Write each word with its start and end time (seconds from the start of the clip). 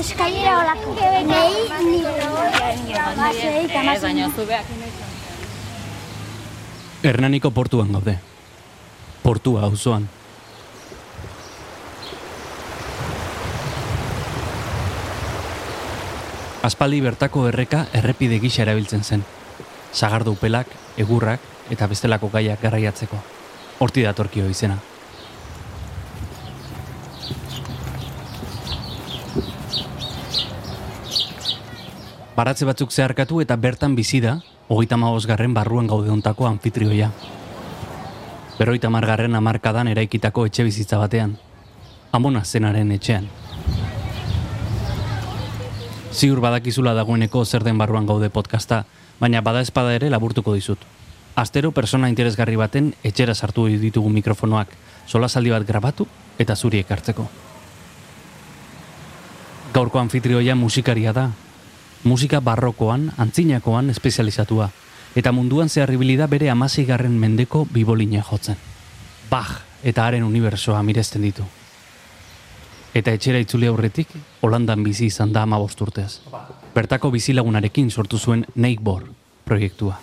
eskailera 0.00 0.58
olako. 0.60 0.94
Nei, 1.26 1.52
ni. 1.86 2.02
Baina 4.02 4.30
zubeak 4.34 4.66
Hernaniko 7.02 7.50
portuan 7.50 7.92
gaude. 7.92 8.18
Portua 9.22 9.62
auzoan. 9.68 10.08
Aspaldi 16.66 16.98
bertako 17.04 17.44
erreka 17.46 17.84
errepide 17.94 18.40
gisa 18.42 18.64
erabiltzen 18.64 19.04
zen. 19.04 19.22
Sagardo 19.92 20.32
upelak, 20.34 20.66
egurrak 20.98 21.40
eta 21.70 21.86
bestelako 21.86 22.32
gaiak 22.32 22.58
garraiatzeko. 22.62 23.22
Horti 23.78 24.02
datorkio 24.02 24.48
izena. 24.50 24.80
Baratze 32.36 32.66
batzuk 32.68 32.90
zeharkatu 32.92 33.38
eta 33.40 33.56
bertan 33.56 33.94
bizi 33.96 34.18
da, 34.20 34.42
hogeita 34.68 34.96
garren 35.26 35.54
barruan 35.54 35.86
gaude 35.86 36.10
ontako 36.10 36.46
anfitrioia. 36.46 37.10
Berroita 38.58 38.90
margarren 38.90 39.34
amarkadan 39.34 39.88
eraikitako 39.88 40.44
etxe 40.44 40.62
bizitza 40.64 40.98
batean. 40.98 41.38
Amona 42.12 42.44
zenaren 42.44 42.92
etxean. 42.92 43.28
Ziur 46.12 46.40
badakizula 46.40 46.92
dagoeneko 46.92 47.44
zer 47.46 47.64
den 47.64 47.78
barruan 47.78 48.04
gaude 48.06 48.28
podcasta, 48.28 48.84
baina 49.18 49.40
bada 49.40 49.62
espada 49.62 49.94
ere 49.94 50.10
laburtuko 50.10 50.52
dizut. 50.52 50.78
Astero 51.36 51.72
persona 51.72 52.10
interesgarri 52.10 52.56
baten 52.56 52.92
etxera 53.02 53.34
sartu 53.34 53.66
ditugu 53.66 54.10
mikrofonoak, 54.10 54.68
solasaldi 55.06 55.50
bat 55.50 55.66
grabatu 55.66 56.06
eta 56.38 56.54
zuri 56.54 56.84
ekartzeko. 56.84 57.28
Gaurko 59.72 59.98
anfitrioia 59.98 60.54
musikaria 60.54 61.12
da. 61.12 61.30
Musika 62.06 62.38
barrokoan, 62.40 63.08
antzinakoan 63.18 63.90
espezializatua. 63.90 64.68
Eta 65.18 65.32
munduan 65.34 65.68
zeharribili 65.68 66.14
da 66.16 66.28
bere 66.30 66.46
amazigarren 66.52 67.16
mendeko 67.18 67.64
bibolina 67.72 68.22
jotzen. 68.22 68.60
Bach 69.30 69.56
eta 69.82 70.04
haren 70.06 70.22
unibersoa 70.22 70.84
miresten 70.86 71.26
ditu. 71.26 71.42
Eta 72.94 73.10
etxera 73.10 73.40
itzuli 73.42 73.66
aurretik, 73.66 74.14
Holandan 74.40 74.84
bizi 74.86 75.10
izan 75.10 75.32
da 75.34 75.42
ama 75.42 75.58
urtez. 75.58 76.20
Bertako 76.74 77.10
bizilagunarekin 77.10 77.90
sortu 77.90 78.18
zuen 78.18 78.46
Neikbor 78.54 79.08
proiektua. 79.44 79.98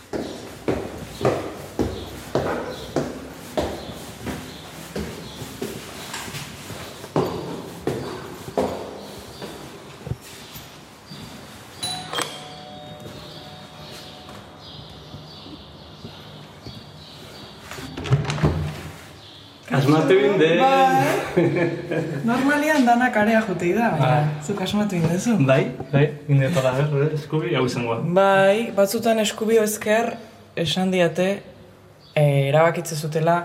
Normalian 22.29 22.85
danak 22.85 23.17
area 23.17 23.41
jutei 23.47 23.71
da, 23.75 23.89
baina 23.97 24.43
zuk 24.45 24.61
asmatu 24.65 24.97
indezu. 24.99 25.35
Bai, 25.47 25.63
bai, 25.91 26.05
inde 26.29 26.49
tola 26.53 26.73
ber, 26.77 27.09
eskubi, 27.17 27.55
hau 27.57 27.65
izangoa. 27.69 27.99
Bai, 28.17 28.71
batzutan 28.77 29.19
eskubio 29.23 29.63
ezker 29.65 30.13
esan 30.59 30.93
diate 30.93 31.27
e, 32.13 32.23
erabakitze 32.49 32.95
zutela 32.95 33.37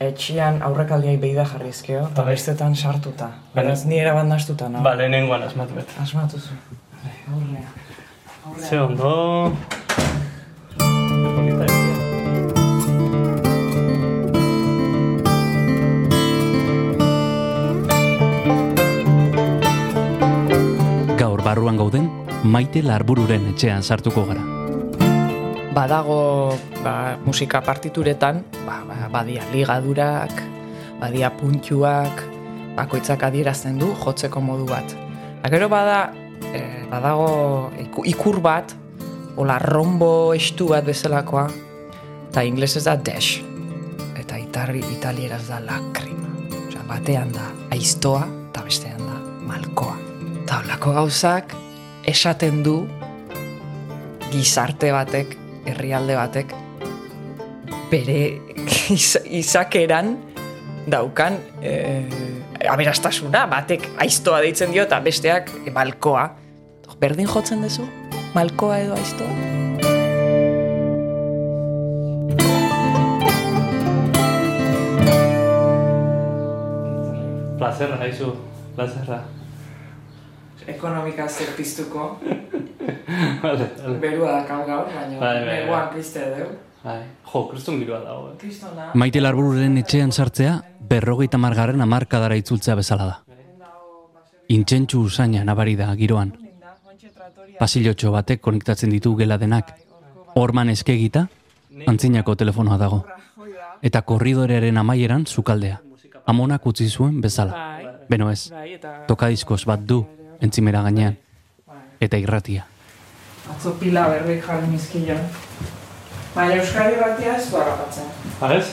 etxian 0.00 0.62
aurrekaldiai 0.64 1.18
beida 1.20 1.44
jarri 1.44 1.74
ezkeo, 1.74 2.06
eta 2.12 2.24
Bai. 2.24 2.36
bestetan 2.36 2.76
sartuta. 2.76 3.32
Beraz, 3.54 3.82
ni 3.84 4.00
erabat 4.00 4.28
nastuta, 4.30 4.70
no? 4.72 4.84
Ba, 4.86 4.94
lehenengoan 5.00 5.44
asmatu 5.48 5.76
bet. 5.76 5.92
Asmatu 6.00 6.40
zu. 6.40 6.56
Bai, 7.02 7.16
aurrea. 7.34 7.68
Ze 8.68 8.80
ondo... 8.80 9.52
Polita 10.80 12.09
barruan 21.50 21.74
gauden, 21.80 22.06
maite 22.46 22.82
larbururen 22.86 23.48
etxean 23.50 23.82
sartuko 23.82 24.22
gara. 24.28 24.42
Badago 25.74 26.54
ba, 26.84 27.18
musika 27.26 27.62
partituretan, 27.66 28.44
ba, 28.66 28.82
ba, 28.86 29.08
badia 29.10 29.42
ligadurak, 29.50 30.34
badia 31.00 31.30
puntxuak, 31.34 32.22
bakoitzak 32.78 33.24
adierazten 33.26 33.80
du 33.82 33.90
jotzeko 33.98 34.42
modu 34.44 34.66
bat. 34.70 34.94
Ba, 35.42 35.50
gero 35.50 35.70
bada, 35.72 36.12
eh, 36.54 36.86
badago 36.90 37.70
iku- 37.82 38.06
ikur 38.06 38.38
bat, 38.42 38.74
hola 39.36 39.58
rombo 39.58 40.34
estu 40.34 40.70
bat 40.70 40.86
bezalakoa, 40.86 41.48
eta 42.30 42.44
inglesez 42.46 42.84
da 42.86 42.94
dash, 42.94 43.40
eta 44.18 44.38
itarri 44.38 44.84
italieraz 44.98 45.48
da 45.48 45.58
lakrima. 45.58 46.30
Osea, 46.68 46.86
batean 46.86 47.34
da 47.34 47.50
aiztoa, 47.74 48.26
eta 48.50 48.62
bestean 48.62 49.02
da 49.02 49.18
malkoa. 49.46 50.09
Eta 50.50 50.64
holako 50.64 50.90
gauzak 50.96 51.52
esaten 52.10 52.64
du 52.66 52.72
gizarte 54.32 54.88
batek, 54.90 55.36
herrialde 55.70 56.16
batek, 56.18 56.54
bere 57.92 58.16
iz, 58.90 59.14
izakeran 59.30 60.10
daukan 60.90 61.38
e, 61.62 62.02
aberastasuna, 62.66 63.44
batek 63.46 63.86
aiztoa 64.02 64.42
deitzen 64.42 64.74
dio 64.74 64.82
eta 64.90 64.98
besteak 65.06 65.54
e, 65.62 65.70
malkoa. 65.70 66.26
Berdin 66.98 67.30
jotzen 67.30 67.62
duzu? 67.62 67.86
Malkoa 68.34 68.82
edo 68.82 68.98
aiztoa? 68.98 69.30
Plazerra, 77.62 78.02
haizu, 78.02 78.34
plazerra. 78.74 79.28
Ekonomika 80.74 81.28
zer 81.28 81.54
piztuko, 81.56 82.18
Vale, 83.42 83.66
vale. 83.82 83.98
berua 84.00 84.32
da 84.32 84.42
kau 84.46 84.60
gaur, 84.66 84.86
baina 84.94 85.18
Bai, 85.20 85.34
bai, 85.34 85.44
bai. 85.46 85.54
neguan 85.60 85.88
pizte 85.94 86.20
dugu. 86.30 86.58
Bai, 86.84 87.00
jo, 87.32 87.42
kristun 87.50 87.80
giroa 87.82 87.98
dago, 88.04 88.28
eh. 88.32 88.36
Kristona, 88.40 88.90
Maite 88.94 89.20
larbururen 89.20 89.76
etxean 89.82 90.12
sartzea, 90.12 90.54
berrogeita 90.90 91.38
margarren 91.38 91.80
amarkadara 91.84 92.36
itzultzea 92.40 92.74
bezala 92.78 93.06
da. 93.10 93.16
Intxentxu 94.50 95.02
usaina 95.06 95.44
nabari 95.44 95.76
da 95.76 95.90
giroan. 95.96 96.32
Pasilotxo 97.60 98.10
batek 98.14 98.40
konektatzen 98.40 98.90
ditu 98.90 99.12
gela 99.18 99.36
denak. 99.38 99.74
Horman 100.34 100.70
eskegita, 100.72 101.26
antzinako 101.86 102.34
telefonoa 102.40 102.78
dago. 102.80 103.02
Eta 103.82 104.02
korridorearen 104.02 104.76
amaieran 104.80 105.26
zukaldea. 105.26 105.80
Amonak 106.26 106.66
utzi 106.66 106.88
zuen 106.88 107.20
bezala. 107.20 107.66
Beno 108.10 108.30
ez, 108.30 108.50
tokadiskoz 109.06 109.64
bat 109.68 109.84
du, 109.86 110.00
entzimera 110.40 110.82
gainean. 110.82 111.16
Eta 112.00 112.16
irratia. 112.16 112.66
atzo 113.50 113.74
pila 113.80 114.08
berri 114.08 114.40
jarri 114.40 114.68
nizkion. 114.70 115.20
Baina 116.34 116.54
Euskari 116.60 116.96
batia 117.00 117.36
ez 117.36 117.50
du 117.50 117.56
harrapatzen. 117.58 118.10
Ha, 118.40 118.52
ez? 118.54 118.68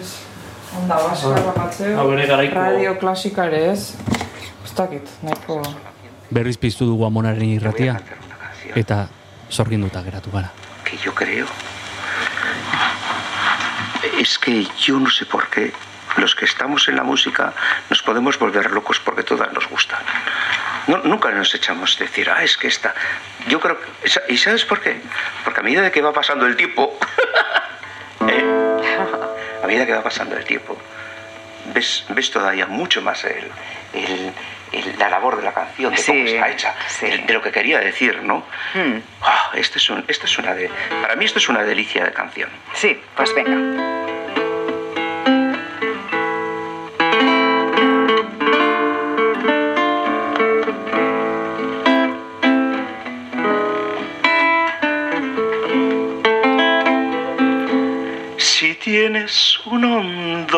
Ez, 0.00 0.12
onda 0.78 0.96
baska 0.96 1.34
harrapatzeu. 1.34 1.96
Hau 2.00 2.06
ere 2.14 2.26
garaiko... 2.26 2.54
Radio 2.54 2.94
klasika 2.98 3.46
ere 3.50 3.72
ez. 3.72 3.92
Dakit, 4.76 5.08
nahiko... 5.24 5.62
Berriz 6.28 6.58
piztu 6.60 6.84
dugu 6.84 7.06
amonaren 7.06 7.48
irratia, 7.48 7.94
eta 8.76 9.06
zorginduta 9.48 10.02
geratu 10.04 10.32
gara. 10.34 10.50
que 10.86 10.96
yo 10.98 11.12
creo 11.14 11.46
es 14.18 14.38
que 14.38 14.66
yo 14.78 15.00
no 15.00 15.10
sé 15.10 15.26
por 15.26 15.48
qué 15.50 15.72
los 16.16 16.34
que 16.34 16.44
estamos 16.44 16.88
en 16.88 16.96
la 16.96 17.02
música 17.02 17.52
nos 17.90 18.02
podemos 18.02 18.38
volver 18.38 18.70
locos 18.70 19.00
porque 19.00 19.22
todas 19.22 19.52
nos 19.52 19.68
gustan. 19.68 20.00
No- 20.86 20.98
nunca 20.98 21.30
nos 21.30 21.54
echamos 21.54 21.96
a 22.00 22.04
decir, 22.04 22.30
ah, 22.30 22.42
es 22.42 22.56
que 22.56 22.68
esta... 22.68 22.94
Yo 23.48 23.60
creo 23.60 23.78
que... 23.80 23.86
¿Y 24.32 24.36
sabes 24.38 24.64
por 24.64 24.80
qué? 24.80 25.00
Porque 25.44 25.60
a 25.60 25.62
medida 25.62 25.82
de 25.82 25.90
que 25.90 26.00
va 26.00 26.12
pasando 26.12 26.46
el 26.46 26.56
tiempo... 26.56 26.96
¿eh? 28.28 28.44
A 29.62 29.66
medida 29.66 29.84
que 29.86 29.92
va 29.92 30.02
pasando 30.02 30.36
el 30.36 30.44
tiempo, 30.44 30.78
ves, 31.74 32.04
ves 32.10 32.30
todavía 32.30 32.66
mucho 32.66 33.02
más 33.02 33.24
el, 33.24 33.50
el- 33.94 34.32
el- 34.72 34.98
la 34.98 35.08
labor 35.08 35.36
de 35.36 35.42
la 35.42 35.52
canción, 35.52 35.92
de 35.94 36.04
cómo 36.04 36.24
está 36.24 36.48
hecha, 36.50 36.74
sí. 36.88 37.06
de, 37.06 37.18
de 37.18 37.32
lo 37.32 37.42
que 37.42 37.50
quería 37.50 37.78
decir, 37.80 38.22
¿no? 38.22 38.44
Hmm. 38.74 38.98
Ah, 39.22 39.50
este 39.54 39.78
es 39.78 39.90
un- 39.90 40.04
esto 40.06 40.26
es 40.26 40.38
una 40.38 40.54
de, 40.54 40.70
para 41.02 41.16
mí 41.16 41.24
esto 41.24 41.38
es 41.38 41.48
una 41.48 41.62
delicia 41.64 42.04
de 42.04 42.12
canción. 42.12 42.48
Sí, 42.74 43.00
pues 43.16 43.34
venga. 43.34 43.56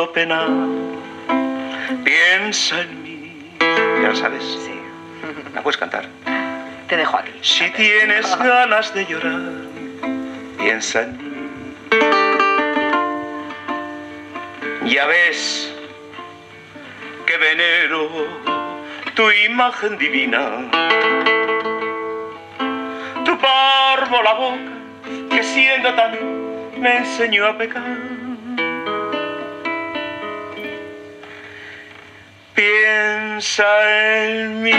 Hondo 0.08 0.12
penal, 0.12 0.96
piensa 2.04 2.80
en 2.82 3.02
mí. 3.02 3.52
Ya 3.60 4.08
lo 4.08 4.16
sabes. 4.16 4.42
Sí. 4.42 4.80
¿La 5.54 5.62
puedes 5.62 5.76
cantar? 5.76 6.06
Te 6.88 6.96
dejo 6.96 7.16
aquí. 7.18 7.32
Si 7.42 7.70
tienes 7.70 8.36
ganas 8.38 8.94
de 8.94 9.06
llorar, 9.06 9.40
piensa 10.58 11.02
en 11.02 11.18
mí. 11.18 11.24
Ya 14.90 15.06
ves 15.06 15.72
que 17.26 17.36
venero 17.36 18.08
tu 19.14 19.30
imagen 19.46 19.98
divina, 19.98 20.70
tu 23.24 23.36
barbo 23.36 24.22
la 24.22 24.32
boca 24.32 25.28
que 25.30 25.42
siendo 25.42 25.94
tan 25.94 26.80
me 26.80 26.98
enseñó 26.98 27.46
a 27.46 27.58
pecar. 27.58 28.17
Piensa 32.58 33.70
en 34.24 34.62
mí. 34.64 34.72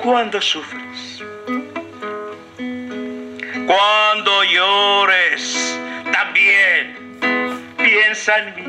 Cuando 0.00 0.40
sufres, 0.40 1.20
cuando 3.66 4.44
llores, 4.44 5.80
también 6.12 7.18
piensa 7.76 8.38
en 8.38 8.54
mí. 8.54 8.62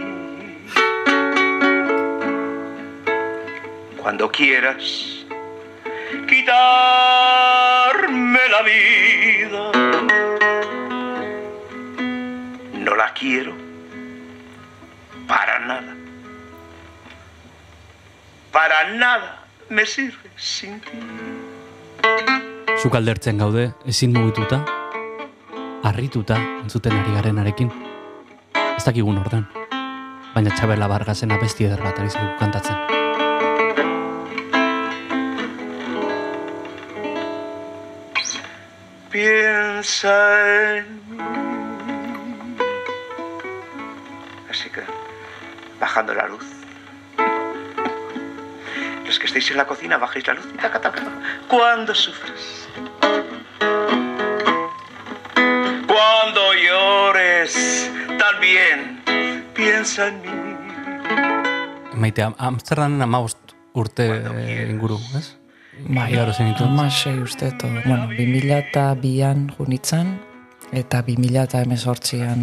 Cuando 3.98 4.32
quieras 4.32 5.28
quitarme 6.28 6.50
la 8.50 8.62
vida, 8.64 9.72
no 12.80 12.96
la 12.96 13.14
quiero 13.14 13.65
para 15.28 15.60
nada. 15.60 15.94
Para 18.52 18.94
nada 18.96 19.40
me 19.70 19.86
sirve 19.86 20.30
sin 20.36 20.80
ti. 20.82 20.98
Zukaldertzen 22.82 23.38
gaude, 23.38 23.74
ezin 23.86 24.14
mugituta, 24.14 24.64
harrituta 25.84 26.38
entzuten 26.62 26.98
ari 26.98 27.16
garenarekin. 27.16 27.72
Ez 28.76 28.84
dakigun 28.84 29.18
ordan. 29.18 29.48
Baina 30.36 30.52
Txabela 30.52 30.88
Bargasen 30.92 31.32
abesti 31.32 31.66
eder 31.66 31.82
bat 31.82 32.00
ari 32.00 32.10
zaigu 32.10 32.36
kantatzen. 32.40 32.96
piensa 39.16 40.78
en 40.78 40.86
mí. 41.10 41.18
Así 44.50 44.70
que, 44.70 44.82
bajando 45.86 46.16
la 46.16 46.28
luz. 46.28 46.46
Los 49.06 49.20
que 49.20 49.28
estéis 49.28 49.52
en 49.52 49.58
la 49.58 49.68
cocina, 49.68 49.98
bajéis 49.98 50.26
la 50.26 50.34
luz. 50.34 50.48
y 50.52 50.58
taca, 50.58 50.82
taca. 50.82 51.04
Cuando 51.48 51.94
sufres. 51.94 52.68
Cuando 55.92 56.42
llores, 56.66 57.92
también 58.18 58.78
piensa 59.54 60.08
en 60.08 60.22
mí. 60.24 60.34
Maite, 61.94 62.24
Am- 62.24 62.36
Amsterdamen 62.40 63.02
amabost 63.04 63.38
urte 63.74 64.06
eh, 64.10 64.68
inguru, 64.72 64.98
ez? 65.20 65.38
Bai, 65.88 66.18
amasei 66.18 67.20
uste, 67.20 67.52
to, 67.60 67.68
bueno, 67.86 68.08
2000 68.08 68.52
eta 68.58 68.96
bian 68.96 69.50
junitzan, 69.58 70.20
eta 70.72 71.04
2000 71.04 71.44
eta 71.44 71.62
emezortzian 71.62 72.40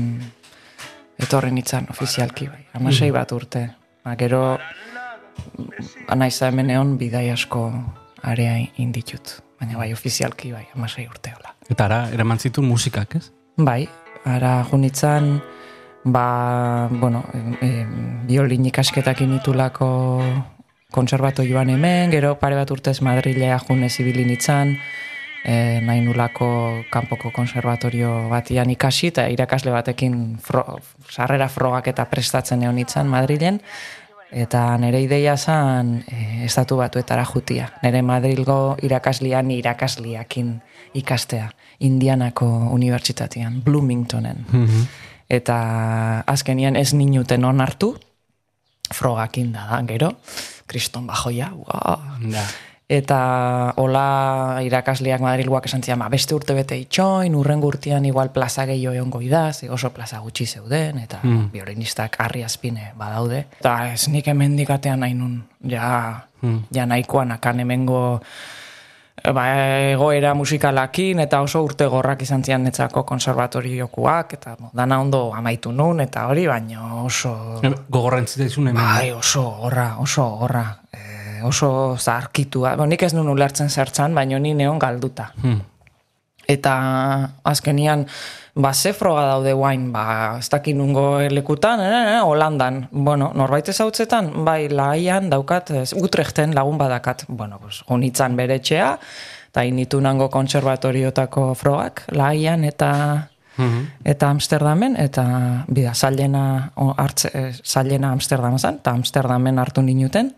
etorri 1.27 1.53
nintzen 1.55 1.89
ofizialki, 1.91 2.49
bai. 2.49 2.67
Amasei 2.79 3.11
bat 3.15 3.33
urte. 3.33 3.65
Ba, 4.05 4.17
gero, 4.19 4.43
anaiza 6.13 6.51
hemen 6.51 6.71
egon 6.75 6.97
bidai 7.01 7.29
asko 7.33 7.67
area 8.23 8.57
inditut. 8.83 9.39
Baina 9.61 9.79
bai, 9.79 9.93
ofizialki, 9.95 10.53
bai, 10.53 10.65
amasei 10.75 11.07
urte 11.07 11.35
hola. 11.37 11.55
Eta 11.71 11.87
ara, 11.87 12.01
eraman 12.15 12.41
zituen 12.43 12.67
musikak, 12.67 13.17
ez? 13.21 13.31
Bai, 13.57 13.87
ara 14.27 14.57
junitzan, 14.71 15.37
ba, 16.05 16.89
bueno, 16.91 17.23
e, 17.63 17.85
biolin 18.27 18.67
ikasketak 18.73 19.23
initulako 19.23 19.89
konservatoioan 20.93 21.71
hemen, 21.73 22.11
gero 22.13 22.35
pare 22.41 22.59
bat 22.59 22.71
urtez 22.71 23.01
Madrilea 23.03 23.59
junez 23.63 23.95
ibili 24.03 24.27
nitzan, 24.29 24.77
e, 25.45 25.81
nahi 25.83 26.01
nulako 26.01 26.85
kanpoko 26.91 27.33
konservatorio 27.35 28.29
batian 28.31 28.71
ikasi, 28.71 29.11
eta 29.13 29.27
irakasle 29.33 29.75
batekin 29.75 30.39
fro, 30.43 30.79
sarrera 31.11 31.49
frogak 31.49 31.91
eta 31.93 32.07
prestatzen 32.11 32.63
egon 32.63 32.79
nitzan 32.81 33.11
Madrilen, 33.11 33.61
eta 34.33 34.65
nire 34.81 35.03
ideia 35.03 35.37
zan 35.37 35.99
e, 36.07 36.45
estatu 36.47 36.79
batuetara 36.81 37.25
jutia. 37.29 37.69
Nire 37.83 38.03
Madrilgo 38.03 38.77
irakaslian 38.83 39.51
irakasliakin 39.51 40.55
ikastea, 40.95 41.51
Indianako 41.83 42.47
unibertsitatean, 42.71 43.63
Bloomingtonen. 43.65 44.45
Eta 45.33 45.57
azkenian 46.29 46.77
ez 46.77 46.93
ninuten 46.95 47.45
onartu, 47.45 47.97
frogakin 48.93 49.53
da 49.53 49.65
da, 49.71 49.81
gero, 49.89 50.13
kriston 50.69 51.09
bajoia, 51.09 51.51
wow. 51.57 52.05
Da. 52.31 52.45
Eta 52.93 53.73
hola 53.81 54.61
irakasleak 54.61 55.23
Madrilgoak 55.25 55.65
esan 55.65 55.81
zian, 55.83 55.99
"Ba, 55.99 56.11
beste 56.13 56.35
urte 56.35 56.53
bete 56.53 56.77
itxoin, 56.77 57.35
urren 57.35 57.63
urtean 57.65 58.05
igual 58.05 58.33
plaza 58.33 58.67
gehiago 58.67 58.95
egongo 58.95 59.21
da, 59.31 59.53
ze 59.53 59.71
oso 59.71 59.91
plaza 59.91 60.19
gutxi 60.19 60.45
zeuden, 60.47 60.99
eta 60.99 61.21
Mm. 61.23 61.51
biolinistak 61.53 62.17
harri 62.21 62.43
azpine 62.45 62.93
badaude. 62.97 63.47
Eta 63.61 63.93
ez 63.95 64.09
nik 64.09 64.27
hemen 64.29 64.57
dikatean 64.57 65.01
nahi 65.01 65.15
nun, 65.15 65.45
ja, 65.67 66.27
Mm. 66.43 66.65
ja 66.71 66.85
nahikoan 66.87 67.33
akan 67.33 67.61
hemengo 67.61 68.21
ba, 69.33 69.91
egoera 69.93 70.35
musikalakin, 70.35 71.21
eta 71.21 71.41
oso 71.41 71.63
urte 71.63 71.87
gorrak 71.87 72.23
izan 72.23 72.45
zian 72.45 72.63
netzako 72.65 73.05
konservatoriokuak, 73.05 74.33
eta 74.35 74.57
bo, 74.59 74.71
dana 74.75 75.01
ondo 75.01 75.33
amaitu 75.35 75.73
nun, 75.73 76.01
eta 76.01 76.27
hori, 76.27 76.47
baino 76.47 77.05
oso... 77.05 77.61
Gogorren 77.89 78.27
zitzaizun 78.27 78.69
hemen. 78.69 78.83
Bai, 78.83 79.13
oso 79.13 79.51
gorra, 79.61 79.97
oso 79.99 80.29
gorra. 80.41 80.82
Oso 81.45 81.97
zarkitua. 81.99 82.77
Bo, 82.77 82.87
nik 82.87 83.03
ez 83.03 83.13
nun 83.15 83.29
ulertzen 83.29 83.71
zertzan, 83.71 84.15
baino 84.15 84.39
ni 84.39 84.55
neon 84.55 84.79
galduta. 84.79 85.31
Hmm. 85.43 85.61
Eta 86.49 86.75
azkenian, 87.47 88.07
ba, 88.55 88.73
ze 88.75 88.93
froga 88.93 89.23
daude 89.31 89.53
guain, 89.55 89.93
ba, 89.93 90.39
ez 90.39 90.49
dakit 90.51 90.77
nungo 90.77 91.21
lekutan, 91.31 91.81
eh, 91.81 92.17
eh, 92.17 92.21
Holandan. 92.23 92.89
Bueno, 92.91 93.31
norbait 93.35 93.69
ezautzetan, 93.69 94.45
bai, 94.45 94.69
laian 94.69 95.31
daukat, 95.31 95.71
ez, 95.71 95.93
Utrechten 95.93 96.55
lagun 96.55 96.79
badakat. 96.79 97.25
Bueno, 97.29 97.59
pues, 97.63 97.85
honitzan 97.87 98.37
bere 98.37 98.59
etxea, 98.59 98.99
eta 99.49 99.63
initu 99.65 100.01
nango 100.01 100.29
konservatoriotako 100.31 101.55
frogak, 101.55 102.05
laian 102.11 102.65
eta 102.65 103.29
Mhm. 103.57 103.87
eta 104.05 104.31
Amsterdamen, 104.31 104.97
eta 104.97 105.25
bida, 105.69 105.95
zailena, 105.95 106.73
hartze, 106.97 107.31
eh, 107.35 107.53
zailena 107.65 108.13
Amsterdam 108.13 108.59
zen, 108.59 108.75
eta 108.75 108.91
Amsterdamen 108.91 109.59
hartu 109.59 109.83
ninuten, 109.83 110.35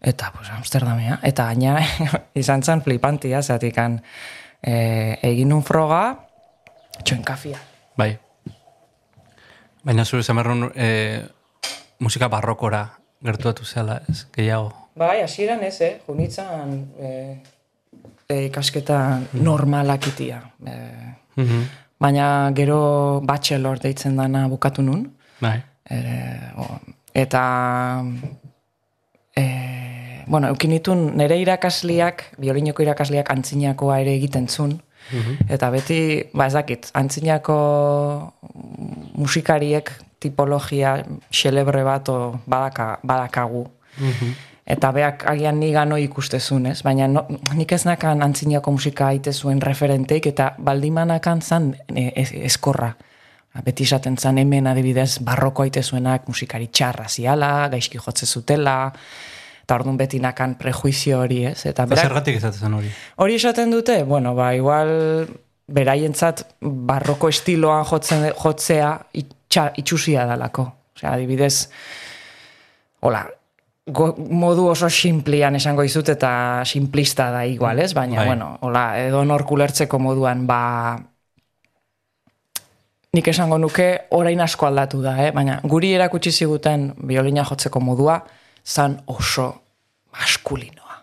eta 0.00 0.32
pues, 0.34 0.50
Amsterdamea, 0.50 1.18
eta 1.22 1.46
gaina 1.50 1.78
izan 2.34 2.62
zen 2.62 2.82
flipantia, 2.82 3.42
zatikan 3.42 4.00
e, 4.62 5.18
egin 5.22 5.52
un 5.52 5.62
froga, 5.64 6.26
txoen 7.04 7.22
kafia. 7.24 7.58
Bai. 7.96 8.16
Baina 9.86 10.04
zure 10.04 10.22
zamarron 10.22 10.70
e, 10.74 11.22
musika 12.02 12.28
barrokora 12.28 12.84
gertuatu 13.24 13.64
zela, 13.64 14.00
ez? 14.10 14.26
Gehiago. 14.34 14.72
Bai, 14.96 15.20
hasieran 15.22 15.62
ez, 15.64 15.80
eh? 15.80 15.92
Junitzan 16.06 16.72
e, 16.98 17.10
e, 18.28 18.44
ikasketa 18.48 19.20
normalakitia. 19.32 20.42
E, 20.66 20.76
Mhm. 21.36 21.66
baina 22.00 22.50
gero 22.56 23.20
bachelor 23.24 23.78
deitzen 23.78 24.16
dana 24.16 24.46
bukatu 24.48 24.82
nun. 24.82 25.02
Bai. 25.40 25.62
E, 25.84 25.98
o, 26.56 26.64
eta 27.12 28.02
bueno, 30.26 30.48
eukinitun 30.48 31.16
nire 31.16 31.38
irakasliak, 31.40 32.24
biolinoko 32.38 32.82
irakasliak 32.82 33.30
antzinakoa 33.30 34.00
ere 34.02 34.14
egiten 34.18 34.48
zun. 34.48 34.80
Eta 35.48 35.70
beti, 35.70 35.98
ba 36.34 36.48
ez 36.48 36.54
dakit, 36.56 36.90
antzinako 36.98 37.56
musikariek 39.14 39.92
tipologia 40.20 40.96
xelebre 41.30 41.84
bat 41.86 42.08
o 42.10 42.18
badaka, 42.46 42.96
badakagu. 43.06 43.66
Eta 44.66 44.90
beak 44.90 45.22
agian 45.30 45.60
ni 45.62 45.70
gano 45.70 45.96
ikustezun, 45.96 46.66
ez? 46.72 46.80
Baina 46.82 47.06
no, 47.06 47.22
nik 47.54 47.72
ez 47.72 47.84
nakan 47.86 48.22
antzinako 48.26 48.74
musika 48.74 49.12
aite 49.14 49.32
zuen 49.32 49.60
referenteik 49.62 50.26
eta 50.32 50.54
baldimanakan 50.58 51.42
zan 51.42 51.74
ez, 51.94 52.32
eskorra. 52.50 52.90
Beti 53.64 53.86
esaten 53.86 54.18
zan 54.18 54.38
hemen 54.42 54.66
adibidez 54.66 55.20
barroko 55.24 55.62
aite 55.62 55.82
zuenak 55.82 56.26
musikari 56.28 56.66
txarra 56.66 57.06
ziala, 57.08 57.68
gaizki 57.72 58.02
jotze 58.02 58.26
zutela, 58.26 58.92
eta 59.66 59.80
orduan 59.80 59.96
beti 59.98 60.20
nakan 60.22 60.54
prejuizio 60.60 61.18
hori, 61.24 61.40
ez? 61.50 61.64
Eta 61.66 61.88
berak, 61.90 62.06
zergatik 62.06 62.36
ezatzen 62.38 62.74
hori. 62.78 62.90
hori 63.18 63.34
esaten 63.34 63.72
dute, 63.74 64.04
bueno, 64.06 64.36
ba, 64.38 64.52
igual 64.54 65.26
beraientzat 65.66 66.44
barroko 66.62 67.28
estiloan 67.32 67.82
jotzen, 67.88 68.28
jotzea 68.38 68.92
itxa, 69.18 69.72
itxusia 69.82 70.28
dalako. 70.30 70.68
Osea, 70.94 71.16
adibidez, 71.16 71.66
hola, 73.02 73.24
go, 73.90 74.12
modu 74.16 74.68
oso 74.70 74.86
simplian 74.86 75.58
esango 75.58 75.82
izut 75.82 76.14
eta 76.14 76.62
simplista 76.64 77.32
da 77.34 77.42
igual, 77.44 77.82
ez? 77.82 77.90
Baina, 77.92 78.20
Bai. 78.22 78.26
bueno, 78.30 78.52
hola, 78.62 78.86
edo 79.02 79.24
nork 79.26 79.50
ulertzeko 79.50 79.98
moduan, 79.98 80.46
ba, 80.46 80.62
nik 83.18 83.34
esango 83.34 83.58
nuke 83.58 83.90
orain 84.14 84.40
asko 84.46 84.70
aldatu 84.70 85.02
da, 85.02 85.18
eh? 85.26 85.30
baina 85.34 85.58
guri 85.64 85.94
erakutsi 85.96 86.30
ziguten 86.30 86.92
biolina 87.02 87.42
jotzeko 87.48 87.80
modua 87.80 88.20
zan 88.66 88.98
oso 89.06 89.54
maskulinoa. 90.12 90.96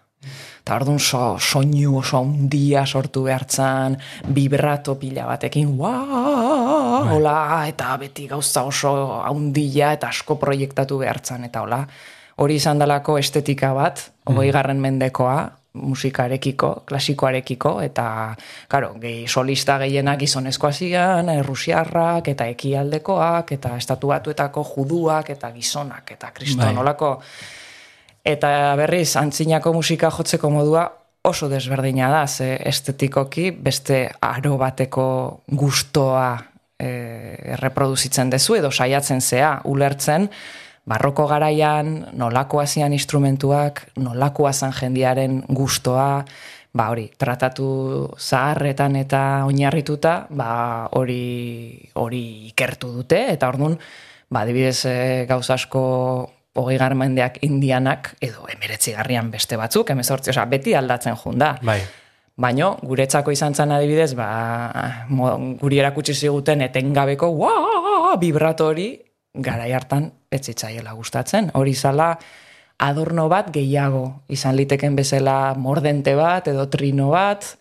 Eta 0.64 0.78
orduan 0.80 1.00
so, 1.00 1.36
soinu 1.40 1.98
oso 2.00 2.22
handia 2.22 2.86
sortu 2.86 3.26
behartzan, 3.26 3.98
vibrato 4.36 4.96
pila 4.96 5.26
batekin, 5.28 5.74
"Waa", 5.78 7.04
hola, 7.12 7.68
eta 7.68 7.98
beti 7.98 8.28
gauza 8.28 8.64
oso 8.64 9.22
handia 9.24 9.92
eta 9.94 10.08
asko 10.08 10.36
proiektatu 10.36 10.98
behartzan, 10.98 11.44
eta 11.44 11.62
hola, 11.62 11.86
hori 12.38 12.56
izan 12.56 12.80
dalako 12.80 13.18
estetika 13.18 13.74
bat, 13.74 14.12
hogei 14.26 14.52
garren 14.52 14.80
mendekoa, 14.80 15.52
musikarekiko, 15.74 16.84
klasikoarekiko, 16.86 17.74
eta, 17.82 18.06
karo, 18.70 18.94
gehi 19.02 19.26
solista 19.28 19.80
gehienak 19.82 20.20
gizonezkoa 20.22 20.72
zian, 20.72 21.30
eh, 21.30 21.42
rusiarrak, 21.44 22.28
eta 22.28 22.46
ekialdekoak, 22.54 23.52
eta 23.58 23.76
estatu 23.78 24.14
batuetako 24.14 24.64
juduak, 24.76 25.30
eta 25.34 25.52
gizonak, 25.52 26.12
eta 26.12 26.32
kriston, 26.32 26.66
Bai. 26.66 26.78
olako, 26.78 27.16
eta 28.26 28.76
berriz, 28.78 29.16
antzinako 29.18 29.74
musika 29.74 30.12
jotzeko 30.12 30.50
modua 30.50 30.90
oso 31.24 31.50
desberdina 31.50 32.10
da, 32.12 32.28
ze 32.28 32.58
estetikoki 32.70 33.52
beste 33.52 34.10
aro 34.22 34.58
bateko 34.58 35.06
gustoa 35.48 36.36
e, 36.78 37.56
reproduzitzen 37.62 38.30
dezu, 38.30 38.58
edo 38.60 38.72
saiatzen 38.72 39.22
zea, 39.22 39.62
ulertzen, 39.64 40.30
barroko 40.86 41.28
garaian, 41.28 42.10
nolakoa 42.14 42.66
zian 42.68 42.94
instrumentuak, 42.94 43.86
nolakoa 44.00 44.52
zan 44.54 44.74
jendiaren 44.76 45.42
gustoa, 45.48 46.26
ba 46.74 46.90
hori, 46.90 47.08
tratatu 47.18 47.68
zaharretan 48.18 48.98
eta 49.00 49.22
oinarrituta, 49.48 50.16
ba 50.30 50.90
hori 50.98 51.90
hori 52.02 52.24
ikertu 52.50 52.92
dute, 53.00 53.22
eta 53.36 53.52
orduan, 53.54 53.78
ba 54.30 54.44
adibidez 54.44 54.86
e, 54.90 54.96
gauza 55.30 55.56
asko 55.56 55.84
hogei 56.58 56.78
garmendeak 56.78 57.40
indianak, 57.46 58.16
edo 58.22 58.48
emeretzi 58.52 58.94
garrian 58.98 59.32
beste 59.34 59.58
batzuk, 59.58 59.90
emezortzi, 59.94 60.34
osea, 60.34 60.46
beti 60.50 60.76
aldatzen 60.78 61.16
junda. 61.18 61.56
Bai. 61.64 61.80
Baino, 62.34 62.74
guretzako 62.82 63.32
izan 63.32 63.54
zen 63.54 63.72
adibidez, 63.72 64.16
ba, 64.18 64.28
mo, 65.14 65.32
guri 65.62 65.80
erakutsi 65.80 66.16
ziguten 66.18 66.66
etengabeko 66.66 67.30
"Waa!" 67.38 68.18
vibrato 68.22 68.68
hori 68.68 68.88
garai 69.34 69.72
hartan 69.74 70.12
ez 70.32 70.46
zitzaiela 70.46 70.94
gustatzen. 70.94 71.52
Hori 71.54 71.74
zala 71.74 72.18
adorno 72.84 73.28
bat 73.30 73.50
gehiago 73.54 74.24
izan 74.30 74.56
liteken 74.58 74.96
bezala 74.96 75.54
mordente 75.58 76.16
bat 76.16 76.48
edo 76.52 76.68
trino 76.70 77.10
bat, 77.14 77.56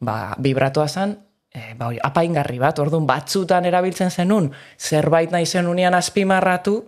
ba, 0.00 0.34
vibratoa 0.38 0.88
zen, 0.88 1.16
e, 1.52 1.74
ba, 1.76 1.90
hori, 1.90 2.00
apaingarri 2.02 2.58
bat, 2.62 2.78
orduan 2.78 3.06
batzutan 3.08 3.66
erabiltzen 3.68 4.10
zenun, 4.10 4.50
zerbait 4.78 5.32
nahi 5.32 5.46
zenunian 5.46 5.94
azpimarratu, 5.94 6.80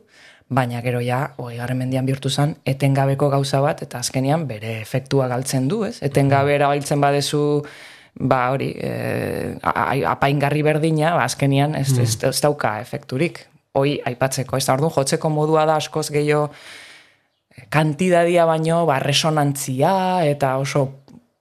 baina 0.53 0.83
gero 0.85 1.01
ja, 1.01 1.33
hogei 1.41 1.57
garren 1.57 1.81
mendian 1.81 2.07
bihurtu 2.07 2.31
zen, 2.31 2.57
etengabeko 2.69 3.31
gauza 3.33 3.61
bat, 3.65 3.83
eta 3.83 4.03
azkenian 4.05 4.47
bere 4.49 4.81
efektua 4.81 5.29
galtzen 5.29 5.69
du, 5.69 5.83
ez? 5.89 5.97
Etengabe 6.05 6.55
erabiltzen 6.55 7.01
badezu, 7.01 7.63
ba 8.21 8.51
hori, 8.53 8.73
e, 8.77 9.57
apaingarri 9.65 10.65
berdina, 10.65 11.17
ba, 11.17 11.25
azkenian 11.25 11.75
ez, 11.77 11.91
ez, 11.99 12.15
ez 12.29 12.39
dauka 12.45 12.79
efekturik. 12.85 13.47
Hoi 13.73 13.97
aipatzeko, 14.05 14.59
ez 14.59 14.67
da, 14.67 14.75
orduan 14.77 14.93
jotzeko 14.93 15.31
modua 15.33 15.65
da 15.69 15.79
askoz 15.81 16.11
gehiago 16.13 16.51
kantidadia 17.73 18.45
baino, 18.49 18.83
ba, 18.89 18.99
resonantzia, 19.01 20.25
eta 20.29 20.57
oso 20.61 20.87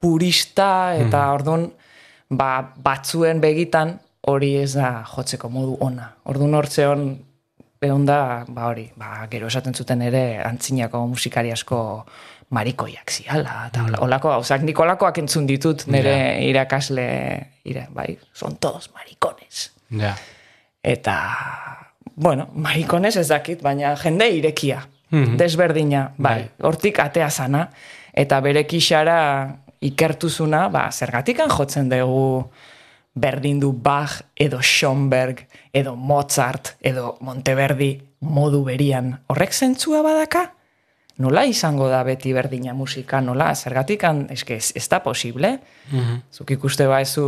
purista, 0.01 0.95
eta 0.99 1.25
orduan, 1.35 1.67
ba, 2.31 2.51
batzuen 2.83 3.41
begitan 3.43 3.97
hori 4.31 4.55
ez 4.61 4.73
da 4.77 5.01
jotzeko 5.11 5.49
modu 5.51 5.77
ona. 5.83 6.07
Orduan 6.31 6.55
hortzeon 6.55 7.05
egon 7.81 8.05
da, 8.05 8.45
ba 8.47 8.67
hori, 8.69 8.85
ba, 8.95 9.25
gero 9.31 9.47
esaten 9.49 9.73
zuten 9.73 10.03
ere 10.05 10.25
antzinako 10.45 11.01
musikari 11.09 11.51
asko 11.51 11.79
marikoiak 12.53 13.11
ziala, 13.11 13.67
eta 13.71 13.85
hola- 13.87 14.01
holako 14.05 14.29
gauzak, 14.35 14.61
nik 14.67 14.77
holakoak 14.77 15.17
entzun 15.23 15.47
ditut 15.47 15.87
nire 15.87 16.15
irakasle, 16.47 17.07
ire, 17.63 17.87
bai, 17.95 18.17
son 18.33 18.55
todos 18.57 18.91
maricones. 18.93 19.71
Ja. 19.89 20.15
Eta, 20.83 21.15
bueno, 22.21 22.49
marikones 22.53 23.15
ez 23.17 23.27
dakit, 23.31 23.63
baina 23.65 23.95
jende 23.97 24.27
irekia, 24.29 24.83
desberdina, 25.09 26.11
bai, 26.21 26.51
hortik 26.61 26.99
atea 27.01 27.29
zana, 27.33 27.65
eta 28.13 28.37
bere 28.45 28.61
kixara 28.69 29.17
ikertuzuna, 29.81 30.67
ba, 30.69 30.85
zergatikan 30.93 31.49
jotzen 31.49 31.89
dugu 31.89 32.45
berdin 33.17 33.59
du 33.59 33.73
Bach, 33.73 34.21
edo 34.35 34.61
Schoenberg, 34.61 35.47
edo 35.73 35.95
Mozart, 35.95 36.75
edo 36.79 37.17
Monteverdi 37.25 37.95
modu 38.21 38.61
berian. 38.63 39.15
Horrek 39.27 39.51
zentzua 39.51 40.03
badaka? 40.05 40.45
Nola 41.21 41.43
izango 41.49 41.89
da 41.89 42.03
beti 42.07 42.31
berdina 42.33 42.73
musika, 42.77 43.19
nola? 43.21 43.51
Zergatikan, 43.55 44.27
eske, 44.31 44.61
ez, 44.61 44.71
ez 44.77 44.87
da 44.89 45.01
posible? 45.03 45.57
Zuk 46.31 46.53
ikuste 46.55 46.87
baezu 46.87 47.25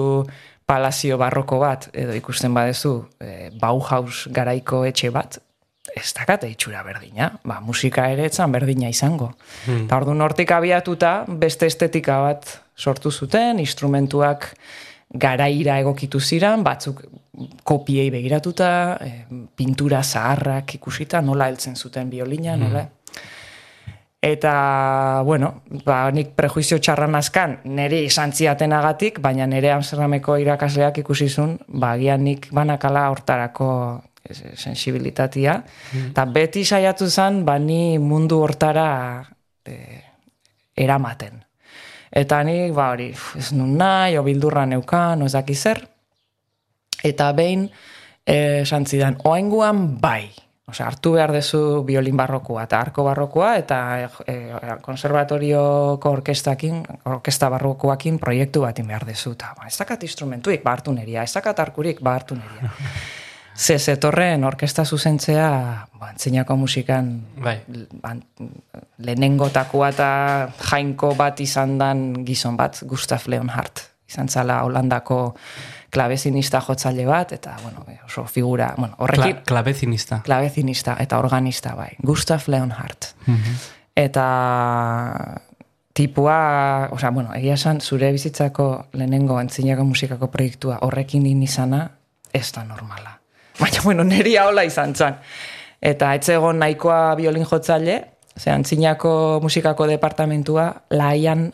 palazio 0.65 1.17
barroko 1.17 1.59
bat, 1.61 1.89
edo 1.93 2.13
ikusten 2.17 2.53
badezu 2.55 2.93
e, 3.19 3.49
Bauhaus 3.59 4.27
garaiko 4.33 4.83
etxe 4.87 5.11
bat, 5.13 5.39
ez 5.93 6.09
dakate 6.15 6.47
itxura 6.49 6.83
berdina. 6.85 7.29
Ba, 7.43 7.59
musika 7.61 8.07
ere 8.11 8.27
etzan 8.29 8.53
berdina 8.55 8.89
izango. 8.89 9.33
Eta 9.67 9.99
orduan 9.99 10.23
hortik 10.23 10.53
abiatuta, 10.55 11.23
beste 11.27 11.67
estetika 11.69 12.21
bat 12.23 12.57
sortu 12.77 13.11
zuten, 13.11 13.59
instrumentuak 13.59 14.53
garaira 15.13 15.77
egokitu 15.83 16.19
ziran, 16.19 16.63
batzuk 16.65 17.03
kopiei 17.67 18.09
begiratuta, 18.13 18.71
e, 19.01 19.11
pintura 19.55 20.01
zaharrak 20.03 20.77
ikusita, 20.79 21.21
nola 21.21 21.51
heltzen 21.51 21.75
zuten 21.75 22.09
biolina, 22.09 22.57
nola... 22.57 22.87
Eta, 24.23 25.21
bueno, 25.25 25.49
ba, 25.83 26.07
nik 26.15 26.29
prejuizio 26.37 26.77
txarran 26.79 27.15
askan, 27.19 27.57
niri 27.75 28.05
izan 28.07 28.31
ziatenagatik, 28.31 29.19
baina 29.19 29.43
nire 29.51 29.73
Amsterdameko 29.75 30.37
irakasleak 30.39 31.01
ikusi 31.01 31.27
zuen, 31.27 31.57
ba, 31.67 31.89
agian 31.97 32.23
nik 32.23 32.47
banakala 32.55 33.09
hortarako 33.11 33.67
sensibilitatea. 34.55 35.57
Eta 36.05 36.25
beti 36.31 36.63
saiatu 36.63 37.09
zen, 37.11 37.43
ba, 37.43 37.57
ni 37.59 37.97
mundu 37.99 38.39
hortara 38.45 38.87
e, 39.67 39.75
eramaten. 40.79 41.43
Eta 42.13 42.39
nik, 42.47 42.71
ba, 42.77 42.93
hori, 42.93 43.09
ez 43.11 43.49
nun 43.51 43.75
nahi, 43.75 44.15
o 44.15 44.23
bildurra 44.23 44.63
neukan, 44.69 45.19
o 45.19 45.27
ez 45.27 45.35
daki 45.35 45.55
zer. 45.57 45.83
Eta 47.03 47.33
behin, 47.35 47.67
eh, 48.23 48.61
esan 48.61 48.87
zidan, 48.87 49.19
oainguan 49.27 49.99
bai. 49.99 50.29
Osea, 50.63 50.85
hartu 50.87 51.11
behar 51.17 51.33
dezu 51.35 51.83
biolin 51.83 52.15
barrokoa 52.15 52.61
eta 52.63 52.77
arko 52.79 53.03
barrokoa 53.03 53.49
eta 53.59 53.79
e, 54.23 54.35
konservatorioko 54.81 56.11
orkestakin, 56.17 56.77
orkesta 57.11 57.49
barrokoakin 57.51 58.19
proiektu 58.19 58.63
batin 58.63 58.87
behar 58.87 59.03
dezu. 59.09 59.33
Eta, 59.35 59.51
ba, 59.57 59.67
ez 59.67 59.75
dakat 59.75 60.05
instrumentuik, 60.07 60.63
ba 60.63 60.77
hartu 60.77 60.93
neria, 60.95 61.25
ez 61.27 61.33
dakat 61.35 61.59
arkurik, 61.59 61.99
ba 61.99 62.15
hartu 62.15 62.39
neria. 62.39 62.71
Ze 63.53 63.77
zetorren 63.77 64.43
orkesta 64.47 64.85
zuzentzea, 64.85 65.49
ba, 65.99 66.07
antzinako 66.09 66.55
musikan 66.57 67.11
Bai. 67.43 67.59
lehenengotakoa 68.97 69.89
eta 69.93 70.09
jainko 70.71 71.11
bat 71.19 71.43
izan 71.43 71.77
dan 71.77 72.23
gizon 72.25 72.57
bat, 72.57 72.79
Gustav 72.87 73.27
Leonhardt. 73.27 73.83
Izan 74.09 74.29
zala 74.29 74.61
Holandako 74.63 75.35
klabezinista 75.93 76.61
jotzaile 76.65 77.05
bat, 77.05 77.31
eta, 77.35 77.55
bueno, 77.61 77.85
oso 78.05 78.25
figura, 78.25 78.73
bueno, 78.77 78.95
horrekin, 78.97 79.35
Kla, 79.35 79.43
klabezinista. 79.45 80.21
klabezinista 80.25 80.95
eta 80.99 81.19
organista 81.21 81.75
bai, 81.77 81.91
Gustav 82.01 82.47
Leonhardt. 82.47 83.13
Eta 83.95 84.25
tipua, 85.93 86.89
osea, 86.91 87.11
bueno, 87.11 87.33
egia 87.37 87.53
esan, 87.53 87.81
zure 87.81 88.11
bizitzako 88.11 88.87
lehenengo 88.93 89.37
antzinako 89.37 89.85
musikako 89.85 90.31
proiektua 90.33 90.79
horrekin 90.81 91.23
din 91.23 91.43
izana, 91.45 91.83
ez 92.33 92.49
da 92.55 92.63
normala. 92.65 93.19
Baina, 93.59 93.83
bueno, 93.83 94.03
niri 94.03 94.33
hola 94.41 94.63
izan 94.65 94.95
zan. 94.95 95.19
Eta 95.83 96.13
etzegon 96.17 96.57
nahikoa 96.63 97.13
biolin 97.19 97.45
jotzaile, 97.45 97.99
ze 98.39 98.49
antzinako 98.49 99.39
musikako 99.43 99.85
departamentua 99.87 100.71
laian 100.89 101.51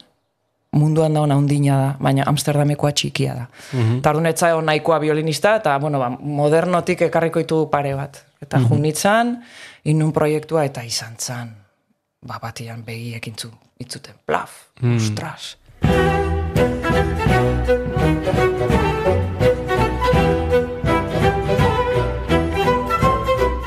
munduan 0.72 1.14
dauna 1.14 1.38
undina 1.38 1.78
da, 1.78 1.88
baina 2.02 2.26
Amsterdamekoa 2.30 2.92
txikia 2.92 3.34
da. 3.36 3.46
Mm 3.74 4.02
-hmm. 4.02 4.28
Ez 4.28 4.40
zaio 4.40 4.62
nahikoa 4.62 5.00
violinista, 5.00 5.56
eta 5.56 5.80
bueno, 5.80 6.00
ba, 6.00 6.10
modernotik 6.10 7.02
ekarriko 7.02 7.40
ditu 7.40 7.70
pare 7.72 7.96
bat. 7.96 8.26
Eta 8.42 8.58
mm 8.58 8.64
-hmm. 8.64 8.70
junitzan, 8.70 9.44
inun 9.84 10.12
proiektua, 10.14 10.64
eta 10.64 10.82
izan 10.82 11.16
zan, 11.18 11.56
ba, 12.28 12.40
batian 12.42 12.84
begiek 12.84 13.28
intzu, 13.28 13.50
itzuten, 13.80 14.16
plaf, 14.26 14.52
mm. 14.82 14.96
ostras. 14.96 15.58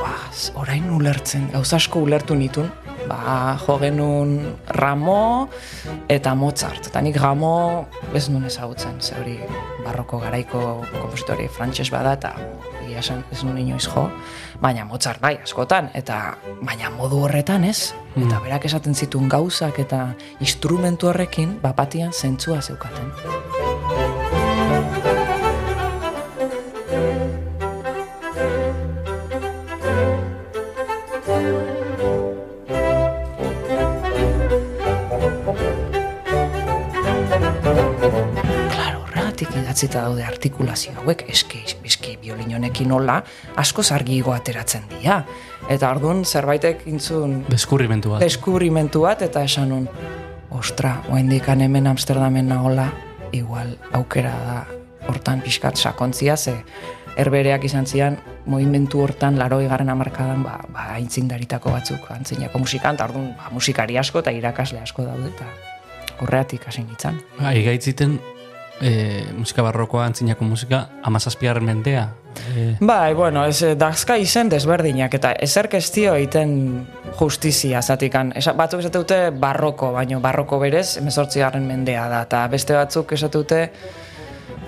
Ba, 0.00 0.14
orain 0.54 0.90
ulertzen, 0.90 1.50
gauza 1.52 1.76
asko 1.76 1.98
ulertu 1.98 2.34
nitun, 2.34 2.70
ba, 3.08 3.56
jo 3.66 3.78
genuen 3.78 4.56
Ramo 4.68 5.48
eta 6.08 6.34
Mozart. 6.34 6.88
Eta 6.90 7.00
nik 7.00 7.16
Ramo 7.20 7.86
ez 8.14 8.28
nuen 8.28 8.44
ezagutzen, 8.48 9.00
ze 9.00 9.14
hori 9.20 9.38
barroko 9.84 10.18
garaiko 10.22 10.84
kompositori 11.00 11.48
frantses 11.48 11.90
bada, 11.90 12.12
eta 12.18 12.34
esan 13.02 13.24
ez 13.32 13.42
nuen 13.42 13.58
inoiz 13.62 13.86
jo, 13.88 14.06
baina 14.62 14.84
Mozart 14.84 15.20
bai, 15.22 15.34
askotan, 15.42 15.90
eta 15.98 16.36
baina 16.62 16.90
modu 16.94 17.22
horretan 17.26 17.64
ez, 17.64 17.92
eta 18.14 18.40
berak 18.44 18.68
esaten 18.68 18.94
zituen 18.94 19.30
gauzak 19.32 19.80
eta 19.82 20.04
instrumentu 20.40 21.10
horrekin, 21.10 21.58
bapatian 21.62 22.12
zentzua 22.12 22.60
zeukaten. 22.62 24.01
Idatzita 39.82 40.02
daude 40.06 40.22
artikulazio 40.22 40.92
hauek, 41.00 41.24
eske, 41.28 41.62
eske 41.84 42.16
biolin 42.22 42.54
honekin 42.54 42.88
nola, 42.88 43.22
asko 43.58 43.82
zargigo 43.82 44.32
ateratzen 44.32 44.84
dira. 44.90 45.24
Eta 45.70 45.90
orduan 45.90 46.24
zerbaitek 46.24 46.86
intzun 46.86 47.44
Deskurrimentu 47.48 48.12
bat. 48.12 48.20
deskubrimentu 48.22 49.02
bat 49.02 49.22
eta 49.22 49.42
esan 49.42 49.68
nun, 49.70 49.88
ostra, 50.50 51.02
oaindik 51.10 51.48
hemen 51.48 51.86
Amsterdamen 51.86 52.48
nagola, 52.48 52.92
igual 53.32 53.76
aukera 53.92 54.32
da 54.46 54.66
hortan 55.08 55.40
pixkat 55.40 55.76
sakontzia, 55.76 56.36
ze 56.36 56.62
erbereak 57.16 57.64
izan 57.64 57.86
zian, 57.86 58.18
movimentu 58.46 59.00
hortan 59.00 59.38
laroi 59.38 59.66
garen 59.66 59.88
amarkadan, 59.88 60.42
ba, 60.42 60.60
ba 60.68 60.92
aintzindaritako 60.94 61.70
batzuk 61.70 62.10
antzinako 62.10 62.58
musikan, 62.58 62.94
eta 62.94 63.04
orduan 63.04 63.34
ba, 63.36 63.50
musikari 63.50 63.98
asko 63.98 64.20
eta 64.20 64.30
irakasle 64.30 64.78
asko 64.80 65.02
daude, 65.02 65.28
eta 65.34 65.46
horreatik 66.20 66.68
hasi 66.68 66.84
nintzen. 66.84 67.18
Ba, 67.40 67.52
igaitziten 67.54 68.20
e, 68.82 69.24
musika 69.38 69.62
barrokoa, 69.62 70.04
antzinako 70.10 70.44
musika, 70.44 70.82
amazazpigarren 71.02 71.64
mendea. 71.64 72.08
E, 72.54 72.76
Bai, 72.80 73.14
bueno, 73.14 73.44
ez 73.46 73.62
eh, 73.62 73.74
dazka 73.78 74.16
izen 74.18 74.50
desberdinak, 74.50 75.14
eta 75.14 75.32
ezerk 75.46 75.78
ez 75.78 75.86
dio 75.94 76.14
egiten 76.18 76.54
justizia 77.18 77.82
zatikan. 77.82 78.32
Esa, 78.36 78.56
batzuk 78.58 78.82
esate 78.82 78.98
dute 78.98 79.20
barroko, 79.30 79.92
baino 79.94 80.20
barroko 80.20 80.58
berez, 80.62 80.96
emezortzigarren 81.00 81.66
mendea 81.66 82.08
da, 82.10 82.24
eta 82.26 82.46
beste 82.52 82.74
batzuk 82.76 83.14
esate 83.14 83.38
dute 83.38 83.60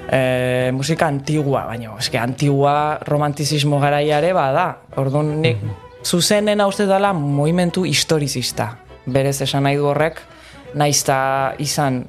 e, 0.09 0.71
musika 0.73 1.09
antigua, 1.11 1.66
baino, 1.73 1.99
eske 1.99 2.21
antigua 2.21 3.00
romantizismo 3.04 3.80
garaiare 3.83 4.33
bada. 4.37 4.68
Orduan 5.00 5.40
nik 5.42 5.64
zuzenena 6.04 6.66
uste 6.68 6.87
dela 6.87 7.12
movimentu 7.16 7.85
historizista. 7.88 8.75
Berez 9.06 9.40
esan 9.44 9.64
nahi 9.64 9.80
du 9.80 9.88
horrek, 9.88 10.21
naizta 10.76 11.54
izan 11.59 12.04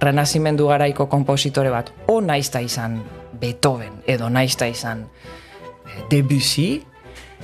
renazimendu 0.00 0.68
garaiko 0.70 1.06
kompositore 1.12 1.70
bat, 1.70 1.92
o 2.08 2.20
naizta 2.20 2.60
izan 2.64 3.00
Beethoven, 3.40 4.00
edo 4.06 4.28
naizta 4.32 4.68
izan 4.68 5.04
eh, 5.04 6.04
Debussy, 6.10 6.80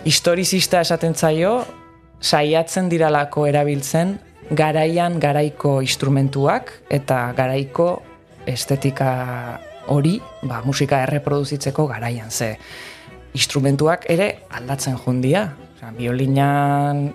historizista 0.04 0.80
esaten 0.80 1.14
zaio, 1.14 1.58
saiatzen 2.20 2.88
diralako 2.88 3.46
erabiltzen 3.46 4.16
garaian 4.50 5.18
garaiko 5.20 5.80
instrumentuak 5.82 6.72
eta 6.90 7.32
garaiko 7.36 7.90
estetika 8.46 9.10
hori, 9.90 10.16
ba, 10.46 10.62
musika 10.64 11.02
erreproduzitzeko 11.06 11.86
garaian. 11.90 12.30
Ze 12.30 12.56
instrumentuak 13.34 14.06
ere 14.10 14.46
aldatzen 14.50 14.96
jundia. 14.96 15.50
Osea, 15.76 15.92
biolinan 15.98 17.10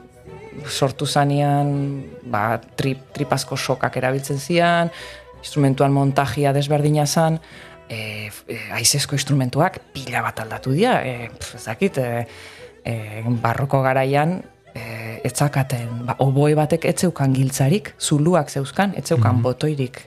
sortu 0.68 1.08
zanean, 1.08 2.04
ba, 2.28 2.60
trip, 2.78 3.08
tripazko 3.16 3.58
sokak 3.58 3.98
erabiltzen 3.98 4.40
zian, 4.40 4.92
instrumentuan 5.42 5.92
montajia 5.94 6.54
desberdina 6.54 7.06
zan, 7.06 7.40
e, 7.90 8.30
e, 8.48 8.58
aizezko 8.78 9.18
instrumentuak 9.18 9.82
pila 9.94 10.24
bat 10.24 10.40
aldatu 10.40 10.74
dira, 10.76 11.02
e, 11.04 11.30
pf, 11.34 11.56
ez 11.60 11.66
dakit, 11.66 11.98
e, 11.98 12.26
e, 12.86 13.24
barroko 13.44 13.82
garaian, 13.84 14.40
e, 14.74 15.20
etzakaten, 15.28 16.06
ba, 16.08 16.16
oboe 16.24 16.56
batek 16.58 16.88
etzeukan 16.94 17.36
giltzarik, 17.36 17.94
zuluak 18.00 18.50
zeuzkan, 18.50 18.96
etzeukan 18.98 19.42
botoirik. 19.44 20.06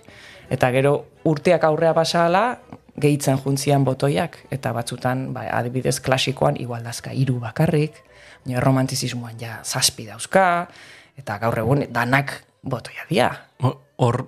Eta 0.53 0.71
gero 0.75 0.97
urteak 1.29 1.65
aurrea 1.65 1.95
pasala, 1.97 2.47
gehitzen 3.01 3.41
juntzian 3.43 3.85
botoiak, 3.85 4.39
eta 4.55 4.73
batzutan, 4.73 5.33
ba, 5.35 5.47
adibidez 5.59 5.99
klasikoan, 6.01 6.59
igualdazka 6.61 7.13
hiru 7.13 7.41
bakarrik, 7.43 8.01
baina 8.45 8.61
romantizismoan 8.63 9.41
ja 9.41 9.59
zazpi 9.65 10.07
dauzka, 10.07 10.69
eta 11.19 11.39
gaur 11.43 11.59
egun 11.59 11.87
danak 11.93 12.37
botoia 12.63 13.07
dira. 13.11 13.31
Hor 13.97 14.25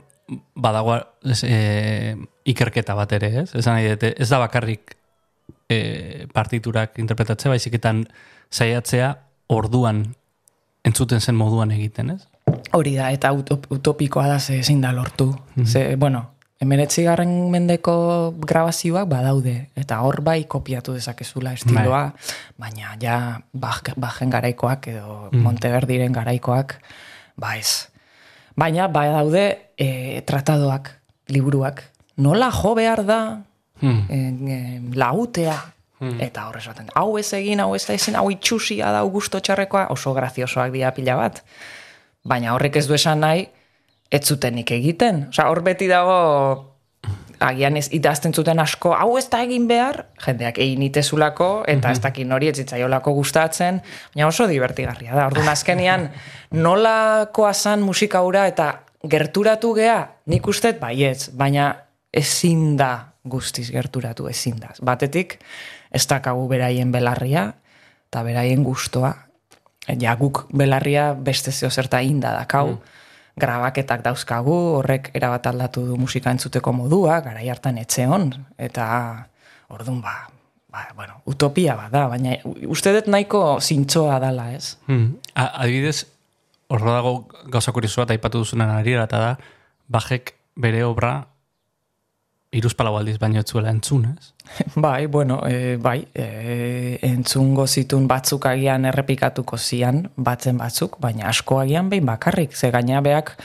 badago 0.54 0.98
e, 1.44 2.16
ikerketa 2.44 2.94
bat 2.98 3.12
ere, 3.18 3.32
ez? 3.42 3.50
Esan 3.54 3.78
nahi 3.78 3.90
dute, 3.94 4.12
ez 4.18 4.28
da 4.30 4.40
bakarrik 4.42 4.96
e, 5.70 6.26
partiturak 6.34 6.98
interpretatzea, 7.02 7.52
baizik 7.54 7.78
eta 7.78 7.94
saiatzea 8.50 9.12
orduan 9.52 10.04
entzuten 10.86 11.20
zen 11.20 11.38
moduan 11.38 11.74
egiten, 11.74 12.16
ez? 12.16 12.22
Hori 12.74 12.94
da, 12.96 13.10
eta 13.14 13.32
utop, 13.34 13.66
utopikoa 13.74 14.26
da 14.28 14.38
ze 14.40 14.60
ezin 14.60 14.80
da 14.80 14.92
lortu. 14.92 15.32
Ze, 15.64 15.96
bueno, 15.96 16.22
emeretzigarren 16.62 17.50
mendeko 17.50 18.34
grabazioak 18.38 19.08
badaude, 19.10 19.56
eta 19.76 20.00
hor 20.06 20.22
bai 20.24 20.44
kopiatu 20.48 20.94
dezakezula 20.96 21.52
estiloa, 21.58 22.04
baina 22.58 22.94
ja 23.02 23.18
baj, 23.52 23.92
bajen 23.96 24.30
garaikoak 24.30 24.88
edo 24.94 25.28
Monteverdiren 25.32 26.14
garaikoak, 26.16 26.78
ba 27.36 27.56
ez. 27.58 27.88
Baina 28.56 28.88
bai 28.88 29.08
daude 29.12 29.44
e, 29.76 30.22
tratadoak, 30.26 30.90
liburuak. 31.28 31.82
Nola 32.16 32.50
jo 32.50 32.74
behar 32.74 33.04
da 33.04 33.20
Hmm. 33.80 34.06
en, 34.08 34.48
en, 34.48 34.92
lautea, 34.96 35.56
eta 36.20 36.46
hor 36.48 36.56
esaten, 36.56 36.88
hau 36.96 37.18
ez 37.20 37.28
egin, 37.36 37.60
hau 37.60 37.74
ez 37.76 37.82
ezin, 37.92 38.16
hau 38.16 38.30
itxusia 38.32 38.88
da 38.92 39.02
gusto 39.04 39.40
txarrekoa, 39.40 39.86
oso 39.92 40.14
graziosoak 40.16 40.72
dira 40.72 40.94
pila 40.96 41.16
bat. 41.16 41.42
Baina 42.24 42.54
horrek 42.54 42.78
ez 42.80 42.86
du 42.88 42.96
esan 42.96 43.20
nahi, 43.20 43.46
ez 44.10 44.22
zutenik 44.24 44.72
egiten. 44.72 45.26
Osea, 45.28 45.48
hor 45.52 45.60
beti 45.66 45.88
dago, 45.88 46.16
agian 47.40 47.76
ez 47.76 47.86
idazten 47.94 48.34
zuten 48.34 48.60
asko, 48.62 48.92
hau 48.94 49.16
ez 49.18 49.26
da 49.32 49.42
egin 49.44 49.66
behar, 49.68 50.02
jendeak 50.24 50.58
egin 50.62 50.82
itezulako, 50.86 51.64
eta 51.68 51.92
ez 51.92 52.00
dakin 52.04 52.32
hori 52.32 52.50
ez 52.50 52.56
zitzaiolako 52.62 53.12
gustatzen, 53.18 53.80
baina 54.14 54.28
oso 54.28 54.46
divertigarria 54.50 55.14
da. 55.14 55.26
Orduan 55.30 55.48
azkenian, 55.52 56.08
nolakoa 56.56 57.52
zan 57.54 57.84
musika 57.84 58.22
hura 58.26 58.46
eta 58.50 58.72
gerturatu 59.06 59.74
gea, 59.76 59.98
nik 60.32 60.46
ustet 60.48 60.80
baietz, 60.80 61.30
baina 61.36 61.72
ezin 62.12 62.76
da 62.76 63.12
guztiz 63.26 63.68
gerturatu 63.74 64.28
ezin 64.30 64.58
da. 64.62 64.72
Batetik, 64.82 65.38
ez 65.90 66.06
dakagu 66.08 66.46
beraien 66.48 66.92
belarria, 66.92 67.50
eta 68.08 68.22
beraien 68.26 68.62
gustoa, 68.64 69.12
ja 70.00 70.14
guk 70.18 70.46
belarria 70.54 71.12
beste 71.14 71.52
zeo 71.52 71.70
zerta 71.70 72.00
inda 72.02 72.32
dakau, 72.34 72.78
grabaketak 73.36 74.02
dauzkagu, 74.04 74.54
horrek 74.80 75.10
erabat 75.14 75.46
aldatu 75.50 75.84
du 75.86 75.98
musika 76.00 76.32
entzuteko 76.32 76.72
modua, 76.72 77.20
garai 77.24 77.48
hartan 77.52 77.78
etxeon, 77.82 78.30
eta 78.58 78.86
orduan 79.68 80.00
ba, 80.00 80.14
ba, 80.72 80.86
bueno, 80.96 81.20
utopia 81.28 81.76
bada, 81.76 82.06
baina 82.08 82.38
uste 82.68 82.94
dut 82.96 83.10
nahiko 83.12 83.58
zintzoa 83.60 84.18
dala, 84.22 84.50
ez? 84.56 84.76
Hmm. 84.88 85.18
A, 85.34 85.50
adibidez, 85.66 86.06
horro 86.72 86.92
dago 86.92 87.14
gauza 87.52 87.72
kurioso 87.76 88.02
bat 88.02 88.14
aipatu 88.16 88.42
duzunan 88.42 88.72
ari 88.72 88.96
eta 88.96 89.20
da, 89.20 89.32
bajek 89.88 90.34
bere 90.56 90.82
obra 90.84 91.18
iruzpalau 92.56 92.96
aldiz 92.96 93.18
baino 93.20 93.40
ez 93.40 93.46
zuela 93.50 93.70
entzun, 93.70 94.06
ez? 94.16 94.32
Bai, 94.84 95.06
bueno, 95.06 95.40
e, 95.44 95.76
bai, 95.76 96.06
e, 96.14 96.26
entzungo 97.02 97.66
zitun 97.66 98.06
batzuk 98.08 98.46
agian 98.46 98.84
errepikatuko 98.88 99.58
zian, 99.58 100.06
batzen 100.16 100.58
batzuk, 100.58 100.98
baina 101.00 101.28
asko 101.28 101.60
agian 101.60 101.90
behin 101.90 102.06
bakarrik, 102.06 102.56
ze 102.56 102.70
gaina 102.70 103.00
beak 103.00 103.36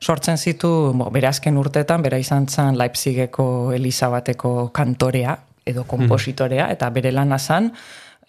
sortzen 0.00 0.38
zitu, 0.38 0.92
bo, 0.96 1.10
bere 1.10 1.28
azken 1.28 1.58
urtetan, 1.60 2.02
bera 2.02 2.18
izan 2.18 2.48
zen 2.48 2.78
Leipzigeko 2.78 3.72
Elizabateko 3.76 4.70
kantorea, 4.72 5.36
edo 5.66 5.84
kompositorea, 5.84 6.70
eta 6.72 6.88
bere 6.90 7.12
lana 7.12 7.38
zan, 7.38 7.70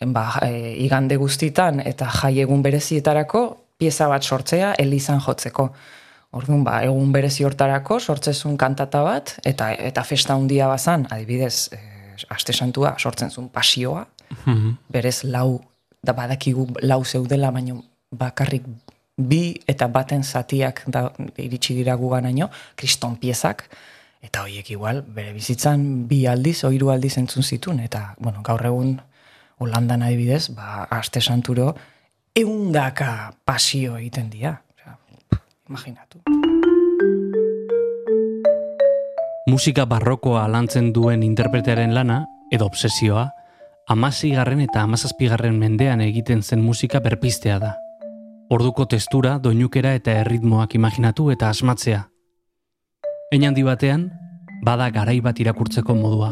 ba, 0.05 0.25
e, 0.43 0.75
igande 0.83 1.15
guztitan 1.17 1.81
eta 1.85 2.09
jai 2.21 2.39
egun 2.43 2.61
berezietarako 2.65 3.43
pieza 3.77 4.07
bat 4.11 4.23
sortzea 4.23 4.75
Elizan 4.79 5.21
jotzeko. 5.21 5.71
Orduan, 6.37 6.63
ba, 6.63 6.79
egun 6.87 7.11
berezi 7.11 7.43
hortarako 7.43 7.99
sortzezun 7.99 8.57
kantata 8.57 9.01
bat, 9.03 9.35
eta 9.45 9.71
eta 9.73 10.03
festa 10.07 10.35
handia 10.35 10.67
bazan, 10.71 11.07
adibidez, 11.11 11.69
e, 11.75 11.79
aste 12.29 12.53
santua 12.53 12.95
sortzen 12.99 13.31
zuen 13.31 13.49
pasioa, 13.49 14.05
berez 14.89 15.23
lau, 15.23 15.61
da 16.03 16.13
badakigu 16.13 16.67
lau 16.81 17.03
zeudela, 17.05 17.51
baino 17.51 17.83
bakarrik 18.11 18.65
bi 19.17 19.59
eta 19.67 19.87
baten 19.87 20.23
zatiak 20.23 20.83
da, 20.87 21.11
iritsi 21.37 21.75
dira 21.75 21.95
guganaino, 21.95 22.49
kriston 22.75 23.17
piezak, 23.21 23.67
eta 24.21 24.43
horiek 24.43 24.69
igual, 24.71 25.01
bere 25.01 25.33
bizitzan 25.33 26.07
bi 26.07 26.25
aldiz, 26.27 26.63
o 26.63 26.71
hiru 26.71 26.91
aldiz 26.93 27.17
entzun 27.17 27.43
zitun, 27.43 27.79
eta, 27.79 28.15
bueno, 28.19 28.43
gaur 28.43 28.65
egun 28.65 28.99
Holandan 29.61 30.01
adibidez, 30.01 30.49
ba, 30.57 30.87
aste 30.89 31.21
santuro, 31.21 31.75
eundaka 32.33 33.35
pasio 33.45 33.93
egiten 33.99 34.31
dira. 34.33 34.55
Osea, 34.73 34.95
imaginatu. 35.69 36.21
Musika 39.45 39.85
barrokoa 39.85 40.47
lantzen 40.49 40.89
duen 40.95 41.21
interpretearen 41.21 41.93
lana, 41.93 42.23
edo 42.49 42.65
obsesioa, 42.65 43.27
amazigarren 43.91 44.61
eta 44.63 44.85
amazazpigarren 44.85 45.57
mendean 45.59 46.01
egiten 46.05 46.41
zen 46.43 46.61
musika 46.63 47.01
berpistea 47.03 47.57
da. 47.59 47.71
Orduko 48.51 48.85
testura, 48.87 49.37
doinukera 49.39 49.91
eta 49.97 50.13
erritmoak 50.21 50.75
imaginatu 50.79 51.29
eta 51.33 51.49
asmatzea. 51.51 52.05
Ein 53.31 53.47
handi 53.47 53.63
batean, 53.67 54.07
bada 54.63 54.87
garai 54.95 55.19
bat 55.23 55.39
irakurtzeko 55.39 55.95
modua. 55.95 56.31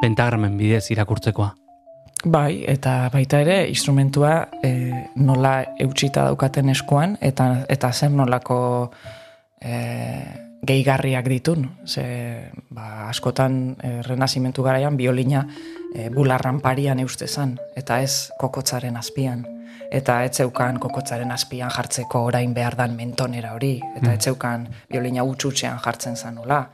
Pentagramen 0.00 0.56
bidez 0.56 0.86
irakurtzekoa. 0.92 1.52
Bai, 2.24 2.64
eta 2.68 3.10
baita 3.12 3.42
ere, 3.44 3.58
instrumentua 3.68 4.32
e, 4.64 4.72
nola 5.16 5.58
eutxita 5.84 6.24
daukaten 6.30 6.72
eskuan, 6.72 7.18
eta, 7.20 7.66
eta 7.68 7.92
zer 7.92 8.12
nolako 8.12 8.56
e, 9.60 9.74
gehigarriak 10.66 11.28
ditun. 11.28 11.70
Ze, 11.86 12.50
ba, 12.70 13.08
askotan, 13.08 13.76
e, 13.82 14.02
renazimentu 14.02 14.62
garaian, 14.62 14.96
biolina 14.96 15.46
e, 15.94 16.10
bularran 16.10 16.60
parian 16.60 17.00
eustezan, 17.00 17.58
eta 17.76 18.00
ez 18.02 18.30
kokotzaren 18.38 18.96
azpian. 18.96 19.46
Eta 19.94 20.24
etzeukan 20.24 20.78
kokotzaren 20.82 21.30
azpian 21.30 21.70
jartzeko 21.70 22.24
orain 22.24 22.54
behar 22.54 22.76
dan 22.76 22.96
mentonera 22.96 23.52
hori, 23.54 23.80
eta 23.96 24.08
Mm. 24.08 24.14
etzeukan 24.14 24.68
biolina 24.90 25.22
utxutxean 25.24 25.78
jartzen 25.78 26.16
zanola. 26.16 26.68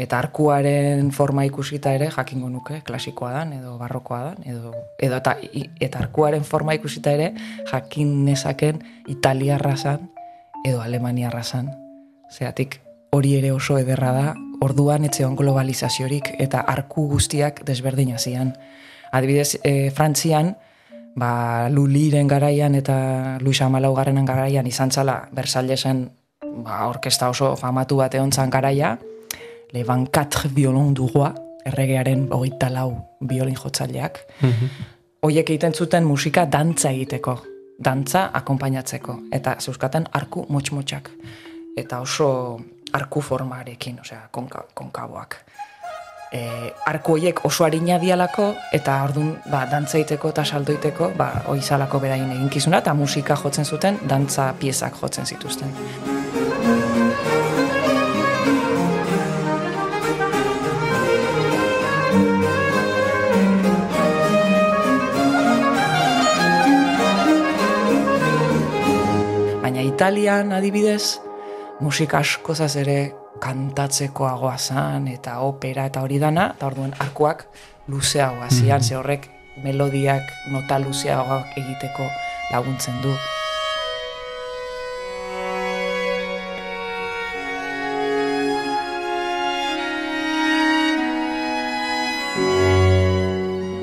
Eta 0.00 0.18
arkuaren 0.18 1.10
forma 1.12 1.44
ikusita 1.44 1.92
ere 1.92 2.10
jakingo 2.10 2.48
nuke 2.48 2.80
klasikoa 2.80 3.32
dan 3.32 3.52
edo 3.52 3.76
barrokoa 3.78 4.20
dan 4.30 4.38
edo 4.48 4.72
edo 4.98 5.16
eta, 5.16 5.36
eta 5.80 5.98
arkuaren 5.98 6.44
forma 6.44 6.72
ikusita 6.74 7.12
ere 7.12 7.34
jakin 7.70 8.24
nezaken 8.24 8.80
italiarra 9.06 9.76
zan 9.76 10.08
edo 10.64 10.80
alemaniarra 10.80 11.42
zan. 11.44 11.68
Zeatik 12.32 12.80
hori 13.10 13.36
ere 13.36 13.52
oso 13.52 13.78
ederra 13.78 14.12
da, 14.12 14.26
orduan 14.60 15.04
etzeon 15.08 15.36
globalizaziorik 15.36 16.34
eta 16.38 16.60
arku 16.68 17.08
guztiak 17.10 17.64
desberdina 17.66 18.18
zian. 18.18 18.52
Adibidez, 19.12 19.58
e, 19.64 19.90
Frantzian, 19.90 20.54
ba, 21.16 21.68
Luliren 21.70 22.28
garaian 22.28 22.74
eta 22.78 23.38
Luisa 23.40 23.68
Malaugarrenen 23.68 24.26
garaian 24.26 24.66
izan 24.66 24.90
zala 24.90 25.28
Versaillesen 25.34 26.08
ba, 26.64 26.86
orkesta 26.88 27.28
oso 27.30 27.56
famatu 27.56 27.96
bat 27.96 28.14
egon 28.14 28.32
zan 28.32 28.50
garaia, 28.50 28.98
Le 29.70 29.84
24 29.86 30.48
violon 30.50 30.94
du 30.94 31.06
roi, 31.06 31.30
erregearen 31.64 32.24
hogeita 32.34 32.66
lau 32.74 32.88
biolin 33.20 33.54
jotzaileak, 33.54 34.18
hoiek 35.22 35.46
egiten 35.46 35.76
zuten 35.76 36.08
musika 36.08 36.42
dantza 36.50 36.90
egiteko, 36.90 37.36
dantza 37.78 38.24
akonpainatzeko, 38.34 39.14
eta 39.30 39.54
zeuskaten 39.60 40.08
arku 40.10 40.42
motx-motxak, 40.50 41.12
eta 41.78 42.00
oso 42.02 42.58
arku 42.92 43.20
formarekin, 43.20 44.00
osea, 44.00 44.28
konka, 44.30 44.64
konkaboak. 44.74 45.36
E, 46.32 46.40
arku 46.86 47.16
hoiek 47.16 47.40
oso 47.44 47.64
harina 47.66 47.98
dialako, 47.98 48.52
eta 48.72 49.00
ordun 49.02 49.32
ba, 49.50 49.64
dantza 49.70 49.98
egiteko 49.98 50.30
eta 50.30 50.44
saldo 50.44 50.72
egiteko, 50.72 51.10
ba, 51.18 51.30
oizalako 51.50 51.98
beraien 52.02 52.30
eginkizuna, 52.36 52.78
eta 52.84 52.94
musika 52.94 53.36
jotzen 53.36 53.66
zuten, 53.66 53.98
dantza 54.06 54.52
piezak 54.58 54.98
jotzen 55.00 55.26
zituzten. 55.26 55.74
Baina 69.62 69.82
Italian 69.82 70.52
adibidez, 70.52 71.18
musika 71.80 72.18
askozaz 72.18 72.76
ere 72.76 73.12
kantatzekoagoa 73.40 74.56
zan, 74.58 75.08
eta 75.08 75.38
opera 75.46 75.86
eta 75.88 76.04
hori 76.04 76.20
dana, 76.20 76.50
eta 76.56 76.68
orduan 76.68 76.94
arkuak 76.98 77.46
luzeagoa 77.88 78.48
zian, 78.50 78.82
ze 78.82 78.96
horrek 78.96 79.28
melodiak 79.64 80.22
nota 80.52 80.78
luzeagoak 80.78 81.56
egiteko 81.56 82.08
laguntzen 82.52 83.00
du. 83.02 83.14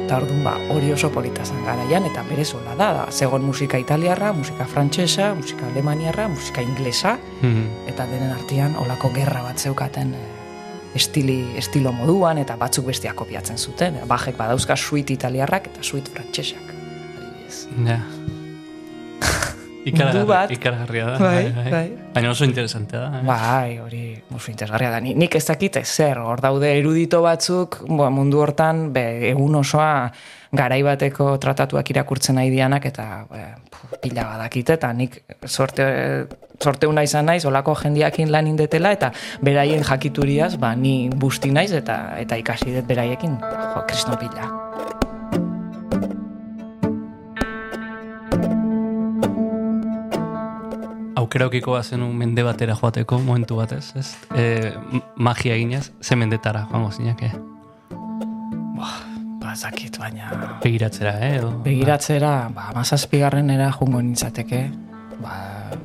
Eta 0.08 0.22
orduan 0.22 0.40
ba, 0.40 0.54
hori 0.72 0.88
oso 0.96 1.10
polita 1.12 1.44
zen 1.44 1.66
garaian, 1.68 2.06
eta 2.08 2.22
bere 2.24 2.46
zola 2.48 2.78
da, 2.80 2.94
da. 2.96 3.02
Zegon 3.12 3.44
musika 3.44 3.76
italiarra, 3.76 4.30
musika 4.32 4.64
frantsesa, 4.64 5.34
musika 5.36 5.68
alemaniarra, 5.68 6.30
musika 6.32 6.64
inglesa, 6.64 7.18
eta 7.92 8.06
denen 8.08 8.32
artean 8.32 8.78
olako 8.80 9.12
gerra 9.18 9.42
bat 9.44 9.60
zeukaten 9.60 10.16
eh, 10.16 10.24
estili, 10.96 11.42
estilo 11.60 11.92
moduan, 11.92 12.40
eta 12.40 12.56
batzuk 12.56 12.88
bestiak 12.88 13.20
kopiatzen 13.20 13.60
zuten. 13.60 14.00
Bajek 14.08 14.40
badauzka 14.40 14.80
suite 14.80 15.12
italiarrak 15.12 15.68
eta 15.74 15.84
suite 15.84 16.16
frantsesak. 16.16 16.74
Ja. 17.84 18.00
Mundu 18.00 18.37
Ikaragarri, 19.92 20.26
bat. 20.28 20.52
ikaragarria 20.52 21.06
da. 21.06 21.18
Bai, 21.22 21.72
bai. 21.72 21.84
Baina 22.14 22.32
oso 22.32 22.46
interesantea 22.46 23.00
da. 23.00 23.20
eh? 23.20 23.26
Bai, 23.28 23.78
hori 23.80 24.02
oso 24.36 24.52
interesgarria 24.52 24.90
da. 24.92 25.00
Ni- 25.00 25.14
Nik 25.16 25.36
ez 25.36 25.46
dakit 25.48 25.80
zer, 25.84 26.20
hor 26.20 26.42
daude 26.42 26.74
erudito 26.80 27.22
batzuk, 27.22 27.80
bo, 27.88 28.10
mundu 28.12 28.40
hortan, 28.44 28.92
be, 28.94 29.30
egun 29.30 29.56
osoa 29.56 30.12
garai 30.52 30.82
bateko 30.84 31.38
tratatuak 31.38 31.90
irakurtzen 31.92 32.36
nahi 32.40 32.50
dianak, 32.50 32.86
eta 32.86 33.26
be, 33.32 33.46
pila 34.02 34.24
badakite, 34.34 34.74
eta 34.80 34.92
nik 34.94 35.22
sorte, 35.46 35.86
sorte 36.64 36.88
una 36.88 37.04
izan 37.04 37.26
naiz, 37.26 37.44
olako 37.46 37.76
jendiakin 37.76 38.32
lan 38.32 38.48
indetela, 38.48 38.92
eta 38.92 39.12
beraien 39.42 39.84
jakituriaz, 39.84 40.56
ba, 40.58 40.76
ni 40.76 41.10
busti 41.10 41.52
naiz, 41.52 41.72
eta 41.74 42.16
eta 42.18 42.36
ikasi 42.38 42.74
dut 42.76 42.88
beraiekin, 42.88 43.38
jo, 43.42 43.84
kriston 43.88 44.18
pila. 44.18 44.67
Aukera 51.18 51.48
okiko 51.50 51.74
bazenu 51.74 52.12
mende 52.14 52.44
batera 52.46 52.76
joateko 52.78 53.18
momentu 53.26 53.56
batez, 53.58 53.96
ez? 53.98 54.12
E, 54.38 54.74
magia 55.16 55.56
eginez, 55.56 55.90
ze 56.02 56.16
mendetara 56.16 56.68
joango 56.70 56.92
zinake. 56.92 57.32
Ba, 58.78 58.92
ez 59.54 59.64
dakit, 59.64 59.98
baina... 59.98 60.30
Begiratzera, 60.62 61.16
eh? 61.26 61.32
Edo, 61.40 61.50
Begiratzera, 61.66 62.52
ba, 62.54 62.70
mazazpigarren 62.78 63.50
era 63.50 63.72
jungo 63.74 64.04
nintzateke, 64.04 64.62
ba, 65.24 65.36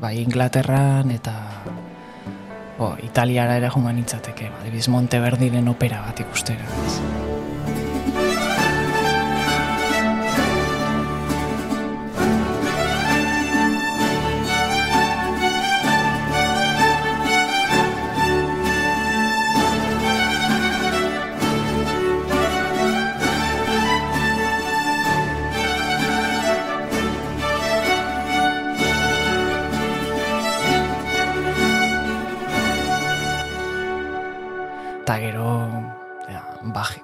bai 0.05 0.19
Inglaterran 0.21 1.17
eta 1.17 1.37
bo, 2.77 2.93
Italiara 3.01 3.57
ere 3.57 3.73
jungo 3.73 3.93
nintzateke, 3.93 4.53
ba, 4.53 4.81
Monteverdiren 4.93 5.69
opera 5.73 6.05
bat 6.05 6.21
ikustera. 6.21 6.69
ez. 6.85 7.32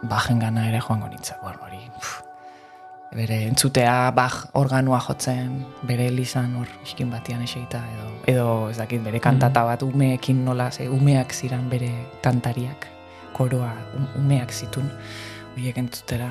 Bajen 0.08 0.38
gana 0.38 0.68
ere 0.68 0.80
joango 0.80 1.08
nintzen, 1.08 1.36
bueno, 1.42 1.58
hori, 1.66 1.80
bere 3.14 3.38
entzutea 3.48 4.10
baj 4.16 4.34
organoa 4.58 5.00
jotzen, 5.06 5.62
bere 5.88 6.08
elizan 6.12 6.54
hor 6.60 6.68
iskin 6.84 7.10
batian 7.10 7.42
eseita, 7.44 7.80
edo, 7.94 8.10
edo 8.32 8.46
ez 8.70 8.76
dakit, 8.76 9.02
bere 9.04 9.20
kantata 9.20 9.64
bat 9.64 9.82
umeekin 9.86 10.44
nola, 10.44 10.70
ze 10.70 10.88
umeak 10.88 11.32
ziran 11.32 11.68
bere 11.70 11.90
kantariak, 12.22 12.86
koroa 13.32 13.72
um- 13.96 14.08
umeak 14.24 14.52
zitun, 14.52 14.90
horiek 15.54 15.78
entzutera, 15.78 16.28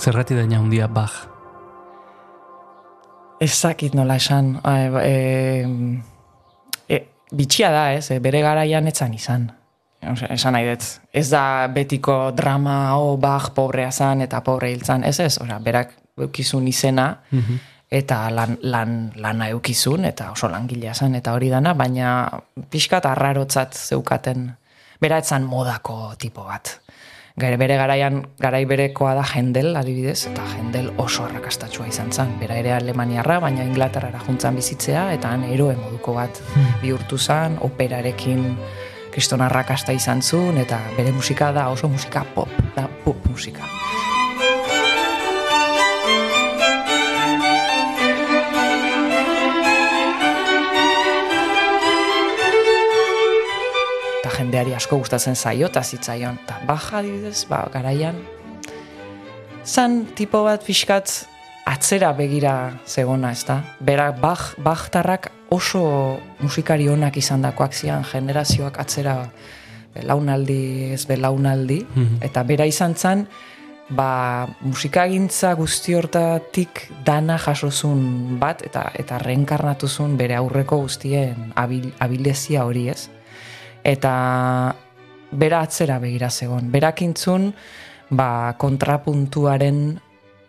Zerrati 0.00 0.34
daina 0.34 0.58
handia 0.58 0.88
Bach. 0.88 1.26
ezakit 3.40 3.94
nola 3.96 4.16
esan, 4.20 4.58
e, 5.04 5.64
e, 6.88 6.98
bitxia 7.32 7.70
da 7.72 7.86
ez, 7.96 8.12
bere 8.20 8.42
garaian 8.44 8.88
etzan 8.88 9.14
izan. 9.16 9.46
Osea, 10.12 10.28
esan 10.36 10.56
nahi 10.56 10.68
dut, 10.68 10.84
ez 11.12 11.26
da 11.32 11.42
betiko 11.72 12.32
drama, 12.36 12.96
o, 13.00 13.16
baj, 13.20 13.50
pobrea 13.56 13.90
zan 13.92 14.20
eta 14.24 14.42
pobre 14.44 14.70
hiltzan, 14.72 15.04
ez 15.04 15.18
ez, 15.20 15.38
Osea, 15.40 15.58
berak 15.64 15.96
eukizun 16.20 16.68
izena, 16.68 17.08
eta 17.90 18.22
lan, 18.32 18.58
lan, 18.62 18.96
lana 19.16 19.48
eukizun, 19.56 20.04
eta 20.04 20.30
oso 20.32 20.48
langilea 20.52 20.94
zan, 20.94 21.16
eta 21.16 21.32
hori 21.36 21.48
dana, 21.52 21.74
baina 21.74 22.28
pixkat 22.70 23.08
arrarotzat 23.08 23.76
zeukaten, 23.76 24.50
bera 25.00 25.20
etzan 25.20 25.48
modako 25.48 26.12
tipo 26.20 26.44
bat. 26.44 26.76
Gare 27.40 27.56
bere 27.56 27.76
garaian, 27.80 28.18
garai 28.36 28.66
berekoa 28.68 29.14
da 29.16 29.22
jendel, 29.24 29.70
adibidez, 29.78 30.26
eta 30.28 30.44
jendel 30.50 30.90
oso 31.00 31.24
arrakastatxua 31.24 31.86
izan 31.88 32.12
zen. 32.12 32.34
Bera 32.40 32.58
ere 32.60 32.74
Alemaniarra, 32.76 33.38
baina 33.40 33.64
Inglaterrara 33.64 34.20
juntzan 34.26 34.58
bizitzea, 34.60 35.06
eta 35.16 35.30
han 35.32 35.46
eroe 35.48 35.78
moduko 35.78 36.18
bat 36.18 36.42
bihurtu 36.82 37.16
zen, 37.16 37.56
operarekin 37.64 38.44
kriston 39.14 39.40
arrakasta 39.46 39.96
izan 39.96 40.20
zuen, 40.20 40.60
eta 40.60 40.82
bere 40.98 41.16
musika 41.16 41.48
da 41.56 41.70
oso 41.72 41.88
musika 41.88 42.26
pop, 42.34 42.52
da 42.76 42.84
pop 43.06 43.30
musika. 43.32 43.64
Jendeari 54.40 54.74
asko 54.74 54.98
gustatzen 55.00 55.36
zaio 55.36 55.68
eta 55.68 55.82
zitzaion. 55.84 56.40
Eta 56.44 56.60
baja 56.68 57.00
adibidez, 57.02 57.44
ba, 57.50 57.66
garaian, 57.72 58.18
zan 59.64 60.06
tipo 60.16 60.42
bat 60.46 60.64
pixkat 60.64 61.12
atzera 61.68 62.12
begira 62.16 62.54
zegona, 62.88 63.32
ez 63.36 63.44
da? 63.46 63.60
Berak, 63.84 64.18
baj, 64.22 64.54
bajtarrak 64.64 65.30
oso 65.54 66.18
musikari 66.40 66.88
onak 66.88 67.18
izan 67.20 67.44
dakoak 67.46 67.76
zian, 67.76 68.04
generazioak 68.06 68.80
atzera 68.80 69.16
belaunaldi, 69.94 70.92
ez 70.94 71.04
belaunaldi, 71.06 71.80
eta 72.22 72.44
bera 72.46 72.66
izan 72.66 72.94
zen, 72.94 73.26
ba, 73.90 74.46
musikagintza 74.62 75.52
guzti 75.58 75.96
hortatik 75.98 76.86
dana 77.06 77.38
jasozun 77.42 78.38
bat, 78.42 78.62
eta 78.66 78.86
eta 78.98 79.18
reenkarnatuzun 79.18 80.16
bere 80.20 80.38
aurreko 80.38 80.78
guztien 80.84 81.50
abil, 81.58 81.90
abildezia 81.98 82.64
hori 82.64 82.88
ez. 82.94 83.10
Eta 83.84 84.74
bera 85.30 85.60
atzera 85.64 85.98
begira 86.02 86.30
zegon. 86.30 86.70
Berakintzun, 86.72 87.50
ba, 88.10 88.54
kontrapuntuaren 88.58 90.00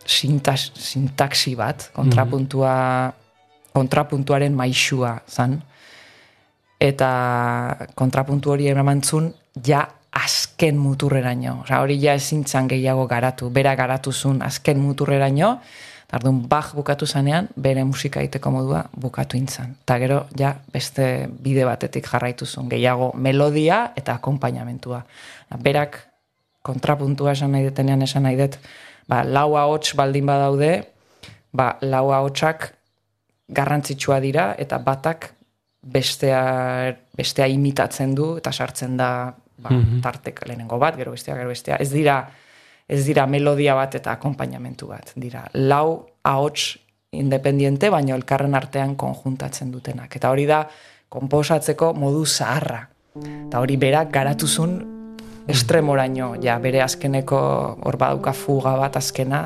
sintas, 0.06 0.72
sintaxi 0.76 1.56
bat, 1.56 1.90
kontrapuntua, 1.96 2.76
kontrapuntuaren 3.74 4.56
maixua 4.56 5.20
zan. 5.30 5.60
Eta 6.82 7.12
kontrapuntu 7.96 8.56
hori 8.56 8.68
eramantzun, 8.68 9.30
ja 9.64 9.86
azken 10.12 10.78
muturreraino. 10.82 11.62
Osa, 11.64 11.80
hori 11.84 12.00
ja 12.02 12.16
ezintzan 12.18 12.68
gehiago 12.68 13.06
garatu. 13.08 13.50
Bera 13.54 13.76
garatuzun 13.80 14.42
azken 14.44 14.82
muturreraino, 14.82 15.60
Tardun, 16.12 16.42
baj 16.52 16.74
bukatu 16.76 17.08
zanean, 17.08 17.48
bere 17.56 17.86
musika 17.88 18.20
egiteko 18.20 18.52
modua 18.52 18.82
bukatu 19.00 19.38
intzan. 19.40 19.78
Eta 19.86 19.96
gero, 20.02 20.18
ja, 20.38 20.52
beste 20.74 21.06
bide 21.44 21.64
batetik 21.64 22.10
jarraituzun. 22.12 22.68
Gehiago 22.72 23.14
melodia 23.16 23.94
eta 23.96 24.18
akompainamentua. 24.20 25.06
Berak 25.64 26.02
kontrapuntua 26.68 27.32
esan 27.32 27.56
nahi 27.56 27.70
detenean 27.70 28.04
esan 28.04 28.28
nahi 28.28 28.36
dut, 28.40 28.58
ba, 29.08 29.24
lau 29.24 29.56
ahots 29.56 29.96
baldin 29.96 30.28
badaude, 30.28 30.74
ba, 31.56 31.78
lau 31.82 32.12
ahotsak 32.12 32.74
garrantzitsua 33.52 34.20
dira 34.24 34.52
eta 34.60 34.80
batak 34.84 35.32
bestea, 35.82 36.44
bestea 37.18 37.48
imitatzen 37.52 38.14
du 38.16 38.36
eta 38.40 38.52
sartzen 38.52 39.00
da 39.00 39.32
ba, 39.62 39.80
tartek 40.04 40.44
lehenengo 40.48 40.80
bat, 40.82 41.00
gero 41.00 41.16
bestea, 41.16 41.40
gero 41.40 41.52
bestea. 41.52 41.80
Ez 41.80 41.90
dira, 41.94 42.20
ez 42.92 43.06
dira 43.08 43.26
melodia 43.28 43.76
bat 43.78 43.96
eta 43.96 44.12
akompainamentu 44.18 44.90
bat. 44.92 45.14
Dira, 45.16 45.46
lau 45.56 46.08
ahots 46.28 46.76
independiente, 47.16 47.90
baino 47.92 48.16
elkarren 48.16 48.56
artean 48.56 48.98
konjuntatzen 49.00 49.72
dutenak. 49.72 50.16
Eta 50.20 50.32
hori 50.32 50.46
da, 50.50 50.66
konposatzeko 51.12 51.94
modu 51.96 52.26
zaharra. 52.26 52.84
Eta 53.22 53.60
hori 53.60 53.78
berak 53.80 54.12
garatuzun 54.12 54.76
estremoraino, 55.52 56.34
ja, 56.44 56.58
bere 56.64 56.84
azkeneko 56.84 57.40
hor 57.82 57.98
baduka 58.00 58.36
fuga 58.36 58.76
bat 58.80 59.00
azkena, 59.00 59.42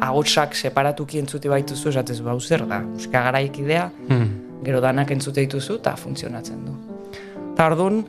ahotsak 0.00 0.54
separatuki 0.56 1.20
entzuti 1.20 1.48
baituzu, 1.48 1.90
esatez 1.92 2.20
bau 2.24 2.38
zer 2.40 2.66
da, 2.68 2.82
musika 2.84 3.24
garaik 3.30 3.60
idea, 3.64 3.88
gero 4.64 4.80
danak 4.84 5.10
entzute 5.12 5.44
dituzu 5.44 5.80
eta 5.80 5.96
funtzionatzen 5.96 6.64
du. 6.68 6.76
Eta 7.54 7.68
orduan, 7.72 8.02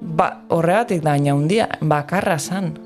ba, 0.00 0.28
horregatik 0.56 1.02
da 1.04 1.16
handia, 1.16 1.68
bakarra 1.80 2.38
zan, 2.38 2.76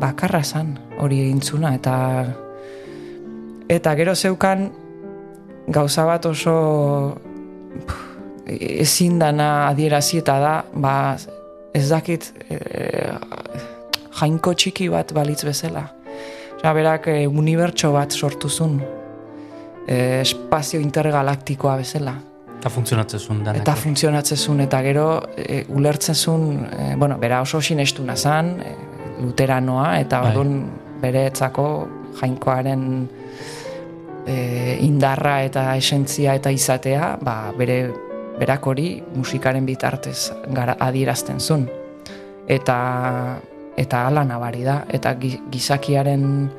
bakarra 0.00 0.42
zan 0.44 0.74
hori 0.98 1.20
egintzuna, 1.26 1.74
eta 1.74 1.96
eta 3.68 3.94
gero 3.96 4.14
zeukan 4.14 4.68
gauza 5.68 6.04
bat 6.04 6.26
oso 6.26 6.56
pff, 7.86 8.14
ezin 8.46 9.18
dana 9.18 9.68
adierazi 9.68 10.20
eta 10.20 10.38
da, 10.40 10.54
ba, 10.74 11.16
ez 11.74 11.86
dakit 11.88 12.28
e, 12.50 12.58
jainko 14.20 14.54
txiki 14.54 14.90
bat 14.92 15.14
balitz 15.16 15.42
bezala. 15.46 15.86
Osea, 16.58 16.74
berak 16.76 17.08
e, 17.12 17.16
unibertso 17.26 17.92
bat 17.94 18.12
sortuzun, 18.12 18.78
e, 19.88 20.20
espazio 20.20 20.80
intergalaktikoa 20.80 21.76
bezala. 21.80 22.14
Eta 22.58 22.70
funtzionatzen 22.72 23.20
zuen 23.20 23.42
danak. 23.44 23.62
Eta 23.62 23.74
funtzionatzen 23.76 24.40
zuen, 24.40 24.62
eta 24.64 24.80
gero 24.84 25.08
e, 25.36 25.64
ulertzen 25.68 26.14
zuen, 26.14 26.66
e, 26.68 26.94
bueno, 27.00 27.18
bera 27.20 27.40
oso 27.44 27.60
sinestuna 27.60 28.16
zan, 28.16 28.54
e, 28.60 28.76
luteranoa, 29.20 29.98
eta 30.00 30.20
Bai. 30.20 30.30
orduan 30.30 30.54
bere 31.02 31.26
etzako 31.26 31.88
jainkoaren 32.20 33.08
e, 34.26 34.78
indarra 34.80 35.42
eta 35.44 35.76
esentzia 35.76 36.34
eta 36.34 36.50
izatea, 36.50 37.16
ba, 37.22 37.52
bere 37.56 37.90
berak 38.38 38.66
hori 38.66 39.02
musikaren 39.14 39.66
bitartez 39.66 40.32
gara 40.50 40.76
adierazten 40.80 41.40
zuen. 41.40 41.68
Eta 42.48 43.38
eta 43.76 44.04
hala 44.06 44.22
nabari 44.24 44.62
da 44.62 44.84
eta 44.92 45.14
gi- 45.18 45.40
gizakiaren 45.50 46.50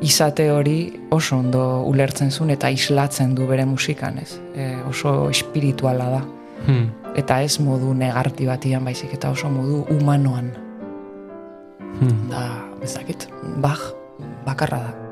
izate 0.00 0.50
hori 0.50 0.92
oso 1.10 1.38
ondo 1.38 1.82
ulertzen 1.88 2.30
zuen 2.30 2.50
eta 2.50 2.70
islatzen 2.70 3.34
du 3.34 3.46
bere 3.46 3.64
musikan, 3.64 4.18
ez? 4.18 4.38
E, 4.54 4.76
oso 4.88 5.30
espirituala 5.30 6.10
da. 6.10 6.22
Hmm. 6.66 6.90
Eta 7.16 7.40
ez 7.42 7.58
modu 7.60 7.94
negarti 7.94 8.46
batian 8.46 8.84
baizik 8.84 9.14
eta 9.14 9.30
oso 9.30 9.48
modu 9.48 9.84
humanoan. 9.90 10.50
Hmm. 11.96 12.28
Da, 12.28 12.44
ez 12.84 12.92
dakit, 12.92 13.28
baj, 13.64 13.80
bakarra 14.44 14.82
da. 14.84 15.05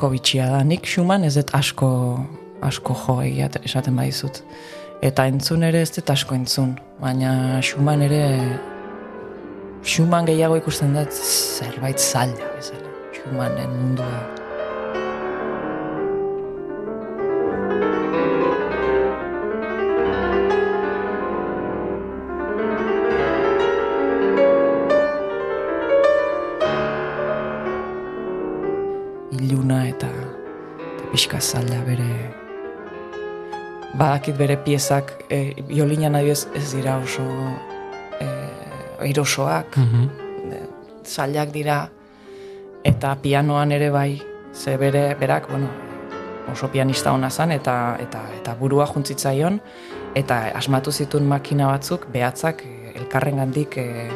Nahiko 0.00 0.10
bitxia 0.10 0.48
da. 0.48 0.64
Nik 0.64 0.86
Schumann 0.86 1.24
ez 1.24 1.34
dut 1.36 1.50
asko, 1.52 2.24
asko 2.62 2.94
jo 2.94 3.20
egiat 3.20 3.58
esaten 3.64 3.96
baizut. 3.96 4.42
Eta 5.02 5.26
entzun 5.26 5.62
ere 5.62 5.82
ez 5.82 5.90
dut 5.92 6.08
asko 6.10 6.34
entzun. 6.34 6.78
Baina 7.00 7.60
Schumann 7.60 8.02
ere... 8.02 8.58
Schumann 9.82 10.26
gehiago 10.26 10.56
ikusten 10.56 10.94
dut 10.94 11.12
zerbait 11.12 11.98
zaila 11.98 12.48
bezala. 12.56 12.88
Schumannen 13.12 13.70
mundua. 13.76 14.39
Badakit 34.10 34.34
bere 34.34 34.56
piezak 34.58 35.12
e, 35.30 35.54
biolina 35.68 36.10
nahi 36.10 36.32
ez, 36.34 36.48
ez 36.54 36.72
dira 36.74 36.96
oso 36.98 37.22
e, 38.18 38.26
erosoak 39.06 39.78
e, 39.78 40.62
zailak 41.06 41.52
dira 41.54 41.84
eta 42.82 43.14
pianoan 43.22 43.70
ere 43.72 43.90
bai 43.94 44.20
ze 44.52 44.76
bere 44.76 45.14
berak 45.14 45.46
bueno, 45.50 45.68
oso 46.50 46.68
pianista 46.68 47.12
ona 47.12 47.30
zan 47.30 47.52
eta, 47.52 47.96
eta, 48.00 48.24
eta 48.40 48.54
burua 48.58 48.86
juntzitzaion 48.90 49.60
eta 50.14 50.40
asmatu 50.58 50.90
zituen 50.90 51.28
makina 51.28 51.70
batzuk 51.70 52.08
behatzak 52.10 52.64
e, 52.66 52.92
elkarren 52.96 53.38
gandik 53.38 53.78
e, 53.78 54.08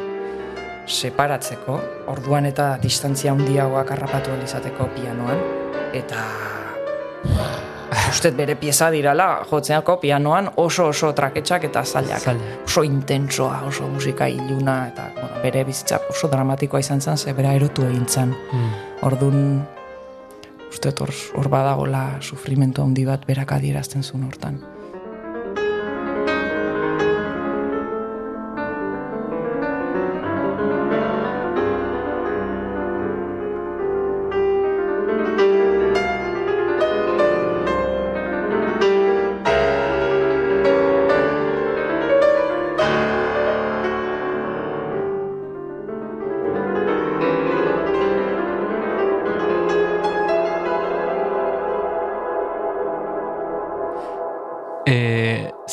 separatzeko, 0.85 1.79
orduan 2.11 2.45
eta 2.45 2.75
distantzia 2.81 3.31
handiagoak 3.31 3.95
harrapatu 3.95 4.35
izateko 4.43 4.85
pianoan, 4.93 5.39
eta 5.97 6.21
ustet 8.15 8.35
bere 8.35 8.55
pieza 8.55 8.87
dirala, 8.93 9.27
jotzeako 9.49 9.97
pianoan 9.99 10.47
oso 10.61 10.87
oso 10.93 11.11
traketxak 11.15 11.67
eta 11.67 11.83
zailak. 11.83 12.23
Zaila. 12.23 12.51
Oso 12.65 12.83
intentsoa, 12.87 13.61
oso 13.67 13.87
musika 13.91 14.27
iluna, 14.31 14.77
eta 14.91 15.09
bueno, 15.17 15.41
bere 15.43 15.65
bizitza 15.67 15.99
oso 16.09 16.29
dramatikoa 16.31 16.79
izan 16.79 17.01
zen, 17.01 17.17
ze 17.17 17.33
bera 17.33 17.53
erotu 17.57 17.83
egin 17.87 18.05
zen. 18.07 18.31
Mm. 18.31 18.69
Orduan, 19.09 19.41
ustet 20.71 21.01
hor, 21.01 21.11
hor 21.35 21.51
badagola 21.51 22.05
sufrimentu 22.21 22.83
handi 22.83 23.05
bat 23.05 23.27
berak 23.27 23.51
adierazten 23.59 24.03
zuen 24.03 24.23
hortan. 24.29 24.63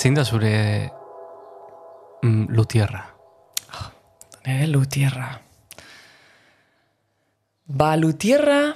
Zein 0.02 0.14
da 0.18 0.24
zure 0.24 0.90
mm, 2.22 2.46
lutierra? 2.50 3.04
Nere 4.42 4.66
lutierra. 4.66 5.28
Ba, 7.66 7.94
lutierra 7.96 8.74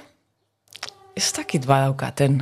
ez 1.17 1.27
dakit 1.35 1.67
badaukaten. 1.67 2.39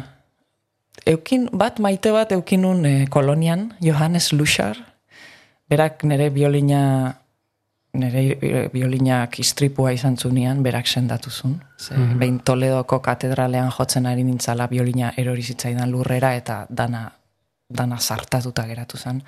Eukin, 1.10 1.50
bat 1.52 1.82
maite 1.82 2.14
bat 2.14 2.32
eukinun 2.38 2.86
eh, 2.86 3.08
kolonian, 3.10 3.72
Johannes 3.82 4.32
Luxar, 4.34 4.78
berak 5.70 6.06
nere 6.06 6.30
biolina 6.30 6.82
nere 7.98 8.24
eh, 8.38 8.64
biolinak 8.70 9.40
istripua 9.42 9.96
izan 9.98 10.18
zunean, 10.18 10.62
berak 10.64 10.88
sendatu 10.88 11.34
zuen. 11.34 11.58
Ze, 11.82 11.98
Behin 12.20 12.40
Toledoko 12.46 13.02
katedralean 13.02 13.74
jotzen 13.74 14.06
ari 14.06 14.24
nintzala 14.24 14.70
biolina 14.70 15.14
erori 15.18 15.42
zitzaidan 15.42 15.90
lurrera 15.90 16.36
eta 16.38 16.66
dana 16.70 17.08
dana 17.70 17.98
sartatuta 18.00 18.66
geratu 18.68 18.98
zen, 18.98 19.24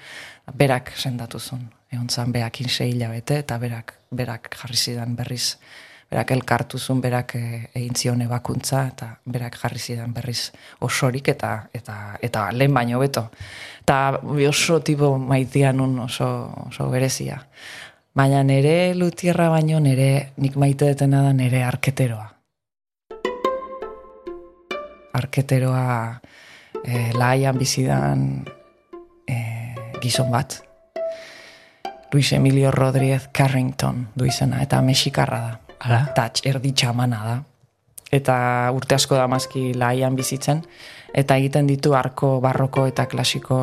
berak 0.54 0.92
sendatu 0.96 1.40
zuen. 1.40 1.68
Egon 1.92 2.10
zan 2.10 2.32
behakin 2.32 2.70
sei 2.70 2.92
hilabete 2.92 3.40
eta 3.42 3.58
berak, 3.58 3.94
berak 4.12 4.50
jarri 4.60 4.78
zidan 4.78 5.16
berriz, 5.16 5.58
berak 6.12 6.32
elkartu 6.32 6.78
zuen, 6.78 7.02
berak 7.02 7.36
e, 7.36 7.70
egin 7.74 7.96
zion 7.96 8.22
ebakuntza 8.22 8.86
eta 8.92 9.10
berak 9.26 9.58
jarri 9.62 9.80
zidan 9.80 10.14
berriz 10.14 10.52
osorik 10.82 11.28
eta 11.34 11.68
eta 11.74 12.18
eta 12.22 12.48
lehen 12.52 12.74
baino 12.74 13.00
beto. 13.00 13.30
Eta 13.82 14.20
oso 14.50 14.80
tipo 14.82 15.18
maitia 15.18 15.74
nun 15.74 16.00
oso, 16.00 16.52
oso 16.68 16.90
berezia. 16.92 17.42
Baina 18.14 18.44
nere 18.44 18.94
lutierra 18.96 19.50
baino 19.50 19.80
nere 19.80 20.34
nik 20.38 20.56
maite 20.56 20.86
detena 20.86 21.22
da 21.24 21.34
nere 21.34 21.64
arketeroa. 21.64 22.34
Arketeroa 25.14 26.20
e, 26.84 27.12
laian 27.14 27.58
bizidan 27.58 28.46
e, 29.28 29.36
gizon 30.02 30.32
bat. 30.32 30.62
Luis 32.12 32.32
Emilio 32.32 32.72
Rodríguez 32.72 33.30
Carrington 33.34 34.08
du 34.16 34.26
izena, 34.26 34.62
eta 34.64 34.82
mexikarra 34.82 35.40
da. 35.44 35.54
Ara? 35.78 36.00
Eta 36.10 36.30
erdi 36.50 36.72
txamana 36.74 37.20
da. 37.24 37.38
Eta 38.12 38.36
urte 38.74 38.96
asko 38.96 39.18
da 39.20 39.28
mazki 39.28 39.74
laian 39.76 40.16
bizitzen, 40.16 40.64
eta 41.14 41.36
egiten 41.38 41.68
ditu 41.68 41.94
arko 41.96 42.38
barroko 42.42 42.88
eta 42.88 43.06
klasiko 43.12 43.60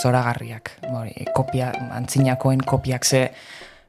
zoragarriak. 0.00 0.76
Hori, 0.88 1.26
kopia, 1.34 1.72
antzinakoen 1.98 2.62
kopiak 2.62 3.04
ze 3.04 3.26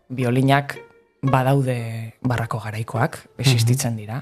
biolinak 0.09 0.75
badaude 1.21 1.77
barrako 2.25 2.59
garaikoak, 2.65 3.19
existitzen 3.37 3.95
dira. 3.99 4.21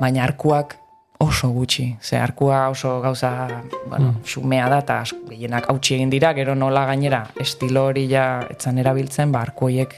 Baina 0.00 0.24
arkuak 0.24 0.79
oso 1.20 1.50
gutxi. 1.52 1.96
Ze 2.00 2.16
arkua 2.16 2.68
oso 2.68 3.00
gauza, 3.00 3.62
bueno, 3.86 4.14
xumea 4.24 4.68
da, 4.68 4.78
eta 4.80 5.02
gehienak 5.28 5.68
hautsi 5.68 5.94
egin 5.98 6.10
dira, 6.10 6.32
gero 6.32 6.54
nola 6.54 6.86
gainera 6.88 7.26
estilo 7.40 7.84
hori 7.90 8.06
ja 8.08 8.46
etzan 8.48 8.78
erabiltzen, 8.80 9.32
ba, 9.32 9.42
arku 9.44 9.66
horiek 9.68 9.92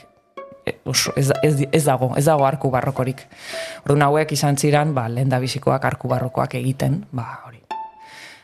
e, 0.65 0.75
oso, 0.83 1.13
ez, 1.15 1.29
ez, 1.41 1.53
ez 1.71 1.83
dago, 1.85 2.11
ez 2.19 2.25
dago 2.27 2.43
arku 2.45 2.71
barrokorik. 2.73 3.23
Orduan 3.85 4.03
hauek 4.09 4.33
izan 4.35 4.59
ziren, 4.59 4.91
ba, 4.93 5.07
lehen 5.07 5.31
da 5.31 5.39
bizikoak 5.39 5.85
arku 5.87 6.11
barrokoak 6.11 6.57
egiten, 6.59 7.05
ba, 7.15 7.27
hori, 7.47 7.61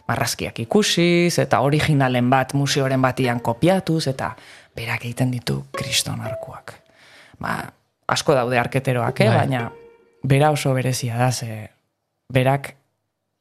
marrazkiak 0.07 0.61
ikusiz, 0.63 1.35
eta 1.43 1.59
originalen 1.65 2.29
bat 2.31 2.55
museoren 2.55 3.01
batian 3.03 3.41
kopiatuz, 3.43 4.05
eta 4.13 4.31
berak 4.75 5.03
egiten 5.03 5.35
ditu 5.35 5.65
kriston 5.75 6.23
arkuak. 6.23 6.77
Ba, 7.43 7.57
asko 8.07 8.39
daude 8.39 8.57
arketeroak, 8.59 9.19
eh? 9.19 9.27
Bai. 9.27 9.43
baina 9.43 9.65
bera 10.23 10.53
oso 10.55 10.71
berezia 10.73 11.19
da, 11.19 11.29
ze 11.31 11.67
berak 12.33 12.75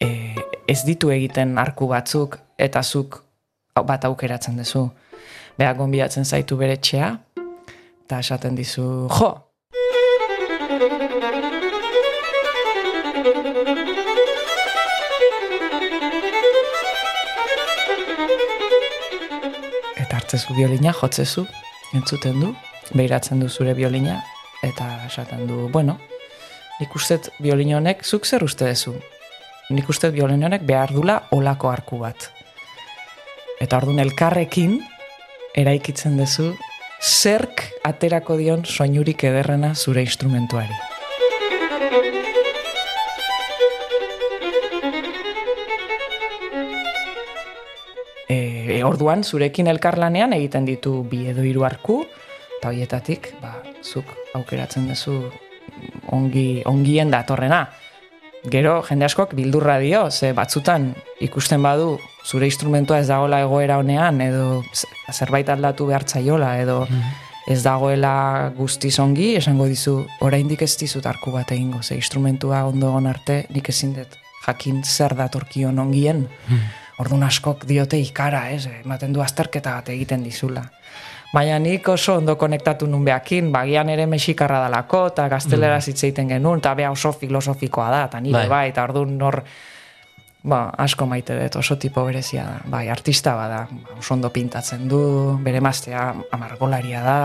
e, 0.01 0.35
ez 0.67 0.81
ditu 0.85 1.11
egiten 1.13 1.59
arku 1.61 1.89
batzuk, 1.91 2.39
eta 2.57 2.83
zuk 2.83 3.23
bat 3.87 4.05
aukeratzen 4.09 4.57
duzu. 4.59 4.89
Berak 5.59 5.77
gonbidatzen 5.77 6.25
zaitu 6.25 6.57
bere 6.57 6.79
etxea, 6.79 7.11
eta 8.07 8.23
esaten 8.25 8.57
dizu, 8.57 8.87
jo, 9.13 9.31
eta 19.97 20.17
hartzezu 20.17 20.57
biolina, 20.57 20.95
jotzezu, 20.97 21.45
entzuten 21.93 22.41
du, 22.41 22.55
behiratzen 22.95 23.43
du 23.45 23.49
zure 23.49 23.75
biolina, 23.77 24.23
eta 24.65 24.95
esaten 25.07 25.45
du, 25.47 25.67
bueno, 25.75 25.99
nik 26.79 26.95
ustet 26.95 27.33
biolin 27.43 27.75
honek, 27.79 28.05
zuk 28.07 28.27
zer 28.27 28.45
uste 28.47 28.69
duzu? 28.71 28.95
Nik 29.75 29.89
ustet 29.91 30.15
biolin 30.15 30.45
honek 30.47 30.63
behar 30.67 30.93
dula 30.95 31.19
olako 31.35 31.71
arku 31.73 31.99
bat. 32.01 32.31
Eta 33.61 33.81
orduan 33.81 33.99
elkarrekin, 34.05 34.79
eraikitzen 35.59 36.17
duzu, 36.21 36.53
zerk 37.03 37.65
aterako 37.87 38.37
dion 38.39 38.63
soinurik 38.65 39.25
ederrena 39.27 39.75
zure 39.75 40.05
instrumentuari. 40.07 40.79
E, 48.29 48.83
orduan, 48.85 49.25
zurekin 49.25 49.67
elkarlanean 49.73 50.35
egiten 50.37 50.69
ditu 50.69 51.01
bi 51.11 51.25
edo 51.33 51.43
hiru 51.43 51.67
arku, 51.67 52.03
eta 52.59 52.71
horietatik, 52.71 53.33
ba, 53.43 53.57
zuk 53.83 54.15
aukeratzen 54.39 54.87
duzu 54.91 55.19
ongi, 56.13 56.63
ongien 56.67 57.11
datorrena. 57.11 57.67
Gero, 58.49 58.79
jende 58.87 59.09
askok 59.09 59.35
bildurra 59.35 59.79
dio, 59.83 60.11
ze 60.11 60.33
batzutan 60.33 60.93
ikusten 61.21 61.63
badu 61.63 61.97
zure 62.25 62.47
instrumentua 62.47 63.01
ez 63.03 63.09
dagoela 63.09 63.41
egoera 63.43 63.79
honean, 63.81 64.21
edo 64.23 64.63
zerbait 65.13 65.49
aldatu 65.49 65.89
behar 65.89 66.07
zaiola, 66.07 66.53
edo, 66.63 66.85
ez 67.51 67.63
dagoela 67.65 68.53
guztiz 68.57 68.95
ongi, 69.03 69.33
esango 69.41 69.67
dizu, 69.67 69.99
oraindik 70.25 70.63
ez 70.63 70.75
dizut 70.79 71.07
arku 71.07 71.33
bat 71.35 71.51
egingo, 71.53 71.83
ze 71.83 71.97
instrumentua 71.99 72.65
ondo 72.69 72.93
egon 72.93 73.09
arte, 73.11 73.45
nik 73.51 73.69
ezin 73.73 73.97
dut 73.97 74.19
jakin 74.47 74.83
zer 74.85 75.17
datorkion 75.17 75.79
ongien. 75.79 76.27
Orduan 76.99 77.23
askok 77.27 77.65
diote 77.67 77.99
ikara, 78.03 78.49
ez, 78.51 78.67
ematen 78.83 79.13
du 79.15 79.23
azterketa 79.23 79.77
bat 79.79 79.91
egiten 79.95 80.25
dizula. 80.27 80.65
Baina 81.29 81.59
nik 81.61 81.89
oso 81.93 82.15
ondo 82.17 82.39
konektatu 82.41 82.87
nun 82.89 83.05
behakin, 83.05 83.51
bagian 83.53 83.91
ere 83.93 84.07
mexikarra 84.09 84.63
dalako, 84.65 85.03
eta 85.11 85.27
gazteleraz 85.29 85.83
hitz 85.91 86.01
egiten 86.07 86.31
genuen, 86.33 86.63
eta 86.63 86.73
bea 86.75 86.91
oso 86.91 87.13
filosofikoa 87.13 87.91
da, 87.93 88.05
eta 88.09 88.21
nire 88.25 88.39
Bai. 88.39 88.49
bai, 88.49 88.63
eta 88.71 88.87
orduan 88.89 89.13
nor, 89.21 89.43
ba, 90.49 90.63
asko 90.81 91.05
maite 91.07 91.37
dut, 91.37 91.59
oso 91.61 91.77
tipo 91.77 92.05
berezia 92.07 92.47
da. 92.47 92.63
Bai, 92.73 92.87
artista 92.89 93.35
bada, 93.37 93.67
oso 93.99 94.15
ondo 94.15 94.33
pintatzen 94.33 94.89
du, 94.89 95.01
bere 95.45 95.61
maztea 95.61 96.15
amargolaria 96.33 97.03
da. 97.05 97.19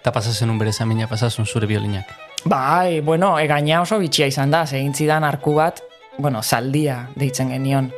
Eta 0.00 0.10
pasazen 0.10 0.50
un 0.50 0.58
bere 0.58 0.72
zamina 0.72 1.06
pasasun 1.06 1.46
zure 1.46 1.70
biolinak. 1.70 2.10
Bai, 2.44 3.00
bueno, 3.06 3.36
egaina 3.38 3.84
oso 3.84 4.00
bitxia 4.02 4.26
izan 4.26 4.50
da, 4.50 4.64
zegin 4.66 4.94
zidan 4.94 5.22
arku 5.24 5.54
bat, 5.54 5.78
bueno, 6.18 6.42
zaldia 6.42 7.04
deitzen 7.14 7.54
genion. 7.54 7.92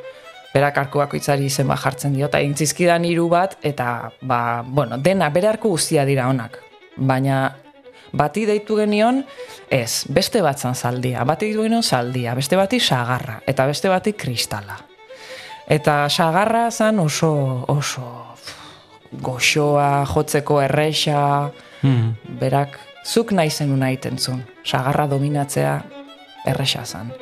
Berak 0.54 0.78
arku 0.80 0.98
bakoitzari 1.02 1.46
izen 1.46 1.68
bat 1.68 1.78
jartzen 1.82 2.14
dio, 2.16 2.26
eta 2.26 2.40
egin 2.40 2.54
zizkidan 2.56 3.04
hiru 3.04 3.28
bat, 3.28 3.58
eta, 3.62 4.10
ba, 4.22 4.62
bueno, 4.64 4.96
dena, 4.98 5.28
bere 5.30 5.48
arku 5.48 5.68
guztia 5.74 6.06
dira 6.08 6.28
onak. 6.28 6.56
Baina, 6.96 7.54
bati 8.12 8.46
deitu 8.48 8.78
genion, 8.80 9.22
ez, 9.70 10.04
beste 10.08 10.40
bat 10.42 10.58
zan 10.58 10.74
zaldia, 10.74 11.24
bati 11.28 11.50
deitu 11.50 11.66
genion 11.66 11.82
zaldia, 11.82 12.34
beste 12.34 12.56
bati 12.56 12.80
sagarra, 12.80 13.42
eta 13.46 13.66
beste 13.68 13.92
bati 13.92 14.14
kristala. 14.16 14.78
Eta 15.68 16.08
sagarra 16.08 16.70
zan 16.70 16.98
oso, 16.98 17.30
oso 17.68 18.08
goxoa, 19.12 20.06
jotzeko 20.08 20.62
erresa, 20.64 21.50
Hmm. 21.82 22.16
berak 22.40 22.78
zuk 23.06 23.30
nahi 23.32 23.50
zenuna 23.50 23.90
egiten 23.92 24.18
zuen. 24.18 24.42
Sagarra 24.64 25.06
dominatzea 25.06 25.82
erresa 26.46 26.84
zan. 26.84 27.12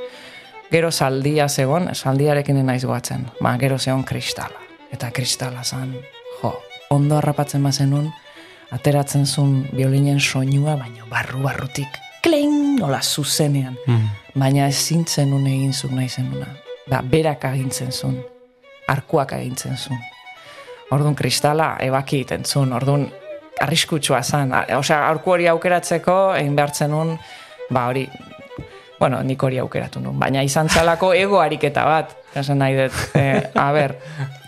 Gero 0.70 0.90
zaldia 0.90 1.48
zegon, 1.48 1.88
zaldiarekin 1.94 2.58
naiz 2.66 2.84
goatzen. 2.84 3.26
Ba, 3.40 3.56
gero 3.58 3.78
zegon 3.78 4.04
kristala. 4.04 4.58
Eta 4.92 5.10
kristala 5.14 5.62
zan, 5.64 5.92
jo, 6.40 6.52
ondo 6.90 7.16
harrapatzen 7.18 7.62
bazenun, 7.62 8.08
ateratzen 8.74 9.26
zuen 9.26 9.68
biolinen 9.74 10.20
soinua, 10.20 10.76
baina 10.76 11.06
barru-barrutik, 11.10 12.00
kling, 12.22 12.80
nola 12.80 13.00
zuzenean. 13.02 13.76
Hmm. 13.86 14.08
Baina 14.34 14.66
ezin 14.68 15.04
zenun 15.06 15.46
egin 15.46 15.72
zuk 15.72 15.94
nahi 15.94 16.08
zenuna. 16.08 16.48
Ba, 16.90 17.00
berak 17.02 17.44
agintzen 17.48 17.92
zuen. 17.92 18.18
Arkuak 18.88 19.32
agintzen 19.38 19.76
zuen. 19.76 20.02
Orduan 20.94 21.16
kristala 21.18 21.76
ebaki 21.82 22.20
egiten 22.20 22.44
zuen. 22.46 22.72
Orduan 22.72 23.08
arriskutsua 23.62 24.22
zan. 24.22 24.52
Osea, 24.76 25.00
aurku 25.08 25.34
hori 25.34 25.48
aukeratzeko, 25.50 26.34
egin 26.38 26.54
behartzen 26.58 26.92
nun, 26.94 27.16
ba 27.70 27.88
hori, 27.90 28.04
bueno, 29.00 29.22
nik 29.22 29.42
hori 29.42 29.58
aukeratu 29.58 30.00
nun. 30.00 30.18
Baina 30.18 30.42
izan 30.42 30.68
txalako 30.68 31.12
ego 31.14 31.40
ariketa 31.40 31.84
bat. 31.88 32.16
Esan 32.36 32.60
nahi 32.60 32.76
dut, 32.78 32.96
eh, 33.16 33.50
a 33.54 33.70
ber, 33.72 33.96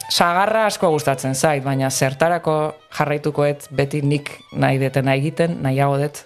sagarra 0.09 0.67
asko 0.67 0.91
gustatzen 0.93 1.35
zait, 1.35 1.63
baina 1.65 1.91
zertarako 1.91 2.57
jarraitukoet 2.99 3.69
beti 3.71 4.03
nik 4.03 4.31
nahi 4.53 4.81
detena 4.81 5.15
egiten, 5.19 5.59
nahiago 5.63 5.99
dut, 6.01 6.25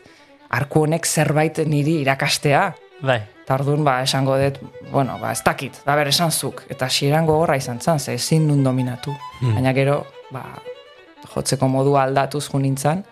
arku 0.50 0.86
honek 0.86 1.06
zerbait 1.06 1.62
niri 1.66 2.00
irakastea. 2.02 2.72
Bai. 3.02 3.20
Eta 3.42 3.56
orduan, 3.58 3.82
ba, 3.84 4.00
esango 4.06 4.36
dut, 4.38 4.60
bueno, 4.92 5.16
ba, 5.18 5.32
ez 5.32 5.42
dakit, 5.42 5.80
da 5.86 5.96
ber, 5.98 6.12
esan 6.12 6.30
zuk. 6.30 6.62
Eta 6.70 6.86
hasieran 6.86 7.26
gogorra 7.26 7.56
izan 7.58 7.80
zan, 7.80 7.98
ze 7.98 8.14
ezin 8.14 8.46
nun 8.46 8.62
dominatu. 8.62 9.14
Baina 9.40 9.72
gero, 9.74 10.04
ba, 10.30 10.44
jotzeko 11.34 11.68
modua 11.68 12.04
aldatuz 12.06 12.46
jo 12.48 12.60
nintzen. 12.62 13.02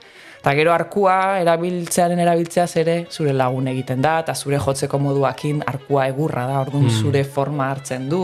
Eta 0.40 0.54
gero 0.56 0.72
arkua 0.72 1.36
erabiltzearen 1.42 2.20
erabiltzeaz 2.22 2.70
ere 2.80 2.94
zure 3.12 3.34
lagun 3.36 3.66
egiten 3.68 4.00
da, 4.00 4.14
eta 4.22 4.32
zure 4.32 4.56
jotzeko 4.56 4.96
moduakin 4.96 5.60
arkua 5.68 6.06
egurra 6.08 6.46
da, 6.48 6.62
orduan 6.64 6.88
zure 6.88 7.26
forma 7.28 7.66
hartzen 7.68 8.08
du. 8.08 8.22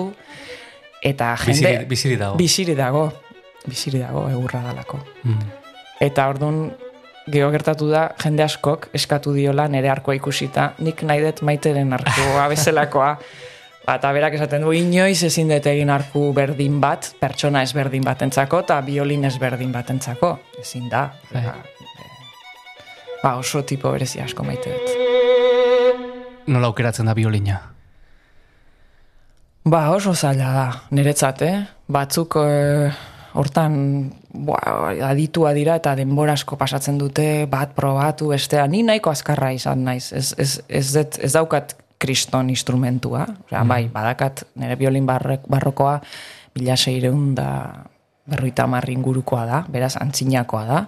Eta 1.05 1.35
jende... 1.43 1.85
Biziri, 1.85 1.91
biziri 1.91 2.17
dago. 2.23 2.39
Biziri 2.41 2.79
dago, 2.79 3.05
biziri 3.67 4.01
dago, 4.01 4.25
egurra 4.33 4.63
dalako. 4.71 5.03
Hmm. 5.27 5.45
Eta 6.09 6.25
orduan, 6.33 6.63
gero 7.29 7.51
gertatu 7.53 7.91
da, 7.93 8.07
jende 8.25 8.47
askok 8.47 8.89
eskatu 8.97 9.37
diola 9.37 9.69
nere 9.69 9.93
arkoa 9.93 10.17
ikusita, 10.17 10.71
nik 10.81 11.05
nahi 11.05 11.21
dut 11.21 11.45
maiteren 11.45 11.93
arkoa 11.99 12.49
bezalakoa. 12.55 13.13
Ba, 13.85 14.01
eta 14.01 14.17
berak 14.17 14.41
esaten 14.41 14.65
du, 14.65 14.73
inoiz 14.73 15.21
ezin 15.29 15.53
dut 15.53 15.69
egin 15.69 15.93
arku 15.93 16.31
berdin 16.35 16.81
bat, 16.81 17.13
pertsona 17.21 17.61
ezberdin 17.69 18.09
batentzako, 18.09 18.65
eta 18.65 18.81
biolin 18.89 19.29
ezberdin 19.29 19.77
batentzako. 19.77 20.39
Ezin 20.65 20.89
da. 20.89 21.11
Bai. 21.29 21.51
Ba, 23.23 23.37
oso 23.37 23.63
tipo 23.65 23.91
berezi 23.93 24.21
asko 24.21 24.45
maite 24.45 24.73
dut. 24.73 24.95
Nola 26.53 26.71
aukeratzen 26.71 27.09
da 27.09 27.15
biolina? 27.15 27.59
Ba, 29.67 29.89
oso 29.91 30.15
zaila 30.15 30.53
da, 30.55 30.67
niretzat, 30.95 31.43
eh? 31.43 31.57
Batzuk 31.91 32.37
eh, 32.39 32.93
hortan 33.35 33.79
ba, 34.47 34.61
aditua 35.09 35.51
dira 35.57 35.79
eta 35.81 35.97
denbora 35.99 36.37
asko 36.39 36.59
pasatzen 36.61 37.01
dute, 37.01 37.47
bat 37.51 37.75
probatu, 37.75 38.31
bestea, 38.35 38.67
ni 38.71 38.85
nahiko 38.87 39.11
azkarra 39.11 39.51
izan 39.57 39.83
naiz. 39.89 40.13
Ez, 40.13 40.31
ez, 40.39 40.61
ez, 40.69 40.87
det, 40.95 41.09
ez 41.19 41.33
daukat 41.35 41.75
kriston 41.99 42.53
instrumentua, 42.53 43.25
Osea, 43.47 43.65
bai, 43.67 43.87
badakat 43.93 44.45
nire 44.61 44.77
biolin 44.79 45.07
barrek, 45.09 45.49
barrokoa, 45.51 45.99
mila 46.57 46.77
seireun 46.77 47.35
da 47.35 47.49
berroita 48.27 48.67
hamar 48.67 48.87
ingurukoa 48.91 49.45
da, 49.49 49.65
beraz 49.73 49.95
antzinakoa 50.01 50.65
da, 50.69 50.81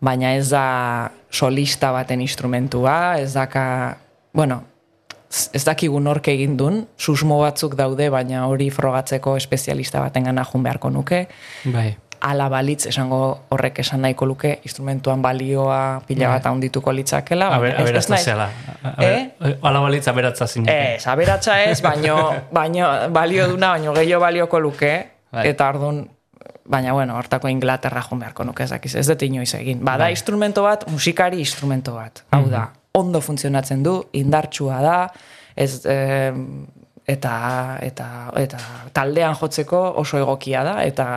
baina 0.00 0.34
ez 0.36 0.48
da 0.50 1.10
solista 1.30 1.90
baten 1.92 2.20
instrumentua, 2.20 3.18
ez 3.20 3.32
daka, 3.34 3.96
bueno, 4.32 4.62
ez 5.30 5.50
ez 5.52 5.64
dakigu 5.64 6.00
nork 6.00 6.28
egin 6.28 6.56
dun, 6.56 6.86
susmo 6.96 7.40
batzuk 7.42 7.74
daude, 7.76 8.08
baina 8.10 8.46
hori 8.48 8.70
frogatzeko 8.70 9.36
espezialista 9.36 10.00
baten 10.00 10.24
gana 10.24 10.44
jun 10.44 10.62
beharko 10.62 10.90
nuke, 10.90 11.26
Bai. 11.64 11.96
ala 12.20 12.48
balitz 12.48 12.86
esango 12.86 13.38
horrek 13.50 13.78
esan 13.78 14.00
nahiko 14.02 14.26
luke, 14.26 14.58
instrumentuan 14.64 15.20
balioa 15.22 16.00
pila 16.06 16.28
bat 16.32 16.46
handituko 16.46 16.90
litzakela. 16.92 17.50
A 17.54 17.58
ber, 17.58 17.74
baina 17.76 17.84
ez- 17.84 17.84
ez 17.84 17.88
aberatza 17.88 18.14
naiz- 18.14 18.24
zehala. 18.24 18.48
A 18.82 18.94
ber, 18.96 19.12
Eh? 19.40 19.56
Ala 19.62 19.80
balitz 19.80 20.08
aberatza 20.08 20.46
zineke. 20.46 20.94
Ez, 20.96 21.06
aberatza 21.06 21.62
ez, 21.62 21.80
baino, 21.82 22.16
baino 22.52 22.88
balio 23.10 23.48
duna, 23.48 23.70
baino 23.76 23.92
gehiago 23.94 24.20
balioko 24.22 24.60
luke, 24.60 24.92
Bai. 25.30 25.46
eta 25.48 25.68
orduan, 25.68 26.08
baina 26.68 26.92
bueno, 26.92 27.16
hortako 27.16 27.48
Inglaterra 27.48 28.02
joan 28.04 28.20
beharko 28.22 28.44
nuke 28.44 28.64
ez 28.64 28.70
dakiz, 28.70 28.94
ez 28.94 29.06
dut 29.08 29.22
inoiz 29.24 29.52
egin. 29.56 29.80
Bada 29.84 30.06
Bai. 30.06 30.12
instrumento 30.12 30.62
bat, 30.62 30.86
musikari 30.92 31.40
instrumento 31.40 31.94
bat. 31.96 32.24
Hau 32.36 32.44
da, 32.52 32.68
ondo 32.98 33.20
funtzionatzen 33.24 33.82
du, 33.82 33.98
indartsua 34.20 34.80
da, 34.84 34.98
ez, 35.56 35.84
eh, 35.86 36.32
eta, 37.08 37.34
eta, 37.82 38.08
eta 38.36 38.58
taldean 38.92 39.36
jotzeko 39.40 39.80
oso 40.02 40.20
egokia 40.20 40.64
da, 40.66 40.82
eta 40.84 41.08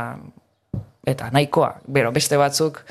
eta 1.07 1.31
nahikoa. 1.33 1.73
Bero, 1.89 2.11
beste 2.13 2.37
batzuk 2.37 2.83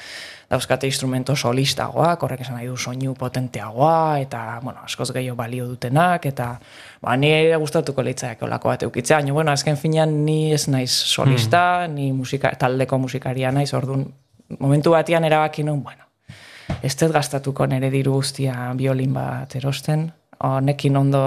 dauzkate 0.51 0.89
instrumento 0.91 1.37
solistagoak, 1.37 2.25
horrek 2.27 2.41
esan 2.43 2.57
nahi 2.59 2.67
du 2.67 2.77
soinu 2.77 3.15
potenteagoa, 3.15 4.19
eta, 4.19 4.59
bueno, 4.65 4.83
askoz 4.83 5.13
gehiago 5.15 5.37
balio 5.39 5.69
dutenak, 5.69 6.27
eta, 6.27 6.49
ba, 7.03 7.15
ni 7.17 7.31
gustatuko 7.63 8.03
leitzaiak 8.03 8.43
olako 8.43 8.73
bat 8.73 8.83
eukitzea, 8.89 9.21
baina, 9.21 9.37
bueno, 9.37 9.55
azken 9.55 9.79
finean 9.79 10.17
ni 10.27 10.53
ez 10.53 10.67
naiz 10.69 10.91
solista, 10.91 11.87
ni 11.87 12.11
musika, 12.13 12.51
taldeko 12.59 12.99
musikaria 12.99 13.53
naiz, 13.55 13.71
orduan, 13.79 14.09
momentu 14.59 14.91
batian 14.97 15.25
erabaki 15.25 15.63
nun, 15.63 15.85
bueno, 15.87 16.09
ez 16.83 16.97
dut 16.99 17.15
gastatuko 17.15 17.67
nire 17.71 17.91
diru 17.95 18.19
guztia 18.19 18.73
biolin 18.75 19.15
bat 19.15 19.55
erosten, 19.55 20.09
honekin 20.43 20.97
ondo 20.97 21.25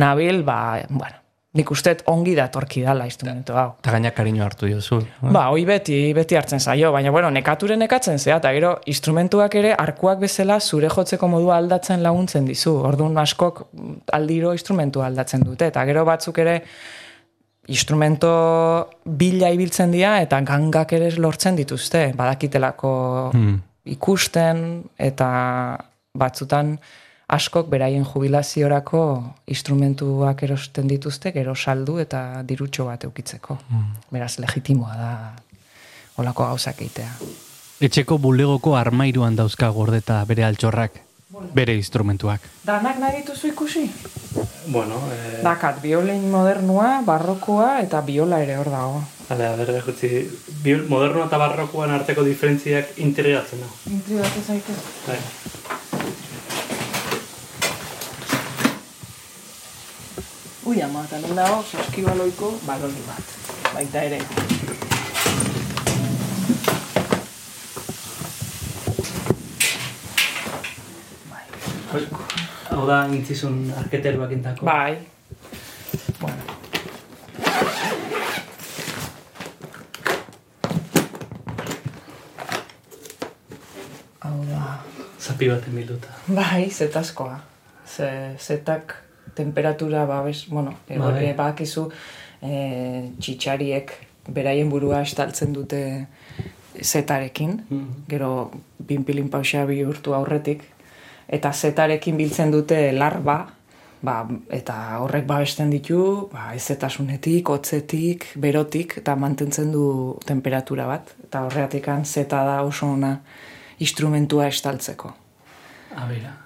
nabil, 0.00 0.42
ba, 0.48 0.78
bueno, 0.88 1.27
nik 1.58 1.70
uste 1.74 1.96
ongi 2.12 2.34
datorki 2.38 2.84
dala 2.86 3.06
instrumento 3.08 3.56
hau. 3.58 3.72
Eta 3.82 3.94
gainak 3.96 4.14
kariño 4.16 4.44
hartu 4.44 4.68
diozu. 4.70 5.00
Ba, 5.22 5.48
hoi 5.52 5.64
beti, 5.68 5.96
beti 6.16 6.38
hartzen 6.38 6.62
zaio, 6.62 6.92
baina 6.94 7.10
bueno, 7.14 7.30
nekaturen 7.34 7.82
nekatzen 7.82 8.18
zea, 8.18 8.38
eta 8.38 8.52
gero 8.54 8.76
instrumentuak 8.92 9.58
ere 9.60 9.74
arkuak 9.74 10.22
bezala 10.22 10.60
zure 10.60 10.90
jotzeko 10.92 11.28
modua 11.28 11.58
aldatzen 11.58 12.02
laguntzen 12.04 12.46
dizu. 12.48 12.76
Orduan 12.88 13.18
askok 13.18 13.64
aldiro 14.16 14.54
instrumentua 14.56 15.08
aldatzen 15.10 15.44
dute, 15.46 15.72
eta 15.72 15.84
gero 15.88 16.06
batzuk 16.08 16.38
ere 16.44 16.60
instrumento 17.68 18.30
bila 19.04 19.50
ibiltzen 19.52 19.92
dira 19.92 20.14
eta 20.24 20.40
gangak 20.40 20.94
ere 20.96 21.10
lortzen 21.20 21.56
dituzte, 21.56 22.12
badakitelako 22.16 22.92
Hmm. 23.34 23.58
ikusten 23.84 24.84
eta 24.98 25.28
batzutan 26.18 26.78
askok 27.28 27.68
beraien 27.68 28.04
jubilaziorako 28.08 29.00
instrumentuak 29.46 30.42
erosten 30.46 30.88
dituzte, 30.88 31.32
gero 31.32 31.54
saldu 31.54 31.98
eta 32.00 32.42
dirutxo 32.48 32.86
bat 32.88 33.04
eukitzeko. 33.04 33.58
Beraz, 34.10 34.38
legitimoa 34.38 34.94
da 34.96 35.10
olako 36.18 36.46
gauzak 36.48 36.80
eitea. 36.82 37.10
Etxeko 37.80 38.16
bulegoko 38.18 38.74
armairuan 38.76 39.36
dauzka 39.38 39.68
gordeta 39.70 40.22
bere 40.26 40.42
altxorrak, 40.48 40.96
bere 41.54 41.76
instrumentuak. 41.78 42.40
Danak 42.66 42.98
nahi 42.98 43.20
dituzu 43.20 43.52
ikusi? 43.52 43.84
Bueno, 44.72 44.96
eh, 45.12 45.42
Dakat, 45.44 45.78
biolin 45.82 46.24
modernua, 46.30 47.02
barrokoa 47.06 47.78
eta 47.84 48.00
biola 48.02 48.40
ere 48.42 48.56
hor 48.58 48.70
dago. 48.72 49.04
Bale, 49.28 49.46
a 49.46 49.54
ber, 49.56 49.70
jutzi, 49.84 50.08
bi- 50.64 50.80
moderno 50.88 51.26
eta 51.28 51.38
barrokoan 51.38 51.90
arteko 51.92 52.24
diferentziak 52.24 52.96
integratzen 53.04 53.60
da. 53.60 53.68
Intrigatu 53.92 54.42
zaitez. 54.46 54.78
Bai. 55.06 55.18
Ui, 60.68 60.82
ama, 60.82 61.00
eta 61.06 61.16
non 61.22 61.32
dago, 61.32 61.62
saskibaloiko 61.64 62.50
baloni 62.66 63.00
bat. 63.06 63.30
Baita 63.72 64.02
ere. 64.04 64.18
Hau 72.68 72.84
da, 72.84 72.98
intzizun 73.16 73.72
arketeruak 73.80 74.36
intako. 74.36 74.68
Bai. 74.68 74.98
Bueno. 76.20 76.60
Hau 84.20 84.36
da. 84.52 84.62
Zapi 85.16 85.48
baten 85.48 85.80
bilduta. 85.80 86.12
Bai, 86.28 86.68
zetaskoa. 86.68 87.40
Ze, 87.88 88.12
zetak 88.36 89.07
temperatura, 89.38 90.04
ba, 90.10 90.20
bez, 90.26 90.44
bueno, 90.50 90.74
Bai. 90.88 91.32
bakizu 91.38 91.88
e, 92.42 93.10
txitxariek 93.18 93.92
beraien 94.28 94.68
burua 94.70 95.00
estaltzen 95.06 95.54
dute 95.56 96.06
zetarekin, 96.82 97.62
Mhm. 97.70 98.04
gero 98.08 98.50
pinpilin 98.86 99.28
pausa 99.30 99.64
bihurtu 99.66 100.14
aurretik, 100.14 100.62
eta 101.28 101.52
zetarekin 101.52 102.16
biltzen 102.16 102.50
dute 102.52 102.92
larba, 102.92 103.38
ba, 104.02 104.28
eta 104.54 104.74
horrek 105.02 105.26
babesten 105.26 105.70
ditu, 105.70 106.28
ba, 106.32 106.52
ezetasunetik, 106.54 107.48
hotzetik, 107.50 108.26
berotik, 108.36 108.98
eta 109.00 109.16
mantentzen 109.16 109.72
du 109.72 110.16
temperatura 110.24 110.86
bat, 110.86 111.14
eta 111.24 111.42
horregatik 111.46 111.88
zeta 112.04 112.44
da 112.44 112.62
oso 112.62 112.86
ona 112.86 113.20
instrumentua 113.78 114.46
estaltzeko. 114.48 115.14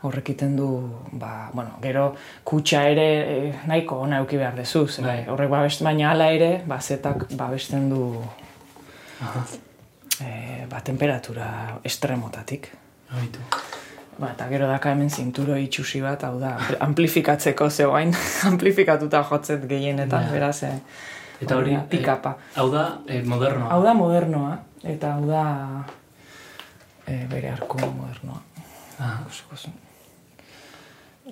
Horrek 0.03 0.29
iten 0.33 0.57
du, 0.57 0.69
ba, 1.13 1.51
bueno, 1.53 1.71
gero 1.83 2.15
kutsa 2.45 2.85
ere 2.89 3.07
eh, 3.49 3.55
nahiko 3.67 3.99
ona 4.01 4.19
euki 4.23 4.37
behar 4.37 4.55
dezu, 4.57 4.87
Bai. 5.03 5.25
horrek 5.29 5.51
babest, 5.51 5.83
baina 5.83 6.11
hala 6.11 6.31
ere, 6.33 6.63
ba, 6.67 6.79
zetak 6.81 7.27
babesten 7.37 7.89
du 7.91 8.23
Aha. 9.23 9.45
e, 10.21 10.67
ba, 10.71 10.81
temperatura 10.81 11.79
estremotatik. 11.85 12.71
Haitu. 13.13 13.39
Ba, 14.19 14.31
eta 14.35 14.47
gero 14.49 14.67
daka 14.69 14.91
hemen 14.93 15.11
zinturo 15.11 15.57
itxusi 15.57 16.01
bat, 16.05 16.25
hau 16.25 16.39
da, 16.41 16.57
amplifikatzeko 16.81 17.71
zegoain, 17.71 18.13
amplifikatuta 18.51 19.23
jotzet 19.31 19.67
gehienetan, 19.69 20.27
Ja. 20.29 20.33
beraz, 20.33 20.63
eh, 20.63 20.79
Eta 21.43 21.57
hori, 21.57 21.77
pikapa. 21.91 22.37
hau 22.57 22.69
da, 22.71 22.99
eh, 23.09 23.23
modernoa. 23.27 23.69
Hau 23.75 23.83
da 23.83 23.95
modernoa, 23.95 24.59
eta 24.85 25.15
hau 25.17 25.27
da 25.27 25.45
e, 27.07 27.25
bere 27.31 27.51
arku 27.51 27.79
modernoa. 27.79 28.41
Ah. 29.03 29.19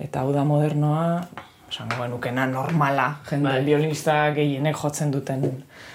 Eta 0.01 0.21
hau 0.23 0.33
da 0.35 0.43
modernoa, 0.47 1.21
esango 1.71 2.01
genukena 2.03 2.45
normala, 2.47 3.07
jende 3.29 3.49
Bai. 3.49 3.63
violinista 3.65 4.15
gehienek 4.35 4.75
jotzen 4.75 5.11
duten 5.11 5.45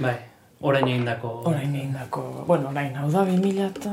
bai, 0.01 0.15
orain 0.61 0.89
egindako. 0.89 1.33
orain 1.51 1.75
egindako, 1.75 2.23
bueno, 2.49 2.71
orain, 2.71 2.97
hau 2.97 3.11
da 3.13 3.25
2000 3.29 3.69
eta... 3.69 3.93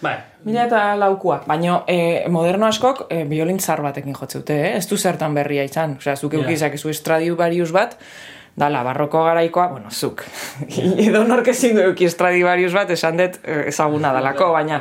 Bai, 0.00 0.16
2000 0.44 0.66
eta 0.66 0.82
laukua, 0.96 1.42
baina 1.46 1.82
e, 1.90 2.28
moderno 2.32 2.66
askok 2.70 3.06
e, 3.10 3.24
violin 3.28 3.58
zar 3.60 3.82
batekin 3.82 4.14
jotzeute, 4.16 4.56
eh? 4.68 4.76
ez 4.78 4.86
du 4.88 4.96
zertan 4.96 5.34
berria 5.36 5.66
izan. 5.66 5.98
Osea, 6.00 6.16
zuk 6.16 6.38
eukizak 6.38 6.78
ezu 6.78 6.94
Stradivarius 6.96 7.68
bat, 7.76 7.98
dala, 8.56 8.82
barroko 8.86 9.24
garaikoa, 9.26 9.66
bueno, 9.74 9.90
zuk. 9.90 10.24
Edo 11.06 11.24
nork 11.28 11.50
ezin 11.52 11.76
du 11.76 11.84
euki 11.90 12.08
Stradivarius 12.08 12.72
bat, 12.76 12.90
esan 12.96 13.20
dut 13.20 13.40
eh, 13.44 13.66
ezaguna 13.74 14.14
dalako, 14.16 14.52
baina 14.56 14.80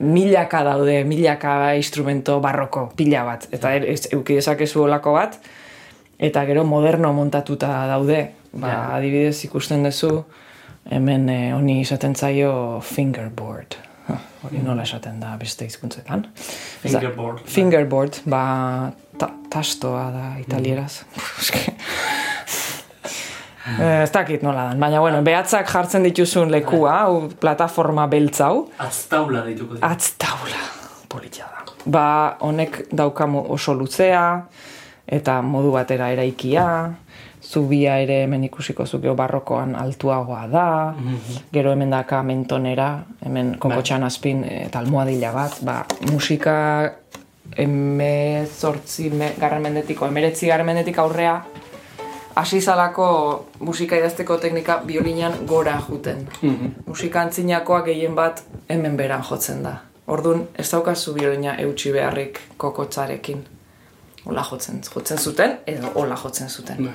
milaka 0.00 0.62
daude, 0.64 1.04
milaka 1.04 1.74
instrumento 1.76 2.40
barroko, 2.40 2.88
pila 2.96 3.24
bat. 3.24 3.48
Eta 3.52 3.72
er, 3.74 3.84
ez, 3.94 4.08
euki 4.12 4.34
dezakezu 4.40 4.82
olako 4.88 5.12
bat, 5.14 5.38
eta 6.18 6.44
gero 6.46 6.64
moderno 6.64 7.12
montatuta 7.12 7.86
daude. 7.90 8.30
Ba, 8.54 8.68
Ja. 8.68 8.82
adibidez 8.96 9.44
ikusten 9.44 9.82
duzu, 9.82 10.24
hemen 10.90 11.28
eh, 11.28 11.52
honi 11.54 11.80
izaten 11.80 12.14
zaio 12.14 12.80
fingerboard. 12.80 13.74
Ha, 14.06 14.18
Hori 14.44 14.58
nola 14.62 14.82
esaten 14.84 15.18
da 15.20 15.32
beste 15.40 15.64
hizkuntzetan. 15.64 16.26
Fingerboard. 16.82 17.40
Fingerboard, 17.48 18.18
ba, 18.30 18.92
ta, 19.18 19.30
tastoa 19.50 20.10
da 20.12 20.26
italieraz. 20.38 21.00
Eh, 21.54 22.33
ez 24.04 24.10
dakit 24.12 24.42
nola 24.42 24.68
dan, 24.70 24.80
baina 24.80 25.00
bueno, 25.00 25.22
behatzak 25.24 25.70
jartzen 25.72 26.02
dituzun 26.04 26.50
lekua, 26.52 26.98
hau 27.04 27.28
plataforma 27.40 28.06
beltz 28.06 28.40
hau, 28.44 28.68
Atztaula 28.78 29.44
dituko 29.46 29.74
dira. 29.78 29.88
atztaula, 29.88 30.64
politia 31.08 31.46
da. 31.48 31.64
Ba, 31.86 32.36
honek 32.40 32.86
daukamu 32.92 33.46
oso 33.52 33.74
luzea, 33.74 34.44
eta 35.06 35.40
modu 35.42 35.72
batera 35.72 36.10
eraikia, 36.12 36.66
zubia 37.44 37.98
ere 38.00 38.22
hemen 38.24 38.44
ikusiko 38.44 38.86
zukeo 38.86 39.14
barrokoan 39.14 39.74
altuagoa 39.76 40.46
da, 40.48 40.66
gero 41.52 41.72
hemen 41.72 41.90
daka 41.92 42.22
mentonera, 42.22 43.04
hemen 43.24 43.56
kokotxan 43.60 44.02
azpin 44.04 44.44
eh, 44.44 44.66
eta 44.66 44.78
almohadila 44.80 45.32
bat, 45.32 45.58
ba, 45.64 45.84
musika 46.10 46.54
emezortzi 47.56 49.10
me, 49.10 49.34
garren 49.38 49.62
mendetiko, 49.62 50.08
emeretzi 50.08 50.48
garren 50.48 50.66
mendetik 50.66 50.98
aurrea, 50.98 51.36
hasi 52.34 52.60
zalako 52.60 53.44
musika 53.60 53.96
idazteko 53.96 54.36
teknika 54.36 54.82
biolinan 54.86 55.32
gora 55.46 55.80
juten. 55.88 56.28
Musika 56.86 57.20
antzinakoa 57.20 57.80
gehien 57.82 58.14
bat 58.14 58.44
hemen 58.68 58.96
beran 58.96 59.24
jotzen 59.30 59.62
da. 59.62 59.76
Orduan, 60.06 60.48
ez 60.58 60.68
daukazu 60.70 61.14
biolina 61.14 61.56
eutxi 61.58 61.92
beharrik 61.92 62.40
kokotzarekin. 62.56 63.44
Ola 64.26 64.44
jotzen, 64.50 64.80
jotzen 64.94 65.18
zuten, 65.18 65.58
edo 65.66 65.90
ola 65.94 66.16
jotzen 66.16 66.48
zuten. 66.48 66.88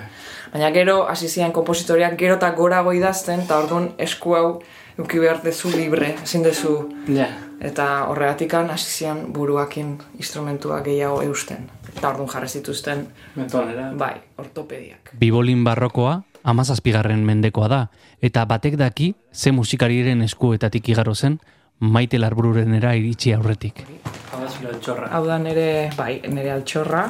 Baina 0.54 0.72
gero, 0.72 1.04
hasi 1.10 1.30
zian 1.30 1.52
kompositoreak 1.54 2.18
gero 2.18 2.36
eta 2.36 2.50
gorago 2.58 2.92
idazten, 2.92 3.44
eta 3.46 3.58
orduan 3.58 3.92
esku 3.98 4.34
hau 4.36 4.62
euki 4.98 5.20
behar 5.20 5.42
dezu 5.44 5.70
libre, 5.74 6.16
ezin 6.24 6.44
dezu. 6.44 6.74
Ja. 7.08 7.28
Eta 7.62 8.06
horregatikan 8.10 8.70
hasi 8.74 8.90
zian 8.90 9.28
buruakin 9.34 9.98
instrumentua 10.18 10.82
gehiago 10.82 11.22
eusten. 11.22 11.70
Eta 12.00 12.14
orduan 12.14 12.30
jarri 12.32 12.48
zituzten, 12.48 13.02
Mentonera. 13.36 13.90
bai, 13.92 14.14
ortopediak. 14.40 15.12
Bibolin 15.20 15.66
barrokoa 15.68 16.22
amazazpigarren 16.48 17.26
mendekoa 17.28 17.68
da, 17.68 17.80
eta 18.24 18.46
batek 18.48 18.78
daki 18.80 19.14
ze 19.34 19.52
musikariren 19.52 20.22
eskuetatik 20.24 20.88
igaro 20.90 21.14
zen 21.16 21.40
maite 21.80 22.20
larbururenera 22.20 22.94
iritsi 22.96 23.34
aurretik. 23.34 23.84
Hau 24.32 24.40
da 24.40 24.48
zure 24.48 24.72
altxorra. 24.74 25.12
Hau 25.12 25.26
da 25.28 25.38
nere, 25.40 25.68
bai, 25.98 26.22
nere 26.28 26.54
altxorra. 26.56 27.04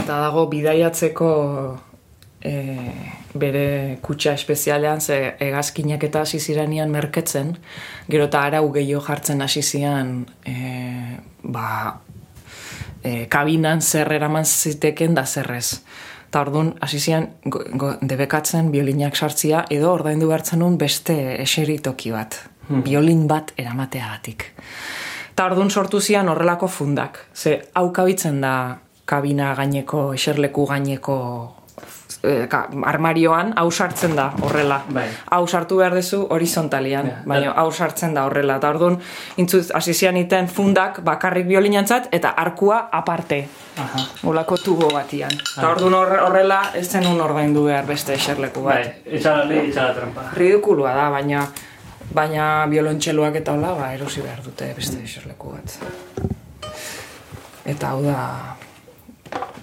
Eta 0.00 0.20
dago 0.26 0.46
bidaiatzeko 0.50 1.30
e, 2.42 2.54
bere 3.38 3.98
kutsa 4.02 4.34
espezialean, 4.34 5.00
ze 5.00 5.36
hegazkinak 5.38 6.02
eta 6.10 6.26
hasi 6.26 6.40
ziranian 6.40 6.90
merketzen, 6.90 7.56
gero 8.10 8.26
eta 8.30 8.42
arau 8.42 8.70
gehiago 8.74 9.06
jartzen 9.06 9.42
hasi 9.42 9.62
zian, 9.62 10.24
e, 10.42 11.18
ba, 11.42 12.00
e, 13.02 13.26
kabinan 13.28 13.80
zer 13.80 14.12
eraman 14.12 14.44
ziteken 14.44 15.14
da 15.14 15.26
zerrez. 15.26 15.80
Eta 16.30 16.44
orduan, 16.44 16.74
hasi 16.80 17.00
zian 17.00 17.26
debekatzen 18.06 18.70
biolinak 18.70 19.16
sartzia, 19.16 19.64
edo 19.70 19.92
ordaindu 19.92 20.28
behartzen 20.30 20.60
nun 20.62 20.76
beste 20.78 21.16
eseritoki 21.42 22.12
bat. 22.14 22.36
Biolin 22.70 23.26
bat 23.26 23.50
eramateagatik. 23.58 24.44
Eta 25.32 25.48
orduan 25.50 25.70
sortu 25.70 26.00
zian 26.00 26.28
horrelako 26.30 26.68
fundak. 26.68 27.18
Ze 27.34 27.56
hau 27.74 27.88
kabitzen 27.92 28.40
da 28.40 28.78
kabina 29.10 29.54
gaineko, 29.58 30.12
eserleku 30.14 30.66
gaineko 30.70 31.16
eh, 32.22 32.46
ka, 32.48 32.66
armarioan, 32.84 33.52
hau 33.56 33.70
sartzen 33.70 34.14
da 34.16 34.32
horrela. 34.42 34.82
Bai. 34.92 35.06
Hau 35.30 35.46
sartu 35.48 35.76
behar 35.80 35.94
duzu 35.94 36.26
horizontalian, 36.30 37.06
Ja, 37.06 37.22
baina 37.26 37.52
hau 37.56 37.70
sartzen 37.72 38.14
da 38.14 38.24
horrela. 38.28 38.56
Eta 38.60 38.68
orduan, 38.70 38.98
intzuz, 39.36 39.70
hasi 39.74 39.94
zian 39.94 40.16
iten 40.16 40.48
fundak 40.48 41.00
bakarrik 41.04 41.46
biolinantzat 41.46 42.08
eta 42.12 42.30
arkua 42.36 42.88
aparte. 42.92 43.48
Aha. 43.78 44.04
Olako 44.24 44.56
tubo 44.56 44.88
batian. 44.92 45.30
Eta 45.32 45.68
orduan 45.70 45.94
horre- 45.94 46.20
horrela 46.26 46.60
ez 46.74 46.86
zenun 46.90 47.20
ordaindu 47.20 47.64
behar 47.64 47.86
beste 47.86 48.14
eserleku 48.14 48.62
bat. 48.62 48.74
Bai, 48.84 49.16
etxala 49.16 49.44
le, 49.44 49.64
etxala 49.68 49.94
trampa. 49.94 50.28
Ridikulua 50.36 50.94
da, 50.94 51.08
baina 51.10 51.46
baina 52.12 52.66
biolontxeloak 52.66 53.36
eta 53.36 53.52
hola, 53.52 53.72
ba, 53.78 53.92
erosi 53.94 54.20
behar 54.20 54.42
dute 54.42 54.72
beste 54.76 54.98
eserleku 55.04 55.52
bat. 55.54 55.78
Eta 57.70 57.90
hau 57.94 58.02
da 58.02 58.56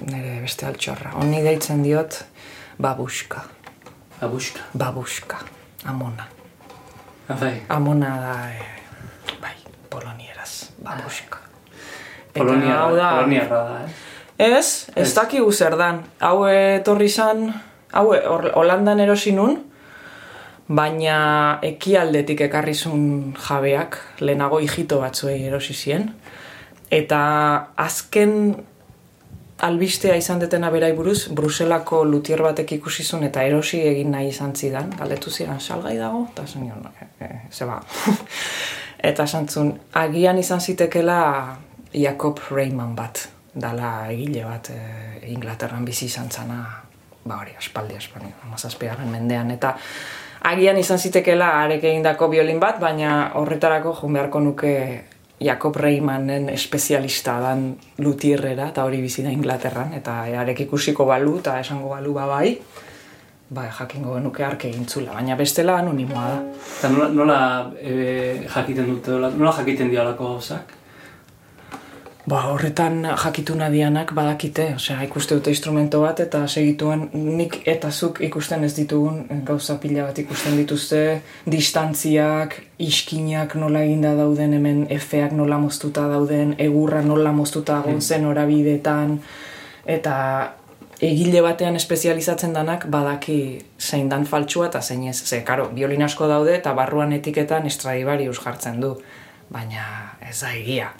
nire 0.07 0.39
beste 0.41 0.65
altxorra. 0.65 1.11
Honi 1.19 1.41
deitzen 1.43 1.81
diot 1.83 2.21
babuska. 2.79 3.43
Abuska. 4.21 4.59
Babuska. 4.73 5.37
Amona. 5.85 6.25
Ah, 7.29 7.35
bai. 7.35 7.61
Amona 7.69 8.09
da, 8.21 8.35
e, 8.49 8.61
bai, 9.41 9.55
polonieraz. 9.89 10.71
Babuska. 10.83 11.37
Eta 12.33 12.43
Polonia, 12.45 12.75
hau 12.81 12.95
da, 12.95 13.09
Poloniarra 13.17 13.61
da, 13.69 13.79
eh? 13.85 14.57
Ez, 14.57 14.89
ez 14.95 15.13
dakigu 15.15 15.51
zer 15.51 15.75
dan. 15.77 16.03
Hau 16.21 16.45
etorri 16.47 17.09
zan 17.09 17.53
Hau, 17.91 18.11
Hor- 18.13 18.51
Holandan 18.53 18.99
erosi 18.99 19.31
nun, 19.31 19.55
baina 20.67 21.59
ekialdetik 21.63 22.41
ekarrizun 22.49 23.33
jabeak, 23.39 23.95
lehenago 24.19 24.59
hijito 24.59 24.99
batzuei 25.01 25.39
erosi 25.47 25.73
zien. 25.73 26.09
Eta 26.91 27.19
azken 27.79 28.33
albistea 29.57 30.15
izan 30.15 30.39
detena 30.39 30.69
berai 30.69 30.91
buruz, 30.93 31.27
Bruselako 31.33 32.03
lutier 32.05 32.41
batek 32.45 32.75
ikusi 32.77 33.03
zuen 33.03 33.25
eta 33.27 33.43
erosi 33.43 33.79
egin 33.89 34.11
nahi 34.13 34.29
izan 34.29 34.53
zidan. 34.55 34.91
Galdetu 34.99 35.31
zidan, 35.31 35.59
salgai 35.59 35.97
dago? 35.97 36.27
Eta 36.31 36.45
zen 36.45 36.67
e, 36.67 37.07
e, 37.25 37.29
zeba. 37.51 37.79
eta 39.09 39.23
esan 39.23 39.73
agian 39.93 40.37
izan 40.37 40.61
zitekela 40.61 41.57
Jacob 41.93 42.39
Rayman 42.51 42.95
bat, 42.95 43.27
dala 43.55 44.11
egile 44.11 44.43
bat 44.45 44.69
e, 44.69 44.79
Inglaterran 45.31 45.85
bizi 45.85 46.05
izan 46.05 46.29
zana, 46.29 46.63
ba 47.25 47.41
hori, 47.41 47.55
aspaldi, 47.57 47.97
aspaldi, 47.97 48.33
amazazpiaren 48.45 49.09
mendean, 49.09 49.51
eta 49.51 49.77
agian 50.47 50.77
izan 50.77 50.99
zitekela 50.99 51.49
arek 51.63 51.83
egindako 51.83 52.29
biolin 52.29 52.59
bat, 52.59 52.79
baina 52.79 53.31
horretarako 53.35 53.95
joan 54.01 54.13
beharko 54.13 54.39
nuke 54.39 54.73
Jacob 55.39 55.75
Raymanen 55.75 56.49
espezialista 56.49 57.37
dan 57.39 57.75
lutierrera, 58.01 58.71
eta 58.73 58.85
hori 58.87 59.01
bizi 59.03 59.25
da 59.25 59.33
Inglaterran, 59.33 59.93
eta 59.93 60.23
arek 60.41 60.63
ikusiko 60.65 61.05
balu, 61.05 61.37
eta 61.43 61.59
esango 61.61 61.91
balu 61.93 62.13
ba 62.15 62.25
bai, 62.25 62.55
ba, 63.49 63.67
jakingo 63.79 64.15
genuke 64.17 64.43
ark 64.43 64.65
egintzula, 64.71 65.13
baina 65.13 65.37
bestela 65.39 65.77
anonimoa 65.83 66.25
da. 66.31 66.39
Eta 66.79 66.91
nola, 66.93 67.09
nola 67.19 67.37
e, 67.79 68.47
jakiten 68.47 68.89
dute, 68.89 69.19
nola 69.37 69.53
jakiten 69.59 69.93
dialako 69.93 70.33
gauzak? 70.33 70.76
Ba, 72.27 72.41
horretan 72.51 73.05
jakitu 73.07 73.53
nadianak 73.55 74.09
badakite, 74.11 74.65
osea, 74.75 74.97
ikuste 75.05 75.37
dute 75.37 75.51
instrumento 75.53 76.01
bat 76.01 76.19
eta 76.19 76.41
segituen 76.47 77.05
nik 77.13 77.61
eta 77.71 77.87
zuk 77.87 78.19
ikusten 78.27 78.65
ez 78.67 78.73
ditugun 78.75 79.45
gauza 79.47 79.77
pila 79.79 80.09
bat 80.09 80.19
ikusten 80.19 80.57
dituzte, 80.59 80.99
distantziak, 81.47 82.57
iskinak 82.83 83.55
nola 83.55 83.85
eginda 83.87 84.11
dauden 84.19 84.57
hemen, 84.59 84.83
efeak 84.91 85.31
nola 85.39 85.61
moztuta 85.63 86.03
dauden, 86.11 86.53
egurra 86.67 86.99
nola 87.05 87.31
moztuta 87.31 87.79
dagoen 87.79 88.03
zen 88.03 88.27
orabidetan, 88.27 89.21
eta 89.87 90.19
egile 90.99 91.39
batean 91.47 91.79
espezializatzen 91.79 92.59
danak 92.59 92.89
badaki 92.91 93.41
zein 93.79 94.11
dan 94.11 94.27
faltsua 94.27 94.67
eta 94.67 94.83
zein 94.83 95.07
ez. 95.07 95.21
Ze, 95.23 95.45
karo, 95.47 95.71
biolin 95.71 96.03
asko 96.03 96.27
daude 96.27 96.59
eta 96.59 96.75
barruan 96.75 97.15
etiketan 97.21 97.71
Stradivarius 97.71 98.41
jartzen 98.43 98.83
du, 98.83 98.97
baina 99.47 100.17
ez 100.27 100.41
da 100.41 100.51
egia 100.51 100.91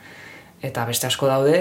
eta 0.61 0.85
beste 0.85 1.07
asko 1.07 1.27
daude 1.27 1.57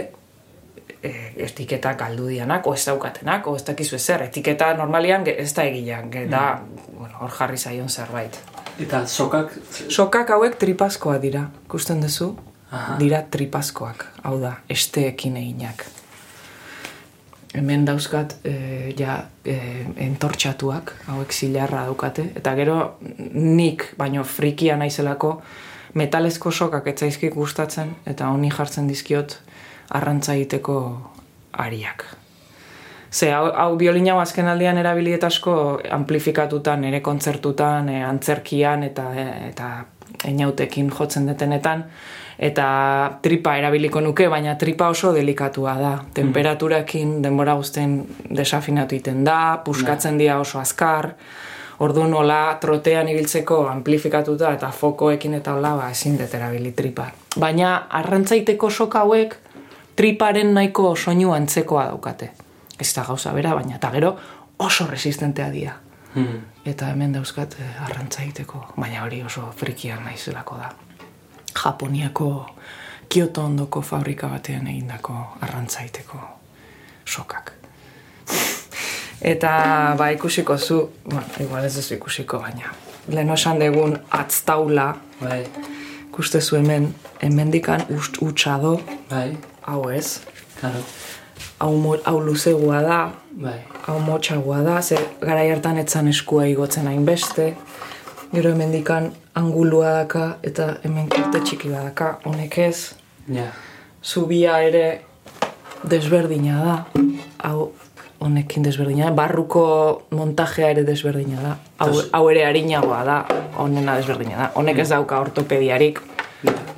e, 1.03 1.33
etiketa 1.47 1.95
galdu 1.95 2.29
dianak, 2.29 2.67
o 2.67 2.75
ez 2.75 2.85
daukatenak, 2.87 3.47
o 3.47 3.57
ez 3.57 3.65
dakizu 3.67 3.97
ezer, 3.97 4.27
etiketa 4.29 4.73
normalian 4.79 5.27
ez 5.31 5.53
da 5.55 5.67
egilean, 5.69 6.11
da, 6.31 6.45
bueno, 6.89 7.19
hor 7.21 7.35
jarri 7.39 7.59
zaion 7.59 7.89
zerbait. 7.89 8.39
Eta 8.81 9.07
sokak, 9.07 9.55
Sokak 9.89 10.31
hauek 10.35 10.59
tripazkoa 10.61 11.19
dira, 11.19 11.47
ikusten 11.65 12.03
duzu? 12.05 12.35
Aha. 12.71 12.97
Dira 13.01 13.23
tripazkoak, 13.31 14.05
hau 14.27 14.39
da, 14.43 14.57
esteekin 14.69 15.37
eginak. 15.41 15.87
Hemen 17.57 17.87
dauzkat, 17.87 18.35
e, 18.45 18.93
ja, 18.99 19.21
e, 19.45 19.57
entortxatuak, 20.09 20.93
hauek 21.07 21.33
zilarra 21.33 21.87
daukate, 21.87 22.27
eta 22.37 22.53
gero 22.59 22.81
nik, 23.01 23.95
baino 23.97 24.27
frikia 24.29 24.77
naizelako, 24.77 25.39
metalezko 25.97 26.53
sokak 26.53 26.87
etzaizkik 26.93 27.35
gustatzen, 27.35 27.95
eta 28.07 28.29
honi 28.29 28.51
jartzen 28.53 28.89
dizkiot 28.91 29.39
arrantza 29.97 30.37
egiteko 30.37 30.79
ariak. 31.57 32.05
Ze, 33.11 33.31
hau, 33.33 33.49
hau 33.55 33.77
biolin 33.81 34.11
hau 34.13 34.19
azken 34.21 34.49
aldean 34.51 34.77
erabiliet 34.77 35.25
asko 35.25 35.81
amplifikatutan, 35.97 36.85
ere 36.85 37.01
kontzertutan, 37.01 37.89
e, 37.89 38.03
antzerkian 38.05 38.85
eta, 38.85 39.07
e, 39.17 39.27
eta 39.49 39.71
einautekin 40.27 40.91
jotzen 40.93 41.29
detenetan, 41.31 41.85
eta 42.37 42.67
tripa 43.23 43.57
erabiliko 43.57 44.03
nuke, 44.05 44.29
baina 44.29 44.57
tripa 44.61 44.91
oso 44.93 45.15
delikatua 45.17 45.77
da. 45.81 45.95
Temperaturakin 46.19 47.21
denbora 47.25 47.57
guztien 47.57 48.03
desafinatu 48.29 48.99
iten 48.99 49.25
da, 49.25 49.63
puskatzen 49.65 50.19
dira 50.21 50.41
oso 50.43 50.61
azkar, 50.61 51.15
Orduan 51.79 52.11
nola 52.11 52.57
trotean 52.61 53.09
ibiltzeko 53.09 53.67
amplifikatuta 53.69 54.53
eta 54.57 54.71
fokoekin 54.73 55.35
eta 55.35 55.53
hola 55.53 55.75
ba, 55.77 55.91
ezin 55.91 56.17
dut 56.19 56.35
erabili 56.35 56.73
tripa. 56.73 57.11
Baina 57.41 57.87
arrantzaiteko 57.99 58.71
soka 58.71 59.05
hauek 59.05 59.37
triparen 59.97 60.55
nahiko 60.55 60.95
soinu 60.97 61.33
antzekoa 61.33 61.85
daukate. 61.91 62.31
Ez 62.81 62.95
da 62.97 63.05
gauza 63.05 63.33
bera, 63.33 63.55
baina 63.55 63.77
eta 63.77 63.91
gero 63.91 64.17
oso 64.59 64.87
resistentea 64.87 65.51
dira. 65.51 65.77
hmm. 66.15 66.41
Eta 66.65 66.89
hemen 66.89 67.13
dauzkat 67.13 67.57
eh, 67.61 67.85
arrantza 67.85 68.23
egiteko, 68.23 68.65
baina 68.77 69.05
hori 69.05 69.23
oso 69.23 69.53
frikia 69.57 70.01
naizelako 70.01 70.57
da. 70.57 70.73
Japoniako 71.65 72.47
Kyoto 73.09 73.45
ondoko 73.45 73.81
fabrika 73.81 74.29
batean 74.29 74.67
egindako 74.67 75.15
arrantza 75.41 75.81
egiteko 75.81 76.19
sokak. 77.07 77.53
Eta 79.21 79.95
ba 79.99 80.11
ikusiko 80.13 80.59
zu, 80.59 80.91
bueno, 81.05 81.25
igual 81.41 81.65
ez 81.65 81.77
duzu 81.77 81.95
ikusiko, 81.97 82.39
baina 82.39 82.75
lehen 83.09 83.31
esan 83.31 83.61
degun 83.61 83.97
atztaula, 84.11 84.95
bai, 85.21 85.45
ikuste 86.09 86.41
zu 86.41 86.57
hemen, 86.57 86.89
hemendikan 87.23 87.85
ust 87.95 88.19
utxa 88.23 88.59
do, 88.63 88.77
bai, 89.11 89.37
hau 89.67 89.89
ez, 89.91 90.21
karo, 90.61 90.83
hau, 91.61 91.73
hau 92.05 92.17
luzegua 92.21 92.83
da, 92.83 93.01
bai, 93.31 93.61
hau 93.87 93.99
motxagoa 94.03 94.63
da, 94.67 94.81
ze 94.83 94.99
garai 95.21 95.49
hartan 95.53 95.79
etzan 95.83 96.11
eskua 96.11 96.49
igotzen 96.51 96.91
hainbeste, 96.91 97.53
gero 98.33 98.51
hemendikan 98.51 99.13
angulua 99.39 99.93
daka, 100.01 100.27
eta 100.43 100.73
hemen 100.83 101.11
kirte 101.13 101.45
txiki 101.45 101.71
badaka, 101.71 102.17
honek 102.27 102.59
ez, 102.67 102.79
ja, 103.31 103.51
zubia 104.03 104.59
ere 104.67 104.87
desberdina 105.87 106.63
da, 106.65 106.79
hau 107.47 107.71
honekin 108.21 108.65
desberdina 108.65 109.11
barruko 109.15 109.67
montajea 110.17 110.71
ere 110.75 110.85
desberdina 110.87 111.43
da, 111.43 111.55
hau, 111.85 111.91
hau 112.17 112.23
ere 112.33 112.45
harinagoa 112.47 113.03
da, 113.07 113.17
honena 113.63 113.97
desberdina 113.99 114.39
da, 114.39 114.51
honek 114.61 114.81
ez 114.85 114.89
dauka 114.93 115.21
ortopediarik, 115.25 116.01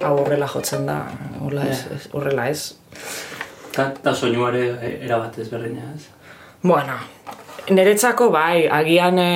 hau 0.03 0.14
horrela 0.22 0.49
jotzen 0.51 0.86
da, 0.89 0.99
horrela 1.41 1.68
ez, 1.70 2.09
horrela 2.12 2.49
ez. 2.51 2.62
Ta, 3.74 3.91
ta 4.03 4.14
soinuare 4.14 4.64
erabat 4.99 5.39
ezberdina, 5.45 5.93
ez? 5.95 6.09
Bueno, 6.62 6.97
niretzako 7.70 8.30
bai, 8.34 8.66
agian 8.80 9.18
e, 9.22 9.30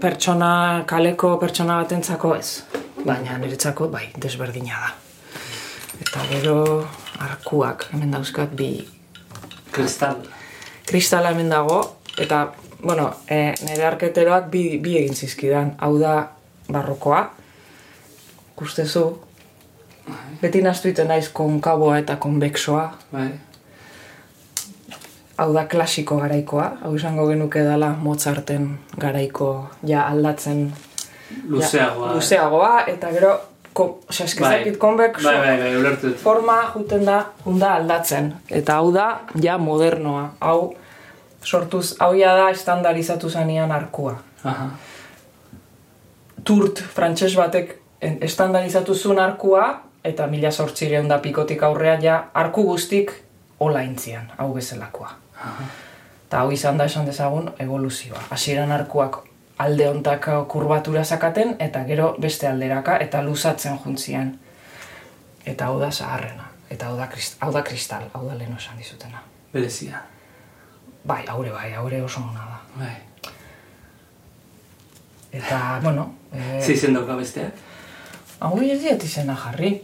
pertsona, 0.00 0.52
kaleko 0.88 1.36
pertsona 1.42 1.82
batentzako 1.82 2.34
ez, 2.38 2.62
baina 3.04 3.36
niretzako 3.42 3.90
bai, 3.92 4.06
desberdina 4.16 4.80
da. 4.86 4.94
Eta 6.02 6.24
gero 6.32 6.56
arkuak, 7.22 7.90
hemen 7.92 8.16
dauzkat 8.16 8.56
bi 8.56 8.74
Kristal. 9.72 10.24
Kristala 10.92 11.32
hemen 11.32 11.48
dago, 11.48 11.78
eta, 12.20 12.50
bueno, 12.82 13.08
e, 13.24 13.54
nire 13.64 13.86
arketeroak 13.88 14.50
bi, 14.52 14.76
bi 14.82 14.98
egin 15.00 15.16
zizkidan. 15.16 15.72
Hau 15.80 15.94
da 15.98 16.16
barrokoa, 16.68 17.22
ikustezu, 18.52 19.06
beti 20.42 20.60
naztuiten 20.62 21.08
naiz 21.08 21.30
konkaboa 21.32 21.96
eta 22.02 22.18
konbexoa, 22.20 22.84
Bai, 23.12 23.30
hau 25.40 25.48
da 25.56 25.64
klasiko 25.64 26.18
garaikoa, 26.20 26.66
hau 26.84 26.92
izango 26.98 27.24
genuke 27.30 27.64
dela 27.64 27.94
Mozarten 28.02 28.68
garaiko 29.00 29.48
ja 29.88 30.04
aldatzen 30.10 30.66
luzeagoa. 31.48 32.08
ja, 32.10 32.18
luzeagoa, 32.18 32.74
eta 32.92 33.10
gero, 33.16 33.32
ko, 33.72 33.88
eskizakit 34.10 34.76
konbexo, 34.76 35.24
Bai, 35.24 35.56
bai, 35.56 35.72
bai, 35.82 36.12
forma 36.20 36.60
juten 36.74 37.08
da, 37.08 37.24
junda 37.46 37.74
aldatzen. 37.80 38.34
Eta 38.50 38.76
hau 38.82 38.92
da, 38.92 39.08
ja 39.40 39.56
modernoa. 39.58 40.28
Hau, 40.40 40.74
sortuz, 41.44 41.94
hau 41.98 42.12
ja 42.14 42.34
da 42.36 42.50
estandarizatu 42.50 43.30
zanean 43.30 43.72
arkua. 43.72 44.16
Aha, 44.44 44.70
Turt, 46.44 46.80
frantses 46.94 47.34
batek 47.38 47.76
estandarizatu 48.02 48.94
zuen 48.94 49.18
arkua, 49.22 49.82
eta 50.04 50.26
mila 50.26 50.50
sortzireun 50.50 51.08
da 51.08 51.20
pikotik 51.22 51.62
aurrea 51.62 51.98
ja, 52.02 52.16
arku 52.34 52.64
guztik 52.66 53.12
hola 53.62 53.82
intzian, 53.86 54.26
hau 54.38 54.50
bezalakoa. 54.54 55.12
Eta 56.26 56.40
hau 56.40 56.50
izan 56.50 56.78
da 56.80 56.88
esan 56.90 57.06
dezagun 57.06 57.52
evoluzioa. 57.62 58.24
Hasieran 58.34 58.72
arkuak 58.72 59.20
alde 59.62 59.86
hontaka 59.88 60.40
kurbatura 60.50 61.04
zakaten, 61.04 61.56
eta 61.60 61.84
gero 61.86 62.14
beste 62.18 62.48
alderaka, 62.48 62.96
eta 62.98 63.22
luzatzen 63.22 63.78
juntzian. 63.84 64.32
Eta 65.46 65.70
hau 65.70 65.78
da 65.78 65.92
zaharrena. 65.92 66.48
Eta 66.70 66.88
hau 66.88 66.96
da, 66.96 67.06
krist, 67.06 67.36
hau 67.40 67.52
da 67.52 67.62
kristal, 67.62 68.08
hau 68.14 68.24
da 68.26 68.34
lehen 68.38 68.56
esan 68.56 68.78
dizutena. 68.78 69.22
berezia. 69.52 70.00
Bai, 71.04 71.24
haure 71.26 71.50
bai, 71.50 71.72
haure 71.74 72.02
oso 72.02 72.20
ona 72.20 72.46
da. 72.46 72.60
Bai. 72.76 72.94
Eta, 75.32 75.80
bueno, 75.82 76.14
e, 76.32 76.60
Ze 76.62 76.72
izen 76.72 76.94
dauka 76.94 77.16
besteak? 77.16 77.52
hau 78.42 78.58
ez 78.62 78.80
diat 78.82 79.04
izena 79.06 79.36
jarri. 79.38 79.76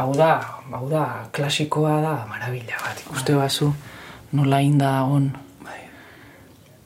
Hau 0.00 0.12
da, 0.16 0.32
hau 0.72 0.86
da, 0.90 1.04
klasikoa 1.34 2.00
da, 2.02 2.14
marabila 2.28 2.78
bat, 2.80 3.00
ikuste 3.04 3.34
bazu, 3.36 3.72
nola 4.32 4.60
inda 4.64 5.02
on. 5.04 5.30
Bai. 5.64 5.80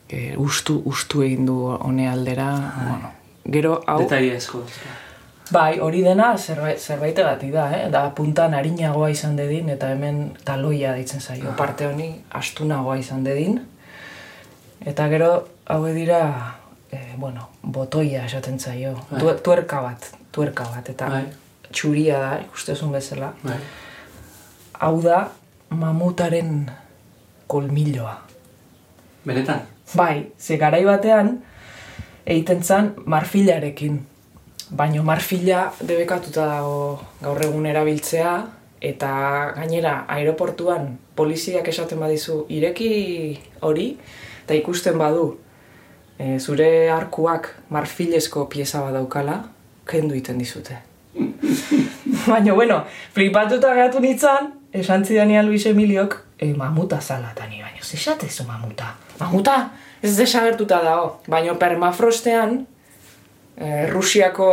e, 0.08 0.36
ustu, 0.40 0.80
ustu 0.84 1.22
egin 1.22 1.46
du 1.46 1.58
hone 1.74 2.08
aldera. 2.10 2.50
Bueno, 2.80 3.12
gero, 3.44 3.78
hau... 3.86 4.00
Detaile 4.02 4.36
asko. 4.36 4.64
Bai, 5.52 5.78
hori 5.84 6.00
dena 6.02 6.30
zerbait, 6.38 6.80
zerbaitegatik 6.80 7.52
da, 7.52 7.68
eh? 7.76 7.88
Da 7.92 8.06
puntan 8.16 8.54
harinagoa 8.56 9.10
izan 9.12 9.36
dedin, 9.36 9.68
eta 9.74 9.90
hemen 9.92 10.30
taloia 10.44 10.94
deitzen 10.96 11.20
zaio. 11.20 11.52
Parte 11.58 11.86
honi 11.86 12.08
astunagoa 12.32 12.96
izan 12.98 13.24
dedin. 13.26 13.60
Eta 14.84 15.08
gero, 15.08 15.48
hau 15.66 15.86
dira, 15.86 16.56
eh, 16.92 17.14
bueno, 17.16 17.48
botoia 17.62 18.26
esaten 18.26 18.58
zaio. 18.60 18.94
Tu, 19.18 19.30
tuerka 19.42 19.80
bat, 19.80 20.10
tuerka 20.30 20.64
bat, 20.68 20.88
eta 20.88 21.08
Bai. 21.08 21.24
txuria 21.72 22.18
da, 22.20 22.32
ikustezun 22.44 22.92
bezala. 22.92 23.32
Bai. 23.42 23.56
Hau 24.80 25.00
da, 25.00 25.30
mamutaren 25.70 26.70
kolmiloa. 27.46 28.18
Benetan? 29.24 29.64
Bai, 29.96 30.32
ze 30.38 30.56
garai 30.60 30.84
batean 30.84 31.38
egiten 32.26 32.62
zan 32.62 32.94
marfilarekin. 33.06 34.02
Baina 34.74 35.02
marfila 35.04 35.72
debekatuta 35.80 36.46
dago 36.48 37.00
gaur 37.22 37.40
egun 37.44 37.66
erabiltzea 37.68 38.30
eta 38.84 39.10
gainera 39.56 40.04
aeroportuan 40.08 40.98
poliziak 41.16 41.68
esaten 41.68 42.00
badizu 42.00 42.44
ireki 42.52 42.88
hori 43.60 43.86
eta 44.44 44.54
ikusten 44.54 44.98
badu 45.00 45.38
e, 46.18 46.38
zure 46.38 46.90
arkuak 46.90 47.48
marfilezko 47.70 48.46
pieza 48.52 48.82
bat 48.84 48.94
daukala, 48.94 49.40
kendu 49.88 50.14
iten 50.14 50.38
dizute. 50.38 50.76
Baina, 52.28 52.54
bueno, 52.54 52.82
flipatuta 53.14 53.74
gehatu 53.76 54.00
nintzen, 54.00 54.52
esan 54.72 55.04
zidanian 55.04 55.46
Luis 55.46 55.66
Emiliok, 55.66 56.18
e, 56.38 56.52
mamuta 56.56 57.00
zala 57.00 57.32
eta 57.34 57.46
ni 57.48 57.60
baina, 57.62 57.82
zesatezu 57.82 58.46
mamuta? 58.48 58.94
Mamuta, 59.20 59.56
ez 60.02 60.14
desagertuta 60.18 60.80
dago, 60.84 61.20
baina 61.28 61.54
permafrostean, 61.60 62.56
e, 63.56 63.86
Rusiako 63.90 64.48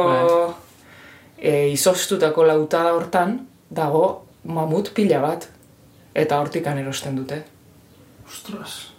e, 1.38 1.72
izoztutako 1.72 2.46
lautada 2.48 2.94
hortan, 2.94 3.40
dago 3.72 4.06
mamut 4.44 4.92
pila 4.94 5.22
bat, 5.24 5.48
eta 6.14 6.40
hortikan 6.42 6.80
erosten 6.82 7.16
dute. 7.16 7.44
Ostras. 8.28 8.91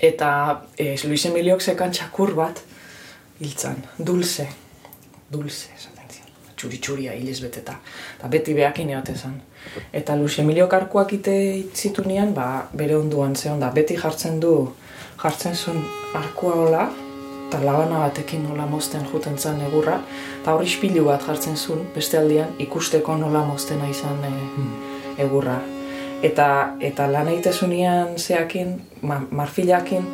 Eta 0.00 0.62
e, 0.76 0.94
Luis 1.04 1.24
Emiliok 1.24 1.62
zekan 1.62 1.92
txakur 1.92 2.34
bat, 2.36 2.60
hiltzan, 3.40 3.80
dulce, 3.98 4.46
dulce, 5.32 5.70
esaten 5.76 6.10
zion, 6.12 6.32
txuri-txuria 6.56 7.14
hilez 7.16 7.38
beteta, 7.40 7.78
eta 8.18 8.28
beti 8.32 8.54
behakin 8.56 8.92
eote 8.92 9.16
zan. 9.16 9.38
Eta 9.92 10.16
Luis 10.16 10.38
Emilio 10.38 10.68
karkuak 10.68 11.12
ite 11.16 11.34
itzitunean, 11.62 12.34
ba, 12.36 12.68
bere 12.76 12.96
onduan 12.96 13.36
zeon 13.36 13.60
da, 13.60 13.72
beti 13.72 13.96
jartzen 13.96 14.40
du, 14.40 14.52
jartzen 15.22 15.56
zuen 15.56 15.80
arkua 16.14 16.54
hola, 16.66 16.84
eta 17.48 17.62
labana 17.62 18.02
batekin 18.04 18.44
nola 18.44 18.66
mozten 18.66 19.06
juten 19.12 19.38
zan 19.38 19.60
egurra, 19.64 20.00
eta 20.40 20.56
hori 20.56 20.68
ispilu 20.68 21.06
bat 21.08 21.24
jartzen 21.24 21.56
zuen, 21.56 21.86
beste 21.94 22.20
aldian, 22.20 22.52
ikusteko 22.62 23.16
nola 23.16 23.44
moztena 23.48 23.88
izan 23.88 24.20
e, 24.28 24.34
egurra. 25.24 25.60
Eta, 26.24 26.76
eta 26.80 27.10
lan 27.12 27.28
egitezunean 27.28 28.16
zeakin, 28.16 28.72
ma, 29.02 29.20
marfilakin, 29.30 30.06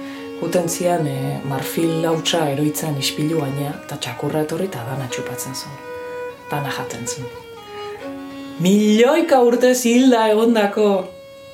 juten 0.43 0.69
zian 0.69 1.07
e, 1.07 1.39
marfil 1.47 2.03
hautsa 2.09 2.49
eroitzen 2.51 2.99
ispilu 2.99 3.39
baina, 3.41 3.71
eta 3.85 3.99
txakurra 4.03 4.43
etorri 4.47 4.67
eta 4.71 4.83
dana 4.89 5.07
txupatzen 5.11 5.55
zuen. 5.55 5.79
Dana 6.51 6.73
jaten 6.75 7.07
zuen. 7.07 7.31
Milioika 8.63 9.41
urte 9.47 9.73
hilda 9.89 10.27
egondako 10.33 10.89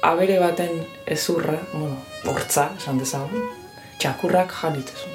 abere 0.09 0.39
baten 0.41 0.81
ezurra, 1.07 1.59
bueno, 1.75 2.01
hortza, 2.33 2.71
esan 2.81 2.99
dezagun, 3.03 3.45
txakurrak 4.01 4.57
janitezun. 4.63 5.15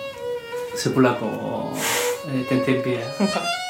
Sepulako 0.78 1.34
eh, 2.30 2.46
tentenpia. 2.50 3.10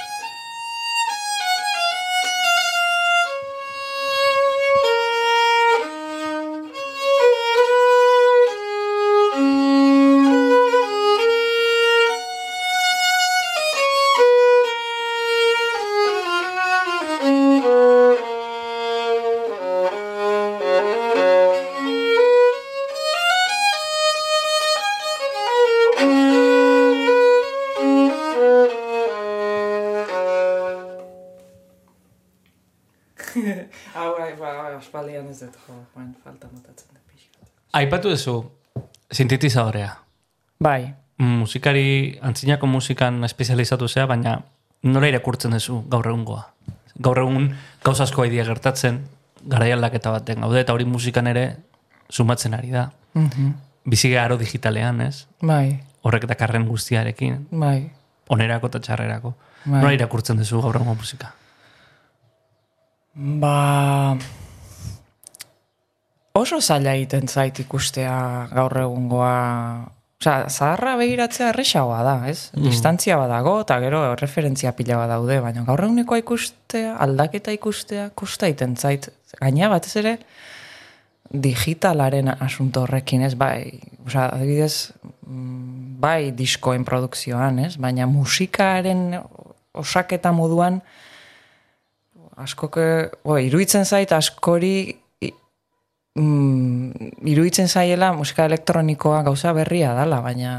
aspaldian 34.84 35.30
ez 35.32 35.40
dut, 35.42 35.56
jo, 35.68 35.80
bain, 35.96 36.12
falta 36.24 36.50
motatzen 36.52 36.92
da 36.94 37.02
pixka. 37.10 37.48
Aipatu 37.80 38.12
duzu 38.12 38.36
sintetizadorea. 39.14 39.96
Bai, 40.64 40.94
Musikari, 41.24 42.18
antzinako 42.26 42.68
musikan 42.68 43.24
espezializatu 43.24 43.88
zea, 43.88 44.06
baina 44.10 44.40
nola 44.84 45.08
irakurtzen 45.12 45.54
duzu 45.56 45.84
gaur 45.92 46.10
egungoa? 46.10 46.48
Gaur 47.06 47.22
egun 47.22 47.52
gauza 47.86 48.04
asko 48.04 48.26
gertatzen, 48.26 49.04
garai 49.46 49.72
aldaketa 49.72 50.12
baten 50.12 50.42
gaude, 50.42 50.60
eta 50.60 50.74
hori 50.74 50.86
musikan 50.86 51.28
ere 51.28 51.58
sumatzen 52.10 52.54
ari 52.54 52.72
da. 52.72 52.90
Bizige 53.86 54.20
aro 54.20 54.38
digitalean, 54.38 55.02
ez? 55.02 55.28
bai, 55.42 55.80
Horrek 56.04 56.26
dakarren 56.28 56.68
guztiarekin, 56.68 57.48
bai. 57.52 57.92
onerako 58.28 58.68
eta 58.68 58.80
txarrerako. 58.80 59.34
Bai. 59.66 59.80
Nola 59.80 59.94
irakurtzen 59.94 60.38
duzu 60.38 60.62
gaur 60.62 60.76
egungo 60.76 60.96
musika? 60.96 61.34
Ba... 63.16 64.18
Oso 66.34 66.58
zaila 66.62 66.96
egiten 66.98 67.28
zait 67.30 67.60
ikustea 67.62 68.14
gaur 68.50 68.74
egungoa... 68.82 69.34
Osea, 70.24 70.48
zaharra 70.50 70.96
begiratzea 70.98 71.50
erresagoa 71.52 72.00
da, 72.02 72.14
ez? 72.32 72.48
Distantzia 72.58 73.20
badago, 73.20 73.58
eta 73.62 73.76
gero 73.84 74.00
referentzia 74.18 74.72
pila 74.74 74.98
bat 75.02 75.12
daude, 75.12 75.38
baina 75.44 75.66
gaur 75.68 75.84
egunekoa 75.86 76.22
ikustea, 76.24 76.96
aldaketa 77.06 77.54
ikustea, 77.54 78.08
kosta 78.18 78.48
egiten 78.50 78.74
zait. 78.80 79.10
Gaina 79.36 79.70
batez 79.70 79.94
ere, 80.02 80.16
digitalaren 81.46 82.32
asunto 82.34 82.88
horrekin, 82.88 83.28
ez? 83.28 83.36
Bai, 83.38 83.68
osea, 84.08 84.32
adibidez, 84.32 84.96
mm, 85.28 86.00
bai 86.02 86.32
diskoen 86.40 86.88
produkzioan, 86.88 87.62
ez? 87.68 87.76
Baina 87.78 88.10
musikaren 88.10 89.20
osaketa 89.86 90.34
moduan, 90.34 90.82
askoke, 92.42 92.90
bo, 93.22 93.38
iruditzen 93.38 93.86
zait 93.86 94.18
askori 94.18 95.03
mm, 96.20 97.11
iruditzen 97.34 97.68
zaiela 97.68 98.14
musika 98.14 98.45
elektronikoa 98.45 99.24
gauza 99.24 99.53
berria 99.53 99.93
dala, 99.97 100.22
baina 100.22 100.53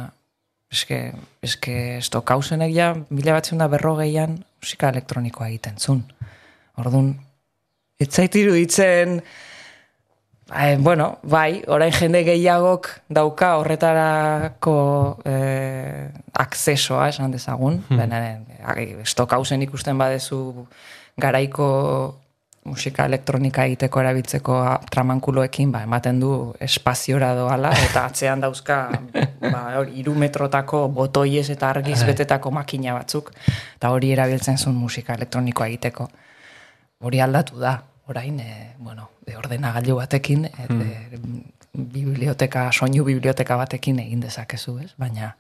eske, 0.73 1.13
eske 1.43 1.99
estokausenek 1.99 2.75
ja 2.75 2.93
mila 3.11 3.39
batzen 3.39 3.63
da 3.63 3.69
berrogeian 3.69 4.39
musika 4.63 4.91
elektronikoa 4.95 5.49
egiten 5.53 5.79
zun. 5.79 6.05
Orduan, 6.79 7.15
ez 8.01 8.11
zait 8.11 8.35
iruditzen 8.35 9.21
Eh, 10.53 10.77
bueno, 10.79 11.19
bai, 11.23 11.63
orain 11.73 11.93
jende 11.97 12.21
gehiagok 12.27 12.91
dauka 13.09 13.55
horretarako 13.57 14.75
eh, 15.25 16.11
akzesoa, 16.37 17.09
esan 17.09 17.33
dezagun. 17.33 17.81
Hmm. 17.89 19.01
Stockhausen 19.09 19.65
ikusten 19.65 19.99
badezu 19.99 20.67
garaiko 21.21 21.69
musika 22.65 23.05
elektronika 23.05 23.67
egiteko 23.69 24.01
erabiltzeko 24.01 24.57
tramankuloekin, 24.91 25.73
ba, 25.73 25.83
ematen 25.85 26.21
du 26.21 26.31
espaziora 26.65 27.35
doala, 27.37 27.73
eta 27.77 28.07
atzean 28.09 28.41
dauzka 28.45 28.79
ba, 29.55 29.63
hori, 29.81 29.99
iru 30.01 30.15
metrotako 30.19 30.87
botoiez 30.97 31.49
eta 31.53 31.71
argiz 31.75 32.01
betetako 32.09 32.55
makina 32.57 32.97
batzuk, 32.97 33.33
eta 33.77 33.93
hori 33.93 34.15
erabiltzen 34.17 34.59
zuen 34.59 34.79
musika 34.81 35.19
elektronikoa 35.19 35.69
egiteko. 35.73 36.09
Hori 37.05 37.21
aldatu 37.21 37.61
da, 37.61 37.77
orain, 38.09 38.41
e, 38.41 38.73
bueno, 38.79 39.11
e, 39.27 39.37
ordenagailu 39.37 39.99
batekin, 40.01 40.49
e, 40.49 40.69
e, 40.71 41.21
biblioteka, 41.75 42.71
soinu 42.73 43.05
biblioteka 43.05 43.59
batekin 43.61 44.01
egin 44.07 44.25
dezakezu, 44.25 44.79
ez? 44.87 44.93
Baina, 44.97 45.35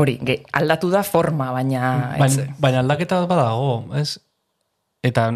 hori, 0.00 0.16
ge, 0.24 0.40
aldatu 0.56 0.88
da 0.92 1.02
forma, 1.04 1.50
baina... 1.52 2.14
Baina, 2.16 2.48
baina 2.62 2.80
aldaketa 2.84 3.20
bat 3.24 3.34
badago, 3.34 3.98
ez? 4.00 4.14
Eta 5.04 5.26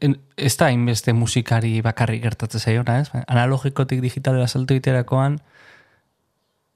eh, 0.00 0.12
ez 0.36 0.52
da 0.56 0.68
hainbeste 0.70 1.12
musikari 1.12 1.80
bakarrik 1.84 2.22
gertatzen 2.22 2.60
zaiona, 2.60 3.00
ez? 3.00 3.10
Analogikotik 3.26 4.00
digitalera 4.00 4.46
salto 4.48 4.74
iterakoan 4.74 5.40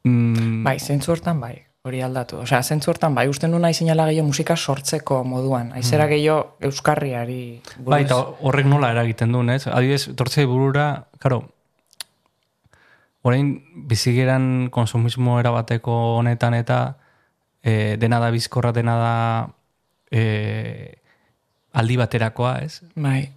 mm, 0.05 0.64
Bai, 0.64 0.78
zentzu 0.78 1.14
hortan 1.14 1.41
bai, 1.41 1.55
hori 1.85 2.03
aldatu. 2.05 2.43
Osea, 2.45 2.62
zentzu 2.62 2.91
hortan 2.93 3.14
bai, 3.14 3.26
usten 3.28 3.53
nuna 3.55 3.70
izinala 3.72 4.07
gehiago 4.11 4.28
musika 4.28 4.57
sortzeko 4.57 5.22
moduan. 5.24 5.72
Aizera 5.78 6.07
gehiago 6.11 6.57
euskarriari 6.68 7.41
buruz. 7.78 7.91
Bai, 7.97 8.03
eta 8.05 8.20
horrek 8.41 8.68
nola 8.68 8.93
eragiten 8.93 9.32
duen, 9.32 9.55
ez? 9.55 9.66
Adibidez, 9.68 10.11
tortzei 10.16 10.45
burura, 10.51 10.89
karo, 11.22 11.45
orain 13.24 13.55
bizigeran 13.89 14.68
konsumismo 14.70 15.39
erabateko 15.41 15.95
honetan 16.18 16.55
eta 16.59 16.80
e, 17.64 17.97
dena 18.01 18.20
da 18.20 18.28
bizkorra, 18.30 18.72
dena 18.76 18.97
da 19.01 19.14
e, 20.12 21.01
aldi 21.75 21.97
baterakoa, 21.99 22.59
ez? 22.64 22.83
Bai, 22.95 23.29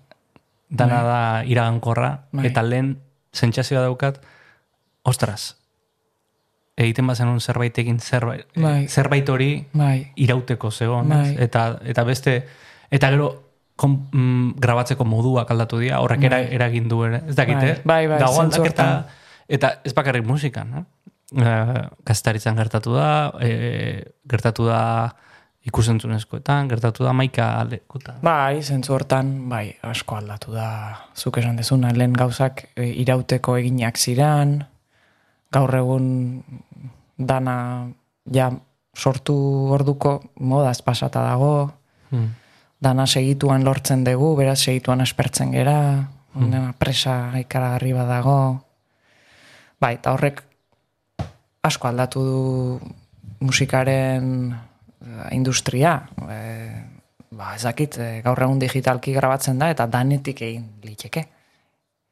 Dana 0.69 0.99
da 1.03 1.19
iragankorra, 1.47 2.27
Bai. 2.35 2.49
eta 2.49 2.61
lehen 2.63 2.97
sentsazioa 3.31 3.85
daukat, 3.85 4.19
ostras, 5.07 5.55
egiten 6.77 7.07
bazenun 7.07 7.39
zerbait 7.39 7.77
egin 7.79 8.01
zerbait, 8.03 8.45
Bai. 8.59 8.88
zerbait 8.88 9.29
hori 9.29 9.51
bai, 9.73 10.11
irauteko 10.19 10.71
zegoen, 10.71 11.09
Bai. 11.09 11.35
eta, 11.39 11.79
eta 11.88 12.03
beste, 12.03 12.35
eta 12.91 13.09
gero 13.15 13.29
kom, 13.79 13.95
mm, 14.11 14.57
grabatzeko 14.59 15.05
moduak 15.07 15.49
aldatu 15.53 15.79
dira, 15.79 16.01
horrek 16.03 16.27
era, 16.27 16.41
eragin 16.41 16.89
du 16.91 17.03
ere, 17.07 17.23
ez 17.29 17.35
dakit, 17.38 17.55
Bai. 17.55 17.69
eh? 17.71 17.79
Bai, 17.85 18.03
bai, 18.11 18.19
Dago 18.19 18.43
aldaketa, 18.43 18.89
eta 19.47 19.73
ez 19.85 19.95
bakarrik 19.95 20.27
musikan, 20.27 20.81
eh? 20.81 20.85
Uh, 21.27 21.89
gertatu 22.55 22.93
da, 22.95 23.33
e, 23.43 24.03
gertatu 24.31 24.63
da 24.63 25.15
ikusentzunezkoetan, 25.68 26.70
gertatu 26.72 27.03
da 27.03 27.13
maika 27.13 27.49
lekutan. 27.70 28.22
Bai, 28.24 28.61
zentzu 28.63 28.95
hortan, 28.95 29.49
bai, 29.51 29.76
asko 29.84 30.18
aldatu 30.18 30.55
da, 30.55 30.70
zuk 31.15 31.39
esan 31.41 31.59
dezuna, 31.59 31.91
lehen 31.95 32.15
gauzak 32.18 32.70
e, 32.76 32.88
irauteko 33.03 33.57
eginak 33.59 33.99
ziran, 33.99 34.61
gaur 35.51 35.76
egun 35.76 36.07
dana 37.18 37.57
ja 38.34 38.51
sortu 38.97 39.36
orduko 39.76 40.20
modaz 40.39 40.82
pasata 40.82 41.24
dago, 41.28 41.72
Hmm. 42.07 42.30
dana 42.80 43.03
segituan 43.03 43.65
lortzen 43.65 44.05
dugu, 44.05 44.30
beraz 44.38 44.61
segituan 44.61 45.01
aspertzen 45.03 45.51
gera, 45.51 46.07
dena 46.38 46.74
presa 46.80 47.34
ikaragarri 47.36 47.91
bat 47.91 48.07
dago. 48.07 48.38
Bai, 49.82 49.97
eta 49.97 50.13
horrek 50.13 50.39
asko 51.68 51.89
aldatu 51.89 52.24
du 52.24 52.80
musikaren 53.43 54.55
industria. 55.31 56.09
E, 56.29 56.37
ba, 57.29 57.55
ez 57.55 57.63
dakit, 57.63 57.97
eh, 57.97 58.21
gaur 58.25 58.41
egun 58.41 58.59
digitalki 58.59 59.13
grabatzen 59.13 59.59
da, 59.59 59.69
eta 59.73 59.87
danetik 59.87 60.41
egin 60.41 60.67
liteke. 60.83 61.27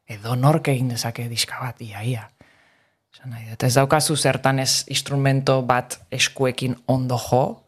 Edo 0.05 0.35
nork 0.35 0.67
egin 0.69 0.91
dezake 0.93 1.27
diska 1.29 1.59
bat, 1.61 1.81
ia, 1.81 2.03
ia. 2.03 2.29
Nahi 3.25 3.55
ez 3.57 3.73
daukazu 3.73 4.13
zertan 4.15 4.59
ez 4.59 4.83
instrumento 4.91 5.61
bat 5.65 5.95
eskuekin 6.13 6.75
ondo 6.85 7.17
jo, 7.17 7.63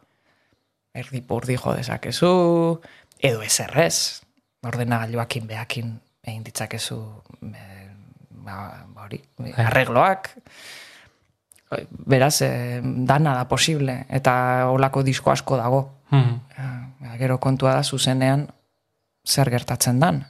erdi 0.93 1.21
burdi 1.21 1.55
jo 1.57 1.73
dezakezu, 1.73 2.29
edo 3.17 3.41
ez 3.41 3.59
errez, 3.63 4.21
ordenagailuakin 4.67 5.47
behakin 5.47 5.95
egin 6.27 6.43
ditzakezu 6.43 6.99
e, 7.47 7.63
ba, 8.45 8.85
ba 8.93 9.07
hori, 9.07 9.21
arregloak, 9.55 10.29
beraz, 11.89 12.41
e, 12.41 12.81
dana 12.83 13.35
da 13.35 13.47
posible, 13.47 14.05
eta 14.09 14.67
olako 14.71 15.03
disko 15.03 15.31
asko 15.31 15.57
dago. 15.57 15.83
Hmm. 16.09 16.39
Ja, 16.55 17.15
gero 17.19 17.37
kontua 17.43 17.73
da 17.75 17.83
zuzenean 17.83 18.47
zer 19.27 19.49
gertatzen 19.51 19.99
dan. 19.99 20.23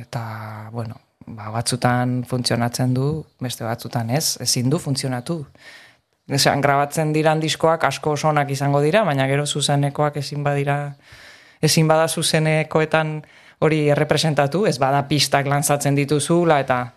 Eta, 0.00 0.70
bueno, 0.72 0.96
ba, 1.26 1.50
batzutan 1.54 2.22
funtzionatzen 2.28 2.94
du, 2.94 3.24
beste 3.40 3.64
batzutan 3.64 4.10
ez, 4.10 4.36
ezin 4.40 4.70
du 4.70 4.80
funtzionatu. 4.80 5.42
Esan, 6.24 6.62
grabatzen 6.64 7.12
diran 7.12 7.40
diskoak 7.40 7.84
asko 7.84 8.14
oso 8.16 8.30
onak 8.30 8.50
izango 8.50 8.80
dira, 8.80 9.04
baina 9.04 9.26
gero 9.28 9.44
zuzenekoak 9.44 10.16
ezin 10.22 10.44
badira, 10.44 10.94
ezin 11.60 11.88
bada 11.88 12.08
zuzenekoetan 12.08 13.18
hori 13.60 13.88
errepresentatu, 13.92 14.64
ez 14.66 14.78
bada 14.80 15.04
pistak 15.08 15.46
lanzatzen 15.46 15.94
dituzula, 15.94 16.58
eta, 16.64 16.94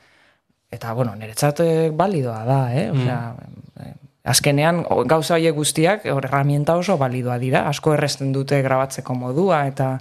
eta 0.71 0.93
bueno, 0.93 1.15
niretzat 1.15 1.61
eh, 1.63 1.89
balidoa 1.93 2.43
da, 2.45 2.59
eh? 2.75 2.89
Osea, 2.91 3.19
eh, 3.83 3.93
azkenean 4.27 4.83
gauza 5.07 5.37
horiek 5.37 5.55
guztiak 5.55 6.05
hor 6.11 6.27
herramienta 6.27 6.75
oso 6.75 6.97
balidoa 6.99 7.37
dira, 7.39 7.67
asko 7.69 7.93
erresten 7.95 8.33
dute 8.35 8.59
grabatzeko 8.61 9.15
modua, 9.15 9.63
eta 9.67 9.97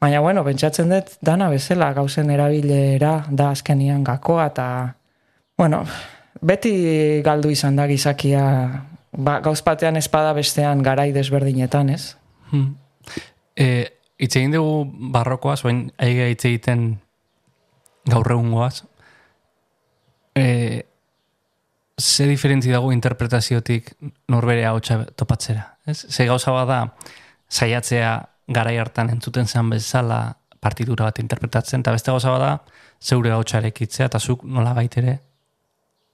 baina 0.00 0.20
bueno, 0.20 0.42
pentsatzen 0.44 0.90
dut 0.90 1.14
dana 1.22 1.48
bezala 1.52 1.92
gauzen 1.94 2.30
erabilera 2.34 3.20
da 3.30 3.52
azkenean 3.54 4.02
gakoa, 4.04 4.48
eta 4.50 4.68
bueno, 5.58 5.84
beti 6.42 7.22
galdu 7.26 7.50
izan 7.54 7.78
da 7.78 7.86
gizakia 7.86 8.44
ba, 9.12 9.38
gauz 9.40 9.60
batean 9.64 9.96
espada 9.96 10.34
bestean 10.34 10.82
garai 10.82 11.10
desberdinetan, 11.14 11.90
ez? 11.94 12.16
Hmm. 12.50 12.74
E, 13.58 13.88
hitz 14.18 14.34
egin 14.36 14.54
dugu 14.54 14.84
barrokoaz, 15.14 15.62
oain 15.64 15.88
aigea 15.98 16.28
hitz 16.32 16.44
egiten 16.44 16.88
gaur 18.08 18.30
egungoaz. 18.34 18.82
E, 20.38 20.86
ze 21.98 22.26
diferentzi 22.30 22.70
dago 22.70 22.92
interpretaziotik 22.94 23.92
norbere 24.30 24.64
ahotsa 24.66 25.02
topatzera. 25.18 25.64
Ez? 25.86 26.06
Ze 26.08 26.26
gauza 26.26 26.54
bada 26.54 26.94
saiatzea 27.48 28.12
garai 28.46 28.76
hartan 28.78 29.10
entzuten 29.10 29.46
zen 29.46 29.70
bezala 29.70 30.36
partitura 30.60 31.08
bat 31.08 31.18
interpretatzen, 31.18 31.82
eta 31.82 31.94
beste 31.94 32.10
gauza 32.10 32.30
bada 32.34 32.52
zeure 33.00 33.32
ahotsa 33.34 33.58
erekitzea, 33.58 34.06
eta 34.06 34.18
zuk 34.18 34.44
nola 34.44 34.74
baitere 34.74 35.18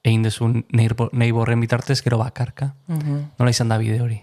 egin 0.05 0.25
dezu 0.27 0.51
nahi 0.53 1.33
borren 1.33 1.61
bitartez, 1.65 2.03
gero 2.05 2.19
bakarka. 2.21 2.75
Nola 2.89 3.51
izan 3.51 3.73
da 3.73 3.79
bide 3.81 4.03
hori? 4.05 4.19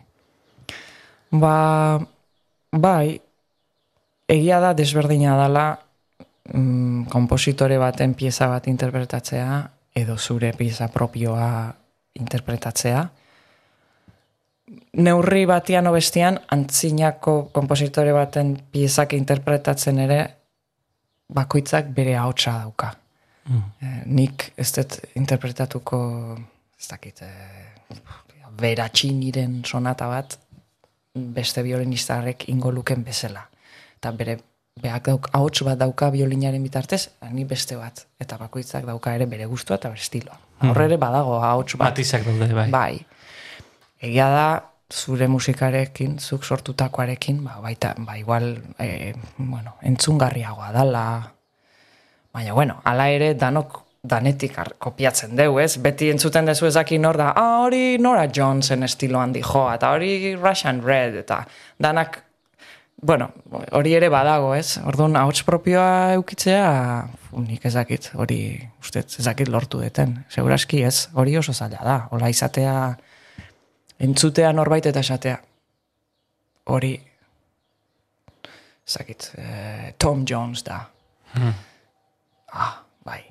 Ba, 1.31 1.97
bai, 2.71 3.17
egia 4.29 4.59
da 4.61 4.75
desberdina 4.77 5.33
dala 5.39 5.65
mm, 6.53 7.09
kompositore 7.09 7.79
baten 7.81 8.13
pieza 8.19 8.49
bat 8.51 8.67
interpretatzea 8.69 9.70
edo 9.95 10.17
zure 10.17 10.53
pieza 10.57 10.87
propioa 10.87 11.73
interpretatzea. 12.13 13.09
Neurri 15.03 15.45
batian 15.45 15.87
obestian, 15.87 16.39
antzinako 16.51 17.49
kompositore 17.55 18.13
baten 18.15 18.55
piezak 18.71 19.13
interpretatzen 19.13 19.99
ere 19.99 20.21
bakoitzak 21.31 21.91
bere 21.95 22.15
ahotsa 22.19 22.57
dauka. 22.63 22.93
Eh, 23.51 24.03
nik 24.05 24.51
ez 24.59 24.69
dut 24.75 24.99
interpretatuko, 25.19 25.99
ez 26.79 26.87
dakit, 26.87 27.21
eh, 27.21 27.97
beratxiniren 28.61 29.61
sonata 29.65 30.07
bat, 30.07 30.37
beste 31.13 31.63
violinistarrek 31.63 32.47
ingo 32.49 32.71
luken 32.71 33.03
bezala. 33.03 33.47
Eta 33.97 34.11
bere 34.11 34.37
beak 34.79 35.07
dauk, 35.09 35.27
ahots 35.35 35.63
bat 35.67 35.79
dauka 35.79 36.09
violinaren 36.13 36.63
bitartez, 36.63 37.09
ni 37.31 37.43
beste 37.45 37.75
bat. 37.75 38.05
Eta 38.21 38.37
bakoitzak 38.39 38.85
dauka 38.87 39.15
ere 39.15 39.27
bere 39.27 39.45
gustua 39.49 39.77
eta 39.77 39.91
bere 39.91 40.01
estiloa. 40.01 40.37
Horre 40.69 40.85
ere 40.85 40.97
badago 41.01 41.39
ahots 41.43 41.75
bat. 41.75 41.91
Matizak 41.91 42.25
daude, 42.25 42.47
bai. 42.55 42.69
Bai. 42.71 43.05
Egia 44.01 44.29
da, 44.31 44.47
zure 44.91 45.27
musikarekin, 45.27 46.17
zuk 46.19 46.43
sortutakoarekin, 46.45 47.43
ba, 47.43 47.59
baita, 47.61 47.93
ba, 47.97 48.17
igual, 48.17 48.53
e, 48.79 49.13
bueno, 49.37 49.75
entzungarriagoa 49.81 50.71
dala. 50.71 51.05
Baina, 52.33 52.53
bueno, 52.53 52.79
ala 52.85 53.09
ere, 53.11 53.33
danok 53.35 53.81
danetik 54.01 54.55
kopiatzen 54.81 55.35
deu, 55.37 55.59
ez? 55.61 55.75
Beti 55.77 56.09
entzuten 56.09 56.47
dezu 56.49 56.65
ezaki 56.65 56.97
nor 56.97 57.19
da, 57.19 57.31
ah, 57.37 57.61
hori 57.61 57.97
Nora 58.01 58.25
Jonesen 58.33 58.83
estiloan 58.87 59.33
dijoa, 59.35 59.75
eta 59.77 59.91
hori 59.93 60.35
Russian 60.35 60.81
Red, 60.85 61.19
eta 61.21 61.43
danak, 61.79 62.17
bueno, 63.01 63.31
hori 63.71 63.95
ere 63.97 64.09
badago, 64.09 64.53
ez? 64.55 64.77
Orduan, 64.85 65.15
ahots 65.17 65.41
propioa 65.43 66.13
eukitzea, 66.13 66.67
nik 67.41 67.65
ezakit, 67.65 68.11
hori, 68.13 68.41
ustez, 68.81 69.07
ezakit 69.19 69.49
lortu 69.49 69.81
deten. 69.81 70.19
Seguraski 70.29 70.83
ez, 70.85 71.09
hori 71.17 71.35
oso 71.37 71.53
zaila 71.53 71.81
da. 71.81 71.97
Ola 72.13 72.29
izatea, 72.29 72.75
entzutea 73.99 74.51
norbait 74.53 74.85
eta 74.85 75.01
esatea. 75.01 75.39
Hori, 76.69 76.93
ezakit, 78.87 79.31
eh, 79.37 79.91
Tom 79.97 80.23
Jones 80.29 80.63
da. 80.63 80.83
Ah, 82.53 82.71
bai. 83.05 83.21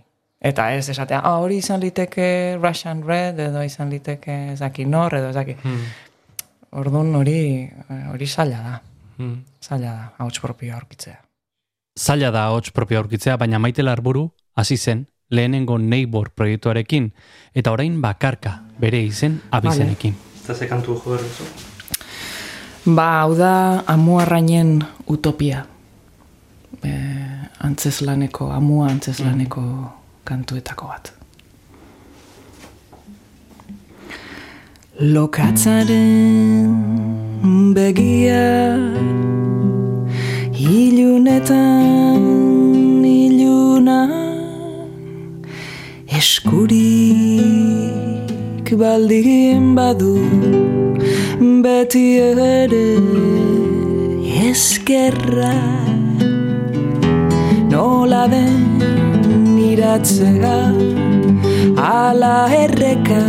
Eta 0.41 0.73
ez 0.75 0.89
esatea, 0.89 1.23
ah, 1.23 1.39
hori 1.39 1.61
izan 1.63 1.81
liteke 1.81 2.59
Russian 2.61 3.05
Red, 3.07 3.39
edo 3.39 3.63
izan 3.63 3.91
liteke 3.91 4.53
ezaki 4.59 4.85
nor, 4.85 5.15
edo 5.15 5.31
ezaki. 5.31 5.57
Orduan 6.71 7.15
hori, 7.15 7.69
hori 8.11 8.27
zaila 8.27 8.63
da. 8.67 8.79
Hmm. 9.21 9.43
Zaila 9.61 9.91
da, 9.93 10.13
hauts 10.19 10.41
propioa 10.41 10.79
aurkitzea. 10.81 11.19
Zaila 12.01 12.31
da 12.33 12.47
hots 12.55 12.73
propio 12.73 13.03
aurkitzea, 13.03 13.37
baina 13.37 13.59
maite 13.61 13.85
larburu 13.85 14.31
hasi 14.57 14.79
zen 14.79 15.03
lehenengo 15.31 15.77
Neighbor 15.79 16.31
proiektuarekin 16.35 17.11
eta 17.55 17.75
orain 17.75 18.01
bakarka 18.01 18.55
bere 18.81 19.03
izen 19.05 19.37
abizenekin. 19.51 20.17
Eta 20.43 20.55
ze 20.55 20.69
kantu 20.71 20.97
jo 20.97 21.13
berrezu? 21.13 21.45
Ba, 22.87 23.21
hau 23.21 23.37
da 23.37 23.53
amuarrainen 23.87 24.79
utopia. 25.07 25.67
E, 26.81 26.91
antzeslaneko, 27.61 28.49
amua 28.57 28.89
antzeslaneko 28.89 29.63
kantuetako 30.25 30.89
bat. 30.89 31.13
Lokatzaren 35.01 36.77
begia 37.73 38.77
ilunetan 40.61 42.21
iluna 43.01 44.03
eskuri 46.21 47.41
baldin 48.77 49.75
badu 49.75 50.21
beti 51.65 52.07
ere 52.21 52.85
eskerra. 54.53 55.57
Nola 57.73 58.25
den 58.29 59.57
iratzea 59.73 61.00
ala 61.77 62.49
erreka 62.63 63.23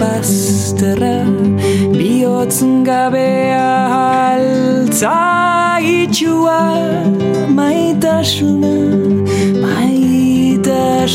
bazterra 0.00 1.16
bihotz 1.98 2.58
gabea 2.88 3.70
altza 4.32 5.16
itxua 5.98 6.60
maitasuna 7.58 8.74
maitasuna 9.64 11.14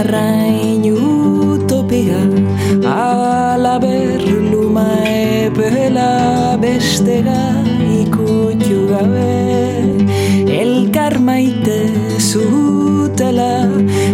Amuarrain 0.00 0.84
utopia 0.96 2.20
alaber 2.88 4.22
luma 4.50 4.86
epela 5.04 6.56
bestega 6.56 7.42
ikutu 8.00 8.88
gabe 8.88 9.36
Elkar 10.60 11.18
maite 11.20 11.92
zutela 12.16 13.68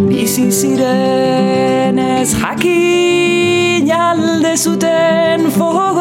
bizi 0.08 0.50
ziren 0.50 1.98
ez 1.98 2.34
jakin 2.34 3.92
alde 3.92 4.56
zuten 4.56 5.50
fortuna, 5.50 5.95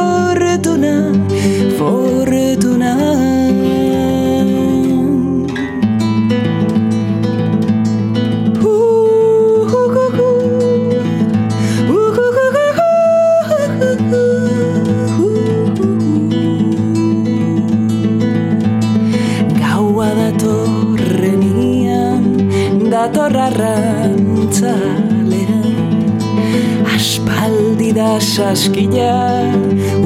Da 28.05 28.19
saskina, 28.21 29.13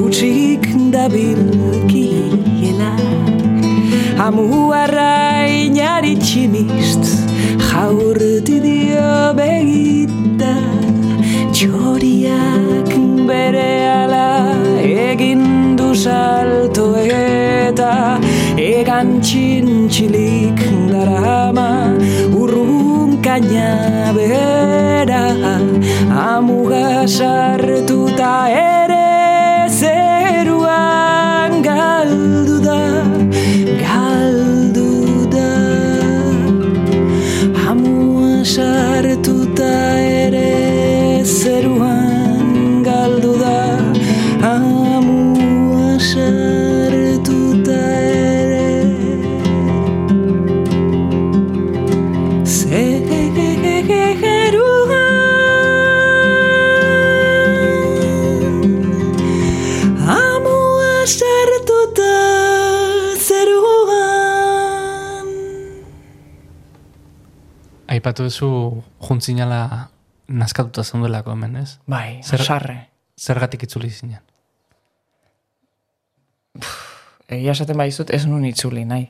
utxik 0.00 0.64
dabilkiela 0.92 2.92
Amuarrainari 4.26 6.14
tximist, 6.24 7.04
jaurti 7.66 8.56
dio 8.64 9.12
begita. 9.36 10.54
Txoriak 11.52 12.90
bere 13.28 13.68
ala 13.92 14.32
egin 14.80 15.44
du 15.76 15.92
salto 16.06 16.88
eta 17.04 17.92
Egan 18.70 19.18
txintxilik 19.20 20.64
darama 20.88 21.69
kaina 23.40 24.12
bera 24.14 25.24
Amuga 26.10 27.06
sartuta 27.08 28.32
ere 28.48 29.68
zeruan 29.68 31.62
galdu 31.62 32.56
da, 32.66 32.80
galdu 33.84 34.90
da. 35.34 35.52
Amua 37.70 38.44
sartuta 38.44 39.72
ere 39.98 41.24
zeruan 41.24 42.82
galdu 42.84 43.32
da 43.44 43.60
Amua 44.54 45.98
sartuta 46.10 47.80
ere 48.02 48.66
zeruan 52.44 53.19
Aipatu 68.10 68.24
duzu 68.26 68.46
juntzinala 69.06 69.86
naskatuta 70.34 70.82
zeundelako 70.82 71.30
hemen, 71.30 71.52
ez? 71.60 71.76
Bai, 71.86 72.18
Zer- 72.26 72.42
sarre. 72.42 72.88
Zergatik 73.14 73.62
itzuli 73.68 73.86
zinen. 73.90 74.18
Egia 77.30 77.52
esaten 77.54 77.78
baizut 77.78 78.10
ez 78.10 78.24
nun 78.26 78.42
itzuli 78.48 78.82
nahi. 78.84 79.04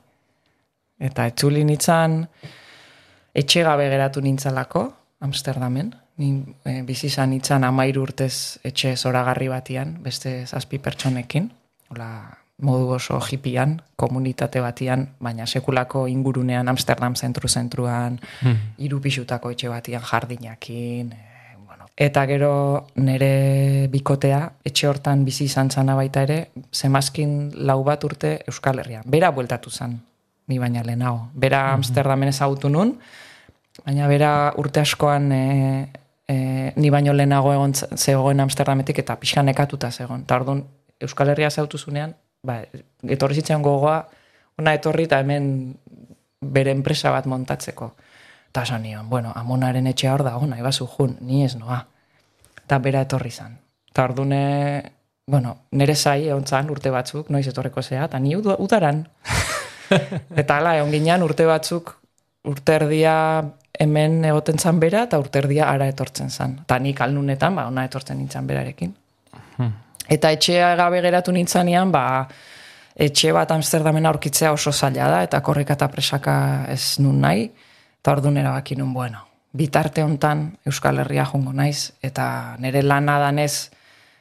Eta 1.00 1.24
itzuli 1.30 1.62
nintzen 1.64 2.26
etxe 3.32 3.62
gabe 3.64 3.88
geratu 3.88 4.20
nintzalako, 4.20 4.84
Amsterdamen. 5.24 5.94
Ni 6.20 6.28
e, 6.68 6.82
bizi 6.84 7.06
izan 7.08 7.32
nintzen 7.32 7.64
amairu 7.64 8.02
urtez 8.04 8.58
etxe 8.68 8.92
zoragarri 9.00 9.48
batian, 9.48 9.96
beste 10.04 10.44
zazpi 10.44 10.76
pertsonekin. 10.78 11.48
Hola, 11.88 12.10
modu 12.60 12.94
oso 12.96 13.18
hipian, 13.20 13.80
komunitate 13.96 14.60
batian, 14.60 15.08
baina 15.20 15.46
sekulako 15.46 16.06
ingurunean 16.08 16.68
Amsterdam 16.68 17.16
zentru-zentruan, 17.16 18.18
hiru 18.78 19.00
pisutako 19.00 19.50
etxe 19.54 19.68
batian 19.68 20.02
jardinakin, 20.04 21.12
e, 21.12 21.56
bueno. 21.66 21.88
Eta 21.96 22.26
gero 22.28 22.52
nire 22.96 23.88
bikotea, 23.92 24.42
etxe 24.64 24.88
hortan 24.88 25.24
bizi 25.24 25.46
izan 25.48 25.70
zana 25.70 25.96
baita 25.96 26.24
ere, 26.28 26.38
zemazkin 26.72 27.52
lau 27.56 27.82
bat 27.84 28.04
urte 28.04 28.38
Euskal 28.46 28.80
Herrian. 28.84 29.04
Bera 29.06 29.32
bueltatu 29.32 29.70
zan, 29.70 30.00
ni 30.46 30.58
baina 30.58 30.84
lehenago. 30.84 31.28
Bera 31.34 31.72
Amsterdamen 31.74 32.32
ezagutu 32.32 32.68
nun, 32.68 32.96
baina 33.84 34.08
bera 34.08 34.32
urte 34.60 34.80
askoan 34.84 35.32
e, 35.32 35.44
e, 36.28 36.72
ni 36.76 36.90
baino 36.90 37.12
lehenago 37.16 37.52
egon 37.54 37.74
zegoen 37.74 38.40
Amsterdametik 38.40 39.00
eta 39.02 39.16
pixka 39.16 39.42
nekatuta 39.46 39.90
zegoen. 39.90 40.26
Eta 40.28 40.42
orduan 40.42 40.66
Euskal 41.00 41.32
Herria 41.32 41.48
zautu 41.50 41.78
zunean, 41.78 42.12
ba, 42.42 42.60
etorri 43.08 43.40
zitzen 43.40 43.62
gogoa, 43.62 43.98
ona 44.60 44.74
etorri 44.76 45.06
eta 45.08 45.20
hemen 45.20 45.50
bere 46.40 46.72
enpresa 46.72 47.12
bat 47.14 47.26
montatzeko. 47.30 47.92
Eta 48.50 48.64
esan 48.66 48.82
nion, 48.82 49.08
bueno, 49.08 49.32
amonaren 49.36 49.86
etxea 49.86 50.14
hor 50.14 50.24
dago, 50.26 50.46
nahi 50.46 50.62
bazu 50.62 50.88
jun, 50.90 51.16
ni 51.20 51.44
ez 51.44 51.54
noa. 51.56 51.84
Eta 52.64 52.78
bera 52.82 53.04
etorri 53.06 53.30
zan. 53.30 53.56
Eta 53.90 54.04
ordune, 54.08 54.42
bueno, 55.30 55.56
nire 55.70 55.94
zai 55.94 56.26
egon 56.28 56.46
zan 56.46 56.70
urte 56.70 56.90
batzuk, 56.90 57.30
noiz 57.30 57.46
etorreko 57.46 57.82
zea, 57.82 58.04
eta 58.08 58.18
ni 58.18 58.34
uda- 58.36 58.58
udaran. 58.58 59.04
eta 60.42 60.58
hala, 60.58 60.76
egon 60.78 60.90
ginean 60.94 61.22
urte 61.22 61.46
batzuk, 61.46 61.94
urte 62.50 62.74
erdia 62.74 63.14
hemen 63.80 64.24
egoten 64.24 64.58
zan 64.58 64.80
bera, 64.80 65.04
eta 65.06 65.18
urte 65.22 65.38
erdia 65.42 65.68
ara 65.70 65.86
etortzen 65.90 66.30
zan. 66.30 66.58
Eta 66.64 66.78
nik 66.82 67.00
alnunetan, 67.00 67.54
ba, 67.54 67.68
ona 67.70 67.84
etortzen 67.86 68.18
nintzen 68.18 68.46
berarekin. 68.50 68.96
Eta 70.10 70.32
etxea 70.34 70.74
gabe 70.74 70.98
geratu 71.04 71.30
nintzanean, 71.30 71.92
ba, 71.94 72.26
etxe 72.98 73.30
bat 73.32 73.50
Amsterdamen 73.54 74.08
aurkitzea 74.10 74.50
oso 74.52 74.72
zaila 74.72 75.08
da, 75.12 75.22
eta 75.22 75.38
korrika 75.46 75.76
eta 75.78 75.86
presaka 75.88 76.36
ez 76.72 76.98
nun 76.98 77.20
nahi, 77.22 77.46
eta 78.00 78.16
orduan 78.16 78.40
erabaki 78.40 78.74
nun, 78.76 78.90
bueno, 78.94 79.22
bitarte 79.54 80.02
hontan 80.02 80.48
Euskal 80.66 80.98
Herria 81.04 81.26
jongo 81.30 81.52
naiz, 81.54 81.92
eta 82.02 82.56
nire 82.58 82.82
lana 82.82 83.18
danez 83.22 83.70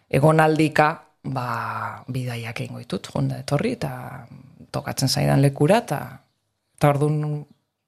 egonaldika, 0.10 0.92
ba, 1.24 2.04
bidaiak 2.08 2.62
egingo 2.62 2.84
ditut, 2.84 3.10
jonda 3.14 3.40
etorri, 3.42 3.74
eta 3.80 4.28
tokatzen 4.72 5.10
zaidan 5.10 5.42
lekura, 5.42 5.82
eta, 5.82 6.00
eta 6.78 6.92
orduan 6.94 7.42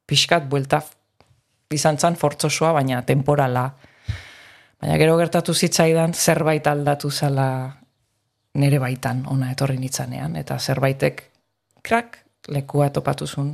pixkat 0.09 0.49
buelta 0.49 0.81
izan 1.71 2.01
zan 2.01 2.17
fortzosoa, 2.17 2.73
baina 2.75 3.03
temporala. 3.05 3.69
Baina 4.81 4.97
gero 4.97 5.13
gertatu 5.21 5.53
zitzaidan 5.53 6.17
zerbait 6.17 6.65
aldatu 6.67 7.11
zala 7.11 7.47
nere 8.53 8.79
baitan 8.79 9.23
ona 9.31 9.51
etorri 9.53 9.77
nitzanean, 9.79 10.35
eta 10.35 10.57
zerbaitek 10.59 11.23
krak 11.83 12.17
lekua 12.51 12.89
topatu 12.89 13.27
zun. 13.27 13.53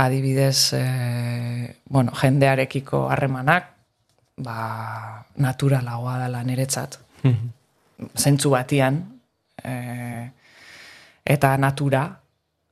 Adibidez, 0.00 0.72
e, 0.78 1.76
bueno, 1.90 2.12
jendearekiko 2.14 3.08
harremanak, 3.10 3.72
ba, 4.38 5.24
naturalagoa 5.36 6.18
dela 6.24 6.42
niretzat. 6.46 6.98
Zentzu 8.22 8.54
batian, 8.54 9.02
e, 9.64 9.74
eta 11.26 11.56
natura, 11.58 12.04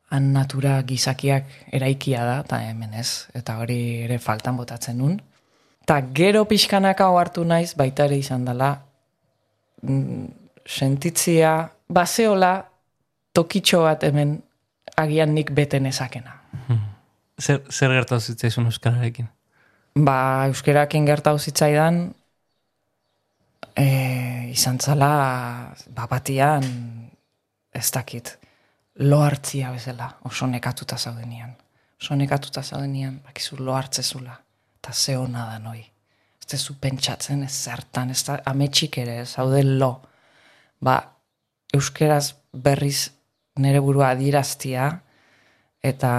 han 0.09 0.33
natura 0.33 0.79
gizakiak 0.89 1.51
eraikia 1.75 2.25
da, 2.25 2.39
eta 2.47 2.63
hemen 2.65 2.95
ez, 2.97 3.29
eta 3.37 3.59
hori 3.61 3.81
ere 4.07 4.19
faltan 4.23 4.57
botatzen 4.57 5.03
nun. 5.03 5.19
Ta 5.89 6.01
gero 6.15 6.45
pixkanaka 6.49 7.11
hartu 7.19 7.45
naiz, 7.45 7.75
baita 7.77 8.07
ere 8.09 8.17
izan 8.23 8.47
dela, 8.49 8.71
mm, 9.83 10.48
sentitzia, 10.69 11.71
baseola, 11.89 12.53
tokitxo 13.33 13.83
bat 13.87 14.05
hemen 14.05 14.37
agian 15.01 15.35
nik 15.35 15.51
bete 15.57 15.81
nezakena. 15.81 16.35
Zer, 17.39 17.63
zer 17.71 17.95
gertatu 17.95 18.33
zitzaizun 18.33 18.67
euskararekin? 18.69 19.29
Ba, 19.99 20.19
euskerakin 20.51 21.07
gertau 21.07 21.37
zitzaidan, 21.39 22.03
e, 23.79 23.87
izan 24.53 24.81
zala, 24.83 25.11
ba, 25.95 26.07
batian, 26.11 26.67
ez 27.75 27.87
dakit, 27.95 28.35
lo 29.07 29.23
hartzia 29.23 29.71
bezala, 29.75 30.11
oso 30.27 30.47
nekatuta 30.51 30.99
zaudenian. 30.99 31.55
Oso 32.01 32.15
nekatuta 32.19 32.63
zaudenian, 32.63 33.21
bakizu 33.27 33.59
lo 33.63 33.75
hartzezula, 33.75 34.35
eta 34.79 34.93
ze 34.93 35.17
hona 35.17 35.47
da 35.53 35.59
noi. 35.63 35.81
Ez 36.39 36.47
tezu 36.47 36.75
pentsatzen, 36.81 37.43
ez 37.47 37.55
zertan, 37.55 38.11
ez 38.11 38.23
da, 38.27 38.39
ametxik 38.51 38.99
ere, 38.99 39.25
zaude 39.27 39.63
lo. 39.65 39.93
Ba, 40.81 40.97
euskeraz 41.75 42.35
berriz 42.53 43.11
nere 43.59 43.81
burua 43.83 44.13
adiraztia, 44.15 44.91
eta 45.83 46.13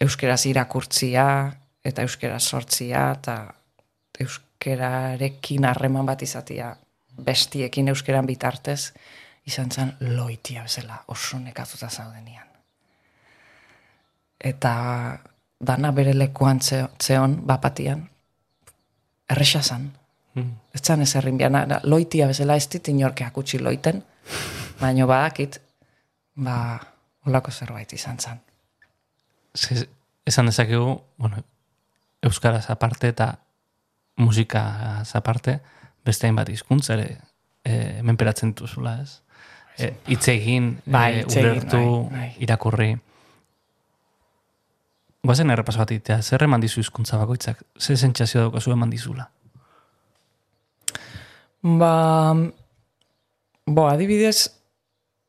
euskeraz 0.00 0.44
irakurtzia, 0.46 1.26
eta 1.84 2.02
euskeraz 2.02 2.42
sortzia, 2.42 3.10
eta 3.18 3.36
euskerarekin 4.20 5.66
harreman 5.68 6.06
bat 6.06 6.22
izatia, 6.22 6.74
bestiekin 7.14 7.90
euskeran 7.92 8.26
bitartez, 8.26 8.92
izan 9.46 9.70
zen 9.70 9.92
loitia 10.00 10.62
bezala, 10.64 11.02
oso 11.08 11.38
nekatuta 11.38 11.90
zaudenian. 11.90 12.48
Eta 14.40 14.72
dana 15.60 15.92
bere 15.92 16.14
lekuan 16.14 16.60
ze- 16.60 16.88
zeon, 17.02 17.46
bapatian, 17.46 18.08
erresa 19.30 19.62
zan. 19.62 19.92
Ez 20.34 20.80
zan 20.82 21.02
ez 21.02 21.14
errin 21.16 21.38
biana, 21.38 21.80
loitia 21.84 22.26
bezala 22.26 22.56
ez 22.58 22.66
dit 22.68 22.88
inorkeak 22.88 23.36
utzi 23.38 23.60
loiten, 23.62 24.02
baino 24.80 25.06
badakit, 25.06 25.60
ba, 26.34 26.80
olako 27.26 27.50
zerbait 27.50 27.92
izan 27.92 28.18
zen. 28.18 28.40
Ze, 29.54 29.86
esan 30.26 30.46
dezakegu, 30.50 30.96
bueno, 31.18 31.42
euskaraz 32.22 32.70
aparte 32.70 33.08
eta 33.08 33.36
musika 34.16 34.64
aparte, 35.14 35.60
beste 36.04 36.26
hainbat 36.26 36.48
hizkuntza 36.48 36.94
ere 36.98 37.08
e, 37.64 38.02
menperatzen 38.02 38.52
dituzula, 38.54 38.98
ez? 39.02 39.20
E, 39.78 39.92
hitz 40.06 40.26
egin, 40.28 40.74
Bai, 40.86 41.20
e, 41.20 41.24
ulertu, 41.30 41.80
bai, 42.10 42.18
bai. 42.18 42.28
irakurri. 42.46 42.90
Goazen 45.24 45.50
errepaso 45.50 45.80
bat 45.80 45.94
itea, 45.94 46.20
zer 46.22 46.44
eman 46.44 46.60
dizu 46.60 46.82
hizkuntza 46.82 47.18
bakoitzak? 47.22 47.62
Ze 47.78 47.96
sentsazio 47.96 48.48
daukazu 48.48 48.74
eman 48.74 48.90
dizula? 48.92 49.30
Ba, 51.64 52.34
bo, 53.64 53.86
adibidez, 53.88 54.50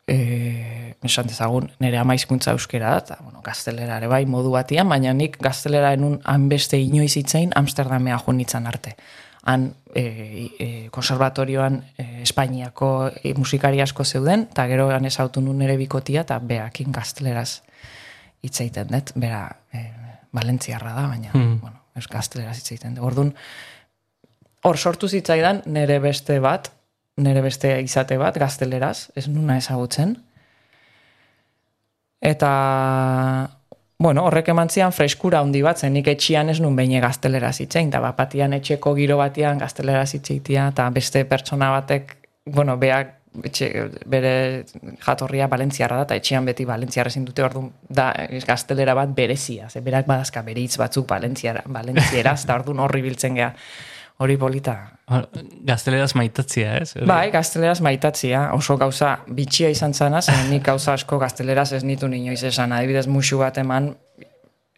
e, 0.08 0.96
esan 1.06 1.30
dezagun, 1.30 1.70
nire 1.80 1.98
ama 2.02 2.16
hizkuntza 2.18 2.52
euskera 2.52 2.92
da, 2.92 3.04
eta, 3.04 3.18
bueno, 3.24 3.40
gaztelera 3.46 4.02
ere 4.02 4.10
bai 4.12 4.26
modu 4.28 4.52
batian, 4.52 4.90
baina 4.90 5.14
nik 5.16 5.38
gaztelera 5.42 5.94
enun 5.96 6.20
hanbeste 6.26 6.80
inoiz 6.82 7.14
itzein 7.22 7.54
Amsterdamea 7.56 8.18
joan 8.26 8.42
nintzen 8.42 8.68
arte. 8.68 8.96
Han 9.46 9.70
e, 9.94 10.04
e, 10.60 10.68
konservatorioan 10.92 11.78
e, 11.98 12.08
Espainiako 12.26 12.90
e, 13.22 13.34
musikari 13.38 13.80
asko 13.82 14.04
zeuden, 14.04 14.48
eta 14.52 14.66
gero 14.68 14.90
han 14.92 15.06
ezautu 15.06 15.42
nun 15.46 15.62
nire 15.62 15.78
bikotia, 15.78 16.26
eta 16.26 16.40
beakin 16.42 16.92
gazteleraz 16.92 17.62
hitz 18.44 18.60
egiten 18.60 18.92
dut, 18.92 19.14
bera 19.16 19.46
e, 19.72 19.86
Valentziarra 20.36 20.92
da, 20.98 21.08
baina, 21.08 21.32
Hmm. 21.32 21.60
bueno, 21.62 21.80
gazteleraz 22.12 22.58
hitz 22.58 22.72
egiten 22.74 22.98
dut. 22.98 23.06
Orduan, 23.06 23.32
hor 24.66 24.78
sortu 24.78 25.08
zitzaidan 25.08 25.62
nire 25.70 26.00
beste 26.02 26.40
bat, 26.42 26.72
nire 27.22 27.44
beste 27.46 27.70
izate 27.86 28.18
bat 28.18 28.38
gazteleraz, 28.42 29.12
ez 29.16 29.28
nuna 29.30 29.60
ezagutzen. 29.62 30.16
Eta, 32.26 32.50
bueno, 34.02 34.26
horrek 34.26 34.50
eman 34.56 34.72
zian 34.74 34.96
freskura 34.96 35.44
handi 35.46 35.62
bat, 35.66 35.78
zen 35.78 35.94
nik 35.94 36.10
etxian 36.16 36.50
ez 36.50 36.58
nun 36.64 36.76
behin 36.76 36.98
gazteleraz 37.04 37.60
itzein, 37.62 37.94
eta 37.94 38.02
bapatian 38.02 38.58
etxeko 38.58 38.96
giro 38.98 39.20
batian 39.22 39.62
gazteleraz 39.62 40.16
itzeitia, 40.18 40.72
eta 40.74 40.90
beste 40.96 41.24
pertsona 41.30 41.70
batek, 41.78 42.18
bueno, 42.58 42.80
beak 42.82 43.14
etxe, 43.46 43.70
bere 44.10 44.36
jatorria 45.06 45.48
Valentziarra 45.52 46.02
da, 46.02 46.06
eta 46.08 46.18
etxean 46.22 46.46
beti 46.48 46.66
Valentziarra 46.66 47.12
dute 47.22 47.44
orduan 47.44 47.70
da 47.90 48.14
gaztelera 48.48 48.96
bat 48.98 49.12
berezia, 49.14 49.70
ze 49.70 49.82
berak 49.86 50.08
badazka 50.08 50.42
bere 50.42 50.64
hitz 50.64 50.78
batzuk 50.82 51.10
Valentziara, 51.10 51.62
Valentzieraz, 51.68 52.42
eta 52.46 52.56
orduan 52.56 52.80
horri 52.80 53.04
biltzen 53.06 53.36
gea, 53.36 53.52
hori 54.18 54.38
polita. 54.38 54.76
Hor, 55.12 55.28
Gazteleraz 55.68 56.16
maitatzia, 56.18 56.78
ez? 56.82 56.96
Bai, 57.06 57.30
gazteleraz 57.34 57.80
maitatzia, 57.86 58.48
oso 58.56 58.78
gauza 58.82 59.18
bitxia 59.28 59.70
izan 59.74 59.94
zana, 59.94 60.22
zen 60.22 60.50
nik 60.50 60.64
gauza 60.66 60.96
asko 60.96 61.20
gazteleraz 61.22 61.72
ez 61.78 61.84
nitu 61.86 62.08
inoiz 62.08 62.42
esan, 62.48 62.74
adibidez 62.74 63.06
musu 63.12 63.38
bat 63.42 63.58
eman, 63.62 63.92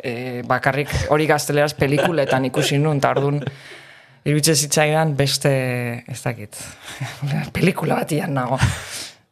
e, 0.03 0.41
bakarrik 0.47 0.91
hori 1.13 1.27
gazteleraz 1.29 1.73
pelikuletan 1.79 2.49
ikusi 2.49 2.79
nun, 2.81 2.99
eta 2.99 3.13
orduan, 3.15 3.39
iruditze 4.27 4.55
zitzaidan 4.55 5.15
beste, 5.15 5.51
ez 6.07 6.19
dakit, 6.23 6.59
pelikula 7.55 8.01
batian 8.01 8.33
nago. 8.35 8.59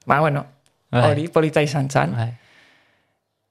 Ba, 0.06 0.22
bueno, 0.22 0.46
Bai. 0.94 1.10
hori 1.10 1.28
polita 1.34 1.66
izan 1.66 1.90
zan. 1.90 2.16
Bai. 2.16 2.30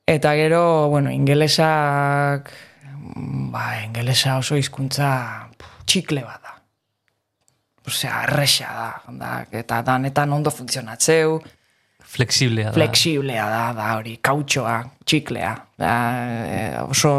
Eta 0.07 0.35
gero, 0.37 0.89
bueno, 0.93 1.11
ingelesak, 1.11 2.51
ba, 3.53 3.67
ingelesa 3.85 4.39
oso 4.39 4.57
hizkuntza 4.57 5.11
txikle 5.85 6.25
bat. 6.25 6.44
Osea, 7.87 8.23
erresa 8.29 8.71
da, 8.73 8.89
da, 9.21 9.35
eta 9.53 9.83
danetan 9.85 10.33
ondo 10.33 10.51
funtzionatzeu, 10.51 11.43
Flexiblea 12.15 12.69
da. 12.69 12.77
flexiblea 12.77 13.45
da, 13.51 13.63
da 13.75 13.87
hori, 13.99 14.19
kautxoa, 14.23 14.77
txiklea. 15.03 15.55
Da, 15.81 15.95
e, 16.47 16.59
oso, 16.85 17.11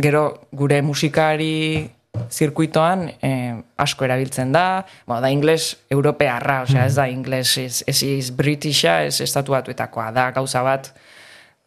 gero, 0.00 0.22
gure 0.56 0.78
musikari 0.80 1.84
zirkuitoan 2.32 3.04
eh, 3.22 3.58
asko 3.78 4.06
erabiltzen 4.06 4.52
da, 4.54 4.86
bueno, 5.06 5.20
da 5.22 5.30
ingles 5.30 5.68
europearra, 5.92 6.62
osea, 6.64 6.86
ez 6.88 6.96
da 6.96 7.06
ingles, 7.10 7.52
ez, 7.60 7.82
ez 7.86 7.98
iz 8.06 8.30
britisha, 8.34 9.02
ez 9.06 9.20
estatuatuetakoa, 9.24 10.10
da 10.16 10.30
gauza 10.34 10.64
bat, 10.66 10.90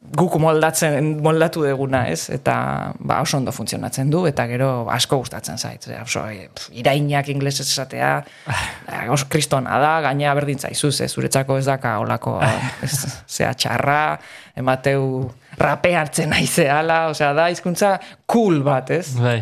guk 0.01 0.35
moldatzen 0.41 1.19
moldatu 1.21 1.61
deguna, 1.63 2.01
ez? 2.09 2.25
Eta 2.33 2.55
ba, 2.97 3.19
oso 3.21 3.37
ondo 3.37 3.53
funtzionatzen 3.53 4.09
du 4.11 4.23
eta 4.25 4.47
gero 4.49 4.71
asko 4.91 5.21
gustatzen 5.21 5.61
zait. 5.61 5.85
Oso 6.01 6.23
e, 6.25 6.47
pf, 6.49 6.71
irainak 6.81 7.29
inglesez 7.29 7.67
esatea, 7.67 8.15
eh, 8.91 9.05
oso 9.13 9.29
kristona 9.29 9.77
da, 9.81 9.93
gaina 10.07 10.33
berdin 10.37 10.59
zaizu, 10.59 10.91
ze 10.91 11.07
zuretzako 11.07 11.59
ez 11.61 11.67
daka 11.69 11.99
olako 12.01 12.39
ez, 12.85 12.95
zea 13.29 13.53
txarra, 13.53 14.17
emateu 14.57 15.29
rape 15.61 15.93
hartzen 15.95 16.33
naizeala, 16.33 17.05
osea 17.13 17.31
da 17.37 17.47
hizkuntza 17.53 17.95
cool 18.25 18.63
bat, 18.65 18.89
ez? 18.97 19.13
Bai. 19.21 19.39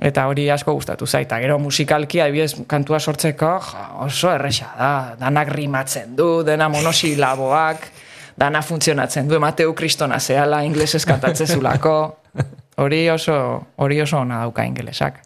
Eta 0.00 0.24
hori 0.26 0.46
asko 0.50 0.72
gustatu 0.72 1.06
zaita. 1.06 1.36
Gero 1.42 1.58
musikalki, 1.60 2.22
adibidez, 2.24 2.54
kantua 2.66 2.98
sortzeko, 2.98 3.56
jo, 3.60 3.88
oso 4.06 4.30
erresa 4.32 4.72
da. 4.78 4.92
Danak 5.20 5.52
rimatzen 5.52 6.14
du, 6.16 6.30
dena 6.44 6.70
monosilaboak, 6.72 7.84
dana 8.40 8.62
funtzionatzen 8.64 9.28
du, 9.28 9.36
emateu 9.36 9.74
kristona 9.76 10.18
zehala, 10.20 10.62
inglesez 10.64 11.04
kantatzen 11.08 11.46
zulako. 11.46 11.96
Hori 12.80 13.02
oso, 13.12 13.34
hori 13.76 14.00
oso 14.00 14.22
ona 14.22 14.38
dauka 14.40 14.64
ingelesak. 14.64 15.18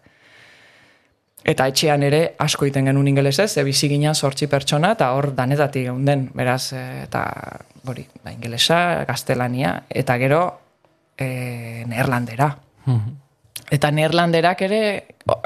Eta 1.45 1.67
etxean 1.69 2.03
ere 2.03 2.23
asko 2.41 2.67
iten 2.67 2.89
genuen 2.89 3.11
ingelesez, 3.13 3.51
ze 3.53 3.63
bizi 3.63 3.89
ginen 3.93 4.15
sortzi 4.15 4.49
pertsona, 4.49 4.95
eta 4.97 5.11
hor 5.15 5.29
danetatik 5.37 5.85
geunden, 5.91 6.31
beraz, 6.35 6.73
eh, 6.73 7.05
eta 7.05 7.23
hori, 7.87 8.07
ba, 8.25 8.33
ingelesa, 8.33 9.05
gaztelania, 9.07 9.75
eta 9.91 10.17
gero 10.19 10.41
e, 11.19 11.85
neerlandera. 11.87 12.49
Eta 13.71 13.91
neerlanderak 13.91 14.65
ere 14.67 14.81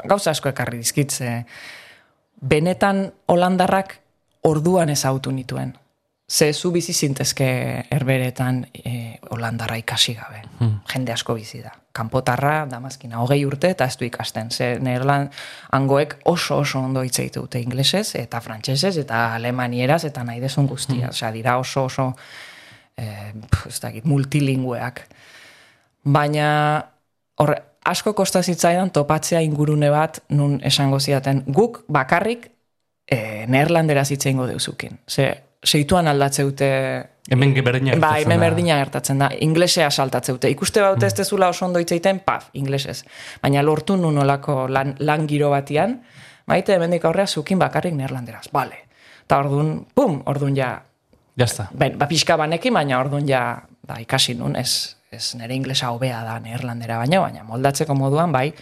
gauza 0.07 0.31
asko 0.31 0.49
ekarri 0.49 0.79
dizkitze. 0.81 1.43
Benetan 2.39 3.03
holandarrak 3.27 3.99
orduan 4.47 4.89
ezautu 4.95 5.35
nituen. 5.35 5.75
Ze 6.29 6.53
zu 6.53 6.71
bizi 6.71 6.93
zintezke 6.93 7.45
herberetan 7.89 8.67
e, 8.85 9.17
holandarra 9.33 9.79
ikasi 9.81 10.13
gabe. 10.13 10.43
Jende 10.91 11.13
asko 11.13 11.33
bizi 11.33 11.63
da. 11.63 11.71
Kanpotarra, 11.91 12.67
damazkina, 12.69 13.17
hogei 13.23 13.39
urte 13.49 13.71
eta 13.73 13.87
ez 13.89 13.97
du 13.97 14.05
ikasten. 14.05 14.51
Ze 14.51 14.75
neerland 14.79 15.33
hangoek 15.71 16.19
oso 16.29 16.59
oso 16.61 16.83
ondo 16.85 17.01
hitz 17.01 17.17
egite 17.23 17.39
dute 17.39 17.59
inglesez 17.59 18.13
eta 18.21 18.43
frantsesez 18.45 18.93
eta 19.01 19.23
alemanieraz 19.39 20.03
eta 20.05 20.23
nahi 20.23 20.39
desun 20.39 20.69
guztia. 20.69 21.09
Osea, 21.09 21.31
dira 21.33 21.57
oso 21.57 21.87
oso 21.89 22.07
eh, 22.97 23.33
pf, 23.49 23.65
ez 23.73 23.79
dakit, 23.81 24.05
multilingueak. 24.05 25.01
Baina 26.03 26.85
hor, 27.41 27.55
asko 27.89 28.13
kosta 28.13 28.43
zitzaidan 28.43 28.93
topatzea 28.93 29.41
ingurune 29.41 29.89
bat 29.89 30.21
nun 30.29 30.59
esango 30.61 30.99
zidaten 30.99 31.43
guk 31.47 31.83
bakarrik 31.89 32.51
e, 33.09 33.47
neerlanderaz 33.47 34.11
hitz 34.11 34.25
egingo 34.27 34.45
deuzukin. 34.45 34.99
Ze 35.09 35.48
seituan 35.65 36.07
aldatzeute 36.07 37.09
Hemen 37.29 37.53
berdina 37.53 37.91
Ba, 37.93 38.15
gertatzen 38.15 38.23
hemen 38.23 38.39
da. 38.39 38.45
berdina 38.47 38.77
gertatzen 38.79 39.19
da. 39.19 39.27
Inglesea 39.45 39.89
saltatzeute. 39.91 40.49
Ikuste 40.49 40.81
baute 40.81 41.05
ez 41.05 41.13
dezula 41.13 41.49
oso 41.53 41.65
ondo 41.67 41.77
hitz 41.79 41.91
egiten, 41.93 42.19
paf, 42.25 42.47
inglesez. 42.57 43.03
Baina 43.43 43.61
lortu 43.61 43.97
nun 43.97 44.17
olako 44.17 44.67
lan, 44.67 44.95
lan 44.99 45.27
giro 45.29 45.51
batian, 45.53 45.99
maite 46.49 46.73
hemendik 46.73 47.05
aurrea 47.05 47.27
zukin 47.27 47.59
bakarrik 47.61 47.93
neerlanderaz. 47.93 48.47
Bale. 48.51 48.79
Eta 49.27 49.37
orduan, 49.43 49.85
pum, 49.93 50.23
orduan 50.25 50.55
ja, 50.57 50.71
Ya 51.35 51.45
está. 51.45 51.69
ben, 51.71 51.99
ba, 51.99 52.07
pixka 52.07 52.35
banekin, 52.35 52.73
baina 52.73 52.97
orduan 52.99 53.27
ja, 53.29 53.61
ba, 53.85 53.99
ikasi 54.01 54.33
nun, 54.33 54.55
ez, 54.55 54.95
ez 55.11 55.35
nire 55.35 55.53
inglesa 55.53 55.91
hobea 55.93 56.23
da 56.25 56.39
neerlandera 56.39 56.97
baina, 56.97 57.19
baina 57.21 57.43
moldatzeko 57.43 57.93
moduan, 57.93 58.31
bai. 58.31 58.53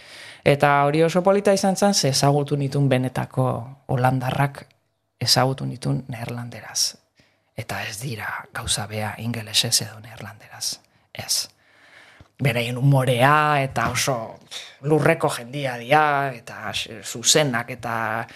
Eta 0.44 0.84
hori 0.84 1.02
oso 1.02 1.22
polita 1.22 1.54
izan 1.56 1.76
zen, 1.76 1.94
ze 1.94 2.08
ezagutu 2.12 2.56
nitun 2.56 2.88
benetako 2.88 3.48
holandarrak 3.86 4.66
ezagutu 5.20 5.66
nitun 5.66 6.04
neerlanderaz. 6.08 6.94
Eta 7.58 7.82
ez 7.88 7.98
dira 8.00 8.28
gauza 8.54 8.86
bea 8.86 9.14
ingelesez 9.18 9.82
edo 9.82 9.98
neerlanderaz. 10.00 10.78
Ez. 11.12 11.48
Beraien 12.38 12.76
umorea 12.78 13.62
eta 13.64 13.88
oso 13.90 14.38
lurreko 14.86 15.28
jendia 15.28 15.76
dira, 15.80 16.30
eta 16.34 16.70
zuzenak 17.02 17.70
eta 17.74 18.26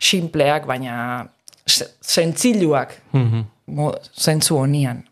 simpleak, 0.00 0.66
baina 0.66 1.26
ze- 1.68 1.92
zentziluak 2.02 2.96
Mhm. 3.12 3.40
mo, 3.66 3.92
zentzu 4.20 4.56
honian. 4.58 5.04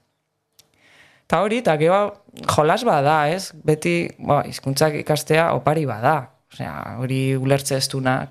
Eta 1.26 1.40
hori, 1.40 1.58
eta 1.62 1.76
gero 1.78 2.24
jolas 2.56 2.82
bada, 2.84 3.28
ez? 3.30 3.52
Beti, 3.64 4.08
ba, 4.18 4.42
hizkuntzak 4.46 4.94
ikastea 4.94 5.52
opari 5.54 5.86
bada. 5.86 6.30
Osea, 6.52 6.96
hori 6.98 7.36
ulertze 7.36 7.76
ez 7.76 7.88
duna, 7.88 8.28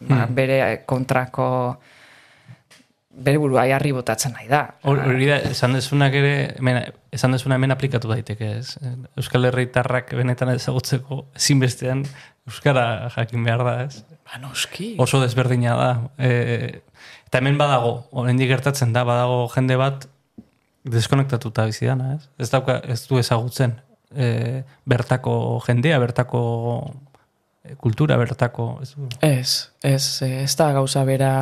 ba, 0.00 0.26
bere 0.28 0.82
kontrako 0.86 1.78
bere 3.10 3.38
burua 3.42 3.64
jarri 3.66 3.90
botatzen 3.92 4.32
nahi 4.32 4.46
da. 4.48 4.60
Hor- 4.86 5.00
Hori 5.06 5.26
da, 5.26 5.36
esan 5.50 5.72
dezunak 5.74 6.14
ere, 6.14 6.54
hemen, 6.58 6.78
esan 7.12 7.32
dezuna 7.34 7.56
hemen 7.58 7.70
aplikatu 7.74 8.08
daiteke, 8.08 8.52
ez? 8.60 8.76
Euskal 9.18 9.44
Herritarrak 9.48 10.12
benetan 10.14 10.52
ezagutzeko 10.54 11.24
ezinbestean 11.36 12.04
Euskara 12.48 13.10
jakin 13.16 13.44
behar 13.44 13.64
da, 13.66 13.74
ez? 13.84 14.04
Ba, 14.24 14.38
noski. 14.40 14.94
Oso 15.02 15.20
desberdina 15.20 15.74
da. 15.76 15.90
E, 16.18 16.80
eta 17.26 17.38
hemen 17.42 17.58
badago, 17.58 18.06
oraindik 18.12 18.48
gertatzen 18.48 18.92
da, 18.94 19.02
badago 19.04 19.44
jende 19.54 19.76
bat 19.76 20.06
deskonektatuta 20.84 21.66
bizi 21.68 21.86
dana, 21.90 22.14
ez? 22.16 22.28
Ez, 22.38 22.48
dauka, 22.50 22.78
ez 22.88 23.02
du 23.10 23.18
ezagutzen 23.20 23.74
e, 24.14 24.62
bertako 24.88 25.34
jendea, 25.66 25.98
bertako 26.02 26.40
e, 27.64 27.74
kultura, 27.76 28.16
bertako... 28.16 28.78
Ez, 28.82 28.94
du- 28.96 29.08
Ez, 29.20 29.68
ez, 29.82 30.22
ez 30.24 30.54
da 30.56 30.70
gauza 30.78 31.04
bera 31.04 31.32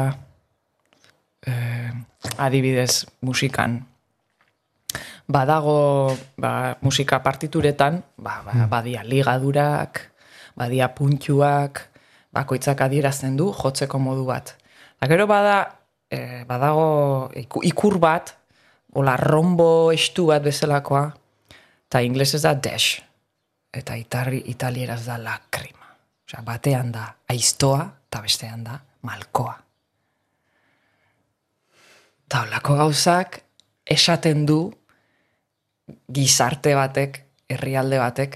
eh, 1.48 1.92
adibidez 2.36 3.06
musikan. 3.24 3.80
Badago 5.28 6.16
ba, 6.40 6.78
musika 6.80 7.20
partituretan, 7.20 8.00
ba, 8.16 8.40
ba, 8.44 8.64
badia 8.68 9.04
ligadurak, 9.04 10.00
badia 10.56 10.88
puntxuak, 10.96 11.82
bakoitzak 12.32 12.80
adierazten 12.80 13.36
du 13.36 13.52
jotzeko 13.52 14.00
modu 14.00 14.24
bat. 14.28 14.56
Eta 14.96 15.08
gero 15.12 15.28
bada, 15.28 15.84
eh, 16.10 16.44
badago 16.48 17.28
iku- 17.36 17.64
ikur 17.64 17.98
bat, 18.00 18.34
ola 18.94 19.16
rombo 19.20 19.92
estu 19.92 20.26
bat 20.32 20.42
bezalakoa, 20.42 21.12
eta 21.88 22.00
inglesez 22.02 22.42
da 22.42 22.54
dash, 22.54 23.00
eta 23.72 23.96
itarri, 23.96 24.42
italieraz 24.48 25.04
da 25.06 25.18
lakrima. 25.20 25.92
Osea, 26.24 26.42
batean 26.44 26.92
da 26.92 27.04
aiztoa, 27.28 27.84
eta 28.08 28.20
bestean 28.24 28.64
da 28.64 28.80
malkoa. 29.02 29.67
Eta 32.28 32.42
holako 32.44 32.74
gauzak 32.76 33.38
esaten 33.88 34.42
du 34.44 34.58
gizarte 36.12 36.74
batek, 36.76 37.14
herrialde 37.48 37.96
batek, 38.02 38.34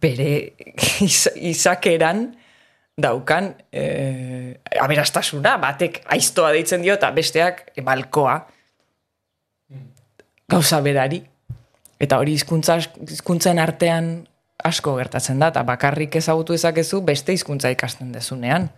bere 0.00 0.30
iz, 1.04 1.26
izakeran 1.36 2.30
daukan 2.96 3.50
e, 3.68 3.82
aberastasuna, 4.80 5.58
batek 5.60 6.00
aiztoa 6.16 6.54
deitzen 6.56 6.80
dio, 6.80 6.96
eta 6.96 7.10
besteak 7.12 7.60
malkoa 7.84 8.38
gauza 10.48 10.80
berari. 10.80 11.20
Eta 12.00 12.16
hori 12.22 12.38
hizkuntza 12.38 12.78
hizkuntzen 13.04 13.60
artean 13.60 14.10
asko 14.64 14.96
gertatzen 14.96 15.44
da, 15.44 15.52
eta 15.52 15.60
bakarrik 15.68 16.16
ezagutu 16.16 16.56
ezakezu 16.56 17.04
beste 17.04 17.36
hizkuntza 17.36 17.68
ikasten 17.76 18.16
dezunean. 18.16 18.70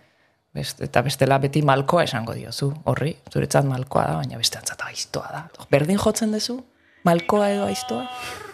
Beste, 0.55 0.85
eta 0.89 1.03
bestela 1.05 1.37
beti 1.39 1.61
malkoa 1.62 2.03
esango 2.09 2.33
diozu, 2.35 2.70
horri, 2.89 3.12
zuretzat 3.33 3.66
malkoa 3.69 4.05
da, 4.09 4.15
baina 4.23 4.39
besteantzat 4.41 4.81
aiztoa 4.89 5.29
da. 5.33 5.43
Berdin 5.70 5.99
jotzen 6.01 6.33
dezu? 6.33 6.57
Malkoa 7.05 7.51
edo 7.53 7.66
aiztoa? 7.69 8.07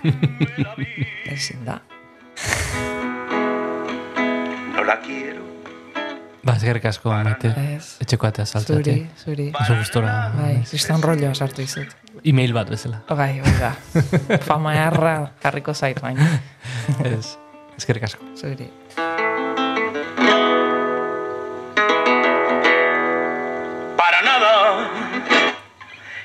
Ezin 1.35 1.65
da. 1.65 1.79
No 4.75 4.85
la 4.85 4.99
quiero. 5.01 5.43
Ba, 6.45 6.57
eskerrik 6.59 6.85
asko, 6.91 7.09
maite. 7.15 7.55
Ez. 7.77 7.95
Etxeko 8.05 8.27
atea 8.29 8.45
Zuri, 8.45 8.61
saltate. 8.67 8.97
zuri. 9.25 9.47
Oso 9.63 9.79
gustora. 9.79 10.13
Bai, 10.37 10.59
zistan 10.69 11.01
rolloa 11.03 11.33
sartu 11.35 11.65
izut. 11.65 11.95
E-mail 12.23 12.53
bat 12.53 12.69
bezala. 12.75 13.01
Bai, 13.09 13.39
bai 13.41 13.55
da. 13.63 13.73
Fama 14.51 14.75
erra 14.77 15.15
jarriko 15.47 15.73
zait 15.75 16.03
baina. 16.05 16.29
Ez. 17.07 17.39
Eskerrik 17.79 18.11
asko. 18.11 18.35
Zuri. 18.37 18.69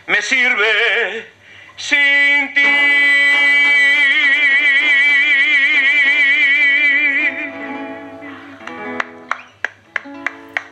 Me 0.10 0.22
sirve 0.22 1.28
sin 1.78 2.54
ti. 2.54 2.66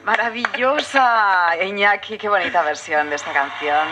Maravillosa, 0.05 1.55
Iñaki, 1.61 2.17
qué 2.17 2.29
bonita 2.29 2.61
versión 2.63 3.09
de 3.09 3.15
esta 3.17 3.33
canción. 3.33 3.87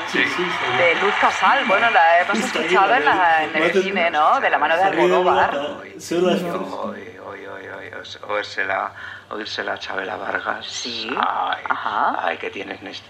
De 0.78 0.96
Luz 1.02 1.14
Casal, 1.20 1.66
bueno, 1.66 1.90
la 1.90 2.22
hemos 2.22 2.40
escuchado 2.40 2.96
en, 2.96 3.04
la- 3.06 3.44
en 3.44 3.56
el 3.56 3.74
cine, 3.84 4.10
¿no? 4.12 4.40
De 4.40 4.50
la 4.50 4.58
mano 4.58 4.78
de 4.78 4.84
Almodóvar. 4.84 5.56
Hoy, 5.58 7.18
hoy, 7.26 7.46
hoy, 7.46 7.68
hoy, 7.68 7.92
oírsela, 8.30 8.92
oírsela 9.30 9.74
a 9.74 9.78
Chabela 9.78 10.16
Vargas. 10.16 10.66
Sí, 10.66 11.10
Ay, 11.12 11.64
ajá. 11.70 12.16
ay, 12.26 12.38
que 12.38 12.50
tienes 12.50 12.82
Néstor. 12.82 13.10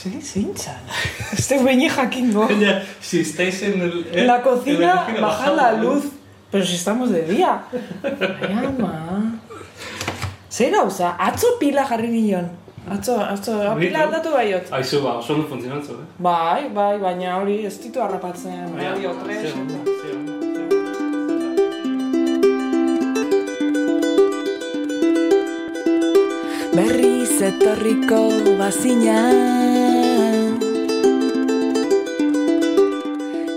Sí, 0.00 0.18
zintza. 0.22 0.80
Este 1.30 1.62
beñi 1.62 1.88
jakingo. 1.90 2.48
Si 3.00 3.20
estáis 3.20 3.62
en 3.62 3.82
el... 3.82 4.06
En 4.14 4.26
la 4.26 4.40
cocina 4.40 5.06
baja 5.20 5.52
la 5.52 5.72
luz. 5.72 6.04
Pero 6.50 6.64
si 6.64 6.76
estamos 6.76 7.10
de 7.10 7.22
día. 7.22 7.64
Ai, 8.02 8.64
ama. 8.64 9.38
Zer 10.50 10.72
gauza, 10.72 11.16
atzo 11.18 11.58
pila 11.60 11.84
jarri 11.84 12.08
nion. 12.08 12.48
Atzo, 12.88 13.20
atzo, 13.20 13.76
pila 13.76 14.04
aldatu 14.04 14.30
baiot. 14.32 14.72
Aizu, 14.72 15.02
ba, 15.02 15.18
oso 15.18 15.34
ondo 15.34 15.46
funtzionatzu, 15.46 15.92
eh? 15.92 16.06
Bai, 16.18 16.70
bai, 16.72 16.98
baina 16.98 17.36
hori 17.36 17.66
ez 17.66 17.78
ditu 17.82 18.00
harrapatzen. 18.00 18.72
Radio 18.80 19.14
3. 19.20 19.52
Berriz 26.72 27.42
etorriko 27.42 28.22
bazina 28.58 29.69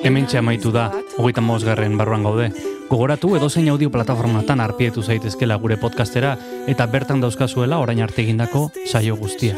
Hemen 0.03 0.27
amaitu 0.37 0.71
da, 0.71 0.91
hogeita 1.17 1.41
garren 1.63 1.97
barruan 1.97 2.23
gaude. 2.23 2.51
Gogoratu 2.89 3.37
edozein 3.37 3.69
audio 3.69 3.89
plataformatan 3.89 4.59
arpietu 4.59 5.01
zaitezkela 5.01 5.55
gure 5.55 5.77
podcastera 5.77 6.37
eta 6.67 6.85
bertan 6.87 7.21
dauzkazuela 7.21 7.79
orain 7.79 8.01
arte 8.01 8.21
egindako 8.21 8.69
saio 8.85 9.15
guztia. 9.15 9.55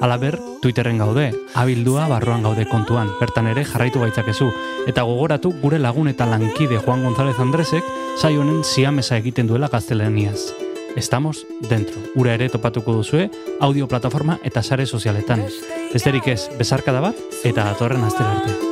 Alaber, 0.00 0.38
Twitterren 0.62 0.98
gaude, 0.98 1.34
abildua 1.54 2.06
barruan 2.08 2.42
gaude 2.42 2.68
kontuan, 2.70 3.10
bertan 3.20 3.48
ere 3.48 3.64
jarraitu 3.64 3.98
gaitzakezu. 4.00 4.52
Eta 4.86 5.02
gogoratu 5.02 5.52
gure 5.60 5.78
lagun 5.78 6.08
eta 6.08 6.24
lankide 6.24 6.78
Juan 6.78 7.02
González 7.02 7.38
Andresek 7.40 7.84
saio 8.16 8.40
honen 8.42 8.62
siamesa 8.62 9.16
egiten 9.16 9.48
duela 9.48 9.68
gaztelaniaz. 9.68 10.54
Estamos 10.96 11.46
dentro. 11.68 11.98
Ura 12.14 12.34
ere 12.34 12.48
topatuko 12.48 12.94
duzue 12.94 13.28
audio 13.60 13.88
plataforma 13.88 14.38
eta 14.44 14.62
sare 14.62 14.86
sozialetan. 14.86 15.44
Besterik 15.92 16.28
ez, 16.28 16.48
bezarkada 16.58 17.00
bat 17.00 17.16
eta 17.42 17.64
datorren 17.64 18.04
astera 18.04 18.36
arte. 18.38 18.69